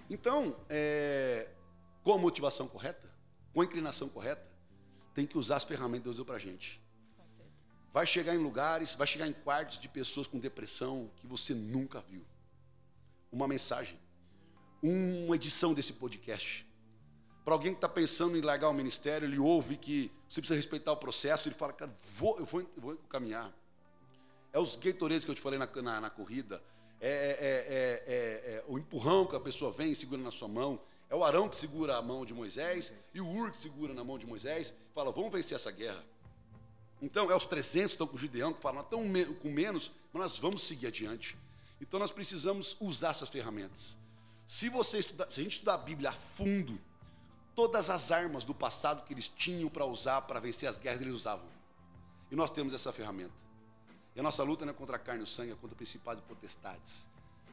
[0.10, 1.48] Então, é,
[2.04, 3.08] com a motivação correta,
[3.54, 4.44] com a inclinação correta,
[5.14, 6.82] tem que usar as ferramentas que Deus deu para gente.
[7.94, 12.02] Vai chegar em lugares, vai chegar em quartos de pessoas com depressão que você nunca
[12.02, 12.26] viu.
[13.32, 14.00] Uma mensagem,
[14.82, 16.66] uma edição desse podcast.
[17.46, 20.92] Para alguém que está pensando em largar o ministério, ele ouve que você precisa respeitar
[20.94, 23.54] o processo, ele fala, cara, vou, eu, vou, eu vou caminhar.
[24.58, 26.62] É os Gatorades que eu te falei na, na, na corrida.
[27.00, 30.48] É, é- é- é- é o empurrão que a pessoa vem e segura na sua
[30.48, 30.82] mão.
[31.10, 32.92] É o Arão que segura a mão de Moisés.
[33.14, 34.74] E o Ur que segura na mão de Moisés.
[34.96, 36.04] Fala, vamos vencer essa guerra.
[37.00, 40.24] Então, é os 300 que estão com o Gideão, que falam, me- com menos, mas
[40.24, 41.38] nós vamos seguir adiante.
[41.80, 43.96] Então, nós precisamos usar essas ferramentas.
[44.48, 46.82] Se, você estudar, se a gente estudar a Bíblia a fundo,
[47.54, 51.14] todas as armas do passado que eles tinham para usar para vencer as guerras, eles
[51.14, 51.46] usavam.
[52.32, 53.46] E nós temos essa ferramenta.
[54.18, 55.78] E a nossa luta não é contra a carne e o sangue, é contra o
[55.78, 57.08] principado e potestades.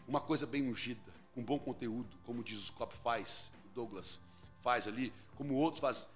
[0.08, 4.18] Uma coisa bem ungida, com bom conteúdo, como diz o Scott faz, o Douglas
[4.62, 6.08] faz ali, como outros fazem,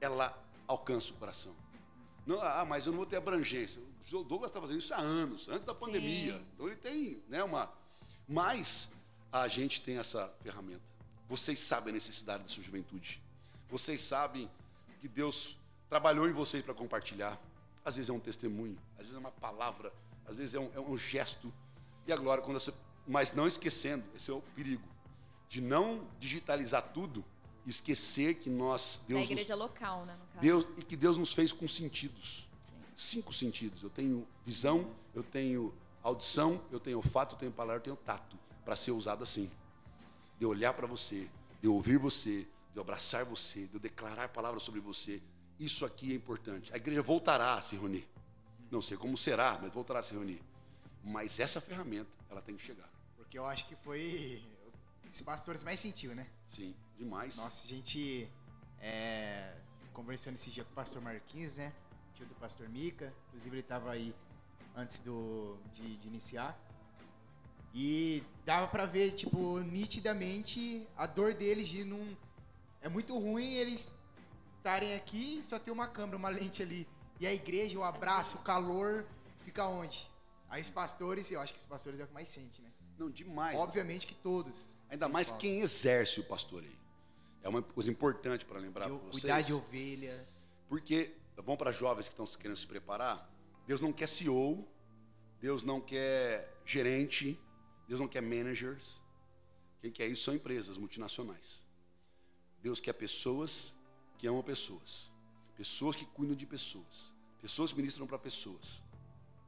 [0.00, 1.52] ela alcança o coração.
[2.24, 3.82] Não, ah, mas eu não vou ter abrangência.
[4.12, 6.40] O Douglas está fazendo isso há anos, antes da pandemia.
[6.54, 7.68] Então ele tem né, uma.
[8.28, 8.88] Mas
[9.32, 10.82] a gente tem essa ferramenta.
[11.28, 13.20] Vocês sabem a necessidade da sua juventude.
[13.68, 14.48] Vocês sabem
[15.00, 15.58] que Deus
[15.88, 17.36] trabalhou em vocês para compartilhar.
[17.86, 19.92] Às vezes é um testemunho, às vezes é uma palavra,
[20.26, 21.52] às vezes é um, é um gesto.
[22.04, 22.74] E a glória, quando você.
[23.06, 24.82] Mas não esquecendo, esse é o perigo,
[25.48, 27.24] de não digitalizar tudo
[27.64, 30.40] e esquecer que nós, Da Deus, nos- igreja local, né, no caso.
[30.40, 32.48] Deus e que Deus nos fez com sentidos.
[32.96, 33.18] Sim.
[33.18, 33.80] Cinco sentidos.
[33.84, 35.72] Eu tenho visão, eu tenho
[36.02, 39.48] audição, eu tenho olfato, eu tenho palavra, eu tenho tato para ser usado assim.
[40.40, 41.30] De olhar para você,
[41.62, 45.22] de ouvir você, de abraçar você, de declarar palavras sobre você.
[45.58, 46.72] Isso aqui é importante.
[46.72, 48.06] A igreja voltará a se reunir.
[48.70, 50.42] Não sei como será, mas voltará a se reunir.
[51.02, 52.88] Mas essa ferramenta, ela tem que chegar.
[53.16, 54.42] Porque eu acho que foi
[55.08, 56.26] os pastores mais sentiu, né?
[56.50, 57.36] Sim, demais.
[57.36, 58.28] Nossa, a gente
[58.80, 59.54] é,
[59.92, 61.72] conversando esse dia com o pastor Marquinhos, né?
[62.14, 63.12] Tio do pastor Mica.
[63.28, 64.14] Inclusive ele estava aí
[64.74, 66.58] antes do, de, de iniciar.
[67.72, 72.16] E dava pra ver, tipo, nitidamente a dor deles de não.
[72.80, 73.90] É muito ruim eles
[74.66, 76.88] estarem aqui só ter uma câmera, uma lente ali.
[77.20, 79.06] E a igreja, o abraço, o calor,
[79.44, 80.10] fica onde?
[80.50, 82.70] Aí os pastores, eu acho que os pastores é o que mais sente, né?
[82.98, 83.56] Não, demais.
[83.56, 84.74] Obviamente que todos.
[84.90, 85.40] Ainda mais falta.
[85.40, 86.76] quem exerce o pastoreio.
[87.42, 89.22] É uma coisa importante para lembrar para vocês.
[89.22, 90.26] cuidar de ovelha.
[90.68, 93.30] Porque é bom para jovens que estão querendo se preparar.
[93.68, 94.66] Deus não quer CEO,
[95.40, 97.40] Deus não quer gerente,
[97.86, 99.00] Deus não quer managers.
[99.80, 101.64] Quem quer isso são empresas multinacionais.
[102.60, 103.76] Deus quer pessoas
[104.16, 105.10] que amam pessoas,
[105.56, 108.82] pessoas que cuidam de pessoas, pessoas que ministram para pessoas.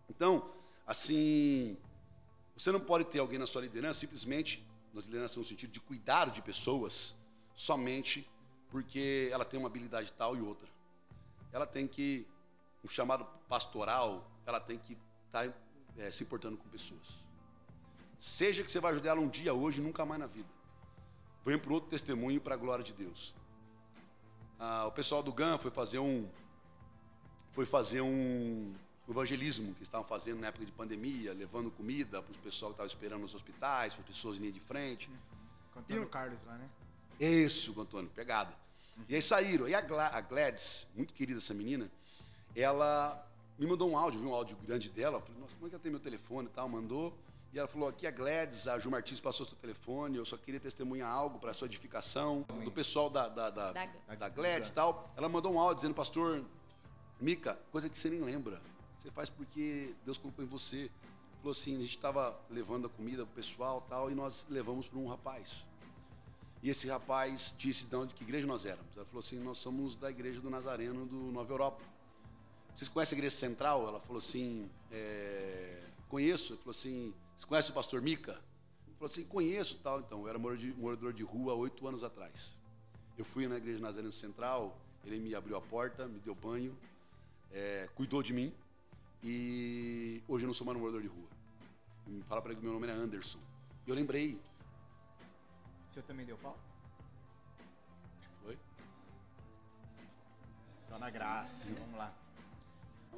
[0.08, 0.50] Então,
[0.86, 1.76] assim,
[2.56, 6.30] você não pode ter alguém na sua liderança simplesmente, na liderança no sentido de cuidar
[6.30, 7.14] de pessoas,
[7.54, 8.28] somente
[8.70, 10.68] porque ela tem uma habilidade tal e outra.
[11.52, 12.26] Ela tem que,
[12.84, 14.96] um chamado pastoral, ela tem que
[15.26, 15.52] estar
[15.96, 17.26] eh, se importando com pessoas.
[18.20, 20.48] Seja que você vai ajudar ela um dia hoje, nunca mais na vida.
[21.44, 23.34] Venha para outro testemunho para a glória de Deus.
[24.58, 26.28] Ah, o pessoal do GAN foi fazer um
[27.52, 28.72] foi fazer um
[29.08, 32.86] evangelismo que estavam fazendo na época de pandemia, levando comida para o pessoal que estava
[32.86, 35.10] esperando nos hospitais, para as pessoas em linha de frente.
[35.72, 36.68] Contando E o Carlos lá, né?
[37.18, 38.54] Isso, Antônio, pegada.
[39.08, 39.68] E aí saíram.
[39.68, 41.90] E a, Gla a Gladys, muito querida essa menina,
[42.54, 43.26] ela
[43.58, 45.18] me mandou um áudio, viu um áudio grande dela.
[45.18, 46.68] Eu falei, nossa, como é que ela tem meu telefone e tal?
[46.68, 47.16] Mandou.
[47.52, 50.36] E ela falou, aqui é a Gladys, a Ju Martins passou seu telefone, eu só
[50.36, 54.72] queria testemunhar algo para sua edificação, do pessoal da, da, da, Da- da Gladys e
[54.72, 55.10] tal.
[55.16, 56.44] Ela mandou um áudio dizendo, pastor,
[57.20, 58.60] Mica, coisa que você nem lembra.
[58.98, 60.90] Você faz porque Deus colocou em você.
[61.38, 64.86] Falou assim, a gente estava levando a comida pro pessoal e tal, e nós levamos
[64.86, 65.66] para um rapaz.
[66.62, 68.94] E esse rapaz disse de onde que igreja nós éramos.
[68.94, 71.80] Ela falou assim, nós somos da igreja do Nazareno do Nova Europa.
[72.74, 73.86] Vocês conhecem a igreja central?
[73.86, 76.52] Ela falou assim, é, conheço.
[76.54, 78.32] Ele falou assim, você conhece o pastor Mica?
[78.86, 80.00] Ele falou assim, conheço tal.
[80.00, 82.56] Então, eu era morador de, rua há oito anos atrás.
[83.16, 86.76] Eu fui na igreja Nazareno Central, ele me abriu a porta, me deu banho,
[87.52, 88.52] é, cuidou de mim.
[89.22, 91.28] E hoje eu não sou mais um morador de rua.
[92.06, 93.38] Me fala para ele que meu nome era Anderson.
[93.86, 94.38] E eu lembrei,
[95.90, 96.58] O senhor também deu pau?
[98.42, 98.58] foi?
[100.88, 101.72] Só na graça.
[101.72, 102.12] Vamos lá.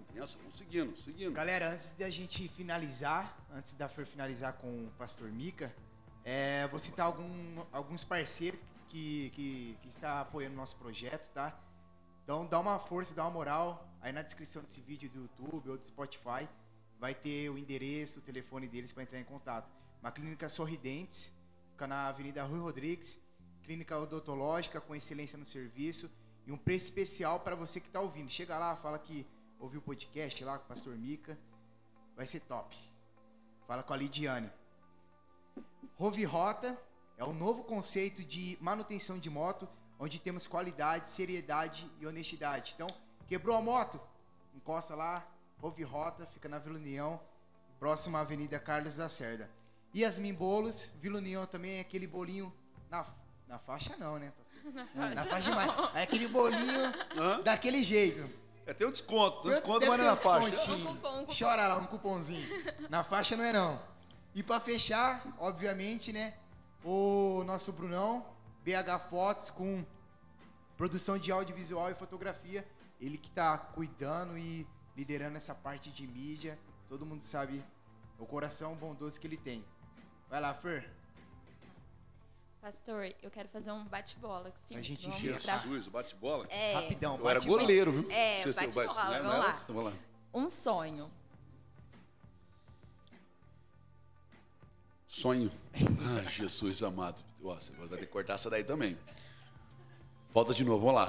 [0.01, 1.33] Não, pensa, vamos seguindo, seguindo.
[1.33, 5.75] Galera, antes da gente finalizar, antes da Fer finalizar com o Pastor Mica,
[6.25, 11.59] é, vou citar algum- alguns parceiros que, que, que está apoiando nosso projeto, tá?
[12.25, 13.87] Então dá uma força, dá uma moral.
[14.01, 16.49] Aí na descrição desse vídeo do YouTube ou do Spotify
[16.99, 19.71] vai ter o endereço, o telefone deles para entrar em contato.
[20.01, 21.31] Uma clínica Sorridentes,
[21.73, 23.19] fica na Avenida Rui Rodrigues,
[23.65, 26.11] clínica odontológica com excelência no serviço
[26.47, 28.31] e um preço especial para você que está ouvindo.
[28.31, 29.27] Chega lá, fala que
[29.61, 31.39] ouviu o podcast lá com o Pastor Mica,
[32.17, 32.77] vai ser top.
[33.67, 34.51] Fala com a Lidiane.
[35.97, 36.77] Rove Rota
[37.19, 39.69] é o novo conceito de manutenção de moto,
[39.99, 42.73] onde temos qualidade, seriedade e honestidade.
[42.75, 42.87] Então,
[43.29, 44.01] quebrou a moto?
[44.55, 45.29] Encosta lá,
[45.59, 47.21] Rove Rota, fica na Vila União,
[47.79, 49.51] próxima à Avenida Carlos Lacerda.
[49.95, 52.53] Yasmin Bolos, Vila União também é aquele bolinho
[52.89, 53.07] na,
[53.47, 54.33] na faixa não, né?
[54.37, 54.51] pastor?
[55.15, 55.95] Na faixa demais.
[55.95, 56.93] É aquele bolinho
[57.45, 58.40] daquele jeito.
[58.71, 60.51] É, tem um desconto, tem um desconto, mas não é na um faixa.
[60.51, 60.91] descontinho.
[60.91, 61.35] Um cupom, um cupom.
[61.37, 62.49] Chora lá, um cupomzinho.
[62.89, 63.83] Na faixa não é não.
[64.33, 66.35] E pra fechar, obviamente, né?
[66.85, 68.25] O nosso Brunão,
[68.65, 69.85] BH Fotos, com
[70.77, 72.65] produção de audiovisual e fotografia.
[73.01, 74.65] Ele que tá cuidando e
[74.97, 76.57] liderando essa parte de mídia.
[76.89, 77.65] Todo mundo sabe
[78.21, 79.65] o coração bondoso que ele tem.
[80.29, 80.89] Vai lá, Fer.
[82.61, 84.53] Pastor, eu quero fazer um bate-bola.
[84.75, 86.47] A gente pra- Jesus, o bate-bola.
[86.51, 88.11] É, Rapidão, Eu era goleiro, viu?
[88.11, 89.65] É, bate-bola, né, vamos lá.
[89.67, 89.93] Vamos lá.
[90.35, 91.11] um sonho.
[95.07, 95.51] Sonho.
[95.75, 97.25] Ah, Jesus amado.
[97.41, 98.99] Nossa, vai ter que cortar essa daí também.
[100.33, 101.09] Volta de novo, vamos lá.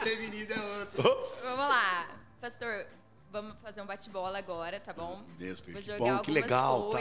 [0.00, 1.02] Prevenido é outro.
[1.42, 2.10] Vamos lá.
[2.40, 2.86] Pastor,
[3.30, 5.22] vamos fazer um bate-bola agora, tá bom?
[5.38, 7.00] Deus, Vou que jogar bom, que legal, tal.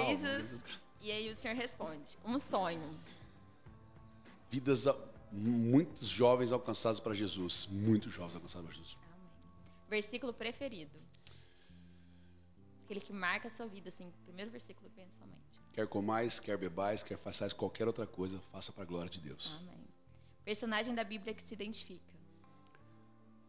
[1.02, 2.18] E aí o senhor responde.
[2.23, 2.98] Um sonho.
[4.49, 4.86] Vidas,
[5.32, 7.68] muitos jovens alcançados para Jesus.
[7.72, 8.98] Muitos jovens alcançados para Jesus.
[9.14, 9.30] Amém.
[9.90, 10.99] Versículo preferido.
[12.86, 15.61] Aquele que marca a sua vida, assim, primeiro versículo que vem na sua mente.
[15.73, 19.57] Quer comais, quer bebais, quer façais qualquer outra coisa, faça para a glória de Deus.
[19.61, 19.88] Amém.
[20.44, 22.11] Personagem da Bíblia que se identifica.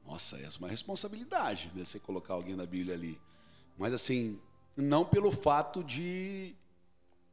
[0.06, 1.84] Nossa, essa é uma responsabilidade, né?
[1.84, 3.20] Você colocar alguém na Bíblia ali.
[3.76, 4.40] Mas assim,
[4.76, 6.54] não pelo fato de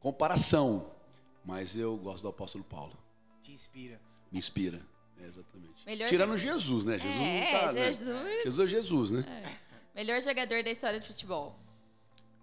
[0.00, 0.90] comparação,
[1.44, 2.92] mas eu gosto do apóstolo Paulo.
[3.42, 4.00] Te inspira.
[4.32, 4.80] Me inspira.
[5.18, 5.84] É, exatamente.
[5.86, 6.98] Melhor Tirando jo- Jesus, né?
[6.98, 7.72] Jesus É, não tá.
[7.72, 7.84] né?
[7.92, 9.58] Jesus- Jesus é Jesus, né?
[9.94, 11.58] Melhor jogador da história de futebol.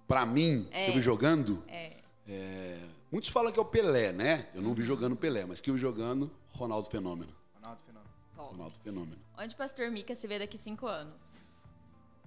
[0.08, 0.86] Pra mim, É.
[0.86, 1.98] que eu vi jogando, É.
[2.28, 2.80] é,
[3.12, 4.48] muitos falam que é o Pelé, né?
[4.54, 7.34] Eu não vi jogando Pelé, mas que eu vi jogando Ronaldo Fenômeno.
[7.56, 8.14] Ronaldo Fenômeno.
[8.36, 8.52] Top.
[8.54, 9.22] Ronaldo Fenômeno.
[9.38, 11.20] Onde o pastor Mica se vê daqui cinco anos?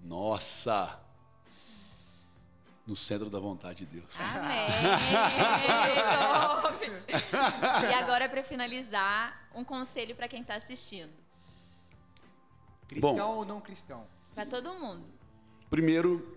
[0.03, 0.99] Nossa!
[2.91, 4.17] No centro da vontade de Deus.
[4.19, 4.67] Amém!
[6.59, 6.85] Top!
[7.89, 11.13] e agora, para finalizar, um conselho para quem está assistindo.
[12.89, 13.23] Cristão Bom.
[13.23, 14.05] ou não cristão?
[14.35, 15.05] Para todo mundo.
[15.71, 16.37] Primeiro,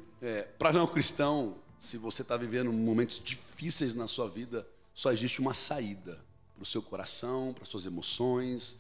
[0.60, 4.64] para não cristão, se você está vivendo momentos difíceis na sua vida,
[4.94, 6.24] só existe uma saída
[6.54, 8.78] para o seu coração, para suas emoções,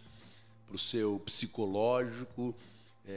[0.67, 2.53] para o seu psicológico,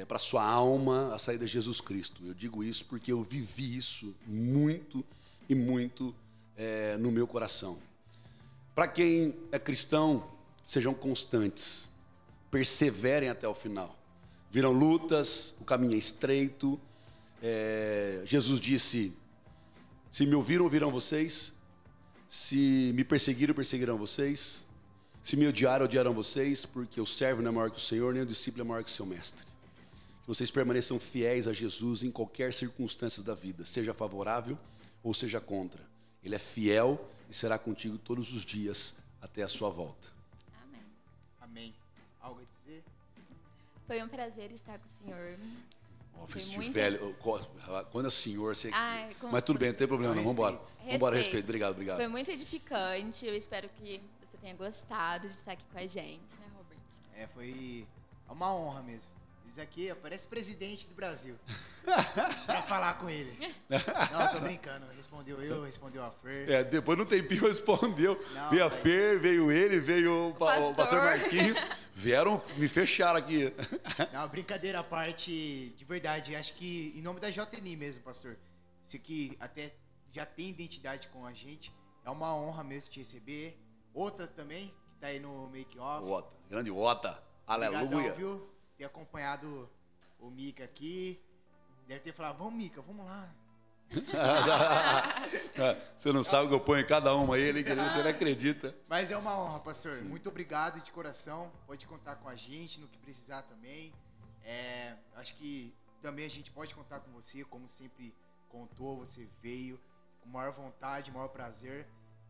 [0.09, 1.15] para a sua alma.
[1.15, 2.23] A saída é Jesus Cristo.
[2.25, 5.05] Eu digo isso porque eu vivi isso muito
[5.49, 6.15] e muito
[6.57, 7.79] eh, no meu coração.
[8.75, 10.29] Para quem é cristão,
[10.65, 11.89] sejam constantes,
[12.51, 13.97] perseverem até o final.
[14.51, 16.79] Viram lutas, o caminho é estreito.
[17.43, 19.13] É, Jesus disse:
[20.11, 21.55] Se me ouviram, ouvirão vocês.
[22.29, 24.65] Se me perseguiram, perseguirão vocês.
[25.23, 28.23] Se me odiaram, odiarão vocês, porque o servo não é maior que o Senhor, nem
[28.23, 29.45] o discípulo é maior que o seu mestre.
[30.27, 34.59] Que vocês permaneçam fiéis a Jesus em qualquer circunstância da vida, seja favorável
[35.01, 35.81] ou seja contra.
[36.21, 40.09] Ele é fiel e será contigo todos os dias até a sua volta.
[40.65, 40.83] Amém.
[41.41, 41.75] Amém.
[42.21, 42.83] Algo a dizer?
[43.87, 45.39] Foi um prazer estar com o senhor.
[46.29, 47.17] Foi muito- velho,
[47.93, 48.69] quando é senhor, você.
[48.73, 50.25] Ai, com- Mas tudo bem, não tem problema, não.
[50.25, 50.57] Com Vambora.
[50.57, 50.93] respeito.
[50.93, 51.17] Vambora, Respeito.
[51.35, 51.45] respeito.
[51.45, 51.97] Obrigado, obrigado.
[51.99, 53.25] Foi muito edificante.
[53.27, 56.79] Eu espero que você tenha gostado de estar aqui com a gente, né, Robert?
[57.15, 57.87] É, foi
[58.29, 59.09] uma honra mesmo.
[59.57, 61.35] Isso aqui parece presidente do Brasil.
[62.45, 63.35] pra falar com ele.
[63.71, 64.85] Não, tô brincando.
[64.95, 66.51] Respondeu eu, respondeu a Fer.
[66.51, 68.23] É, depois no tempinho respondeu.
[68.35, 71.03] Não, veio a mas- Fer, veio ele, veio o, pa- o pastor Pastor.
[71.05, 71.59] Marquinhos.
[71.95, 73.51] Vieram, me fecharam aqui.
[74.13, 78.37] Não, brincadeira à parte, de verdade, acho que em nome da JNI mesmo, pastor.
[78.87, 79.73] Você que até
[80.13, 81.73] já tem identidade com a gente,
[82.05, 83.59] é uma honra mesmo te receber.
[83.95, 86.05] Outra também, que tá aí no make-off.
[86.05, 87.23] Ota, grande Ota.
[87.47, 87.85] Aleluia.
[87.85, 88.56] Obrigadão, viu?
[88.77, 89.69] Ter acompanhado
[90.19, 91.23] o Mika aqui.
[91.87, 93.33] Deve ter falado, vamos, Mika, vamos lá.
[95.97, 98.11] Você não sabe o que eu ponho em cada uma aí, ele, que você não
[98.11, 98.75] acredita.
[98.89, 100.03] Mas é uma honra, pastor.
[100.03, 101.53] Muito obrigado de coração.
[101.67, 103.93] Pode contar com a gente no que precisar também.
[104.45, 105.73] É, acho que
[106.03, 108.13] também a gente pode contar com você, como sempre
[108.49, 109.81] contou, você veio
[110.21, 111.87] com maior vontade, maior prazer.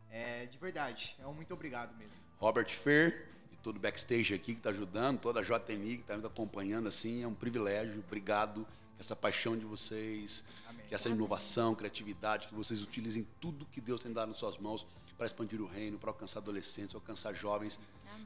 [0.09, 2.23] É, de verdade, é um muito obrigado mesmo.
[2.37, 3.27] Robert Fer
[3.57, 6.87] e todo o backstage aqui que está ajudando, toda a JNI que está me acompanhando,
[6.87, 8.03] assim, é um privilégio.
[8.05, 8.65] Obrigado.
[8.99, 10.85] Essa paixão de vocês, Amém.
[10.87, 14.87] que essa inovação, criatividade, que vocês utilizem tudo que Deus tem dado nas suas mãos
[15.15, 17.79] para expandir o reino, para alcançar adolescentes, alcançar jovens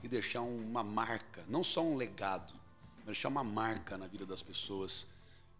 [0.03, 2.53] e deixar uma marca, não só um legado,
[2.97, 5.07] mas deixar uma marca na vida das pessoas.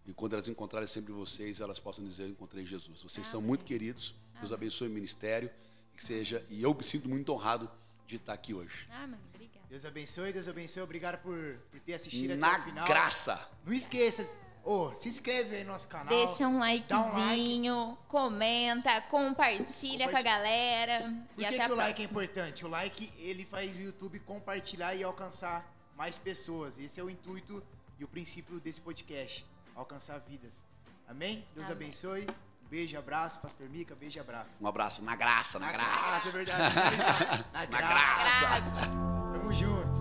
[0.05, 3.03] E quando elas encontrarem sempre vocês, elas possam dizer: Eu encontrei Jesus.
[3.03, 4.15] Vocês são muito queridos.
[4.39, 5.49] Deus abençoe o ministério.
[5.95, 7.69] Que seja, e eu me sinto muito honrado
[8.07, 8.87] de estar aqui hoje.
[8.89, 9.30] Amém.
[9.71, 10.83] Deus abençoe, Deus abençoe.
[10.83, 12.85] Obrigado por, por ter assistido Na até o final.
[12.85, 13.49] graça.
[13.65, 14.29] Não esqueça,
[14.65, 16.09] ô, se inscreve aí no nosso canal.
[16.09, 16.91] Deixa um dá um like.
[16.91, 21.03] likezinho, comenta, compartilha com a galera.
[21.33, 22.65] Por e que, até que a o like é importante?
[22.65, 25.65] O like ele faz o YouTube compartilhar e alcançar
[25.95, 26.77] mais pessoas.
[26.77, 27.63] Esse é o intuito
[27.97, 30.65] e o princípio desse podcast, alcançar vidas.
[31.07, 31.47] Amém?
[31.55, 31.77] Deus Amém.
[31.77, 32.27] abençoe.
[32.71, 34.63] Beijo, abraço, pastor Mica, beijo e abraço.
[34.63, 36.09] Um abraço, na graça, na, na graça.
[36.09, 36.29] graça.
[36.29, 36.75] é verdade.
[37.51, 38.39] na, na graça.
[38.39, 38.87] graça.
[39.33, 40.00] Tamo junto.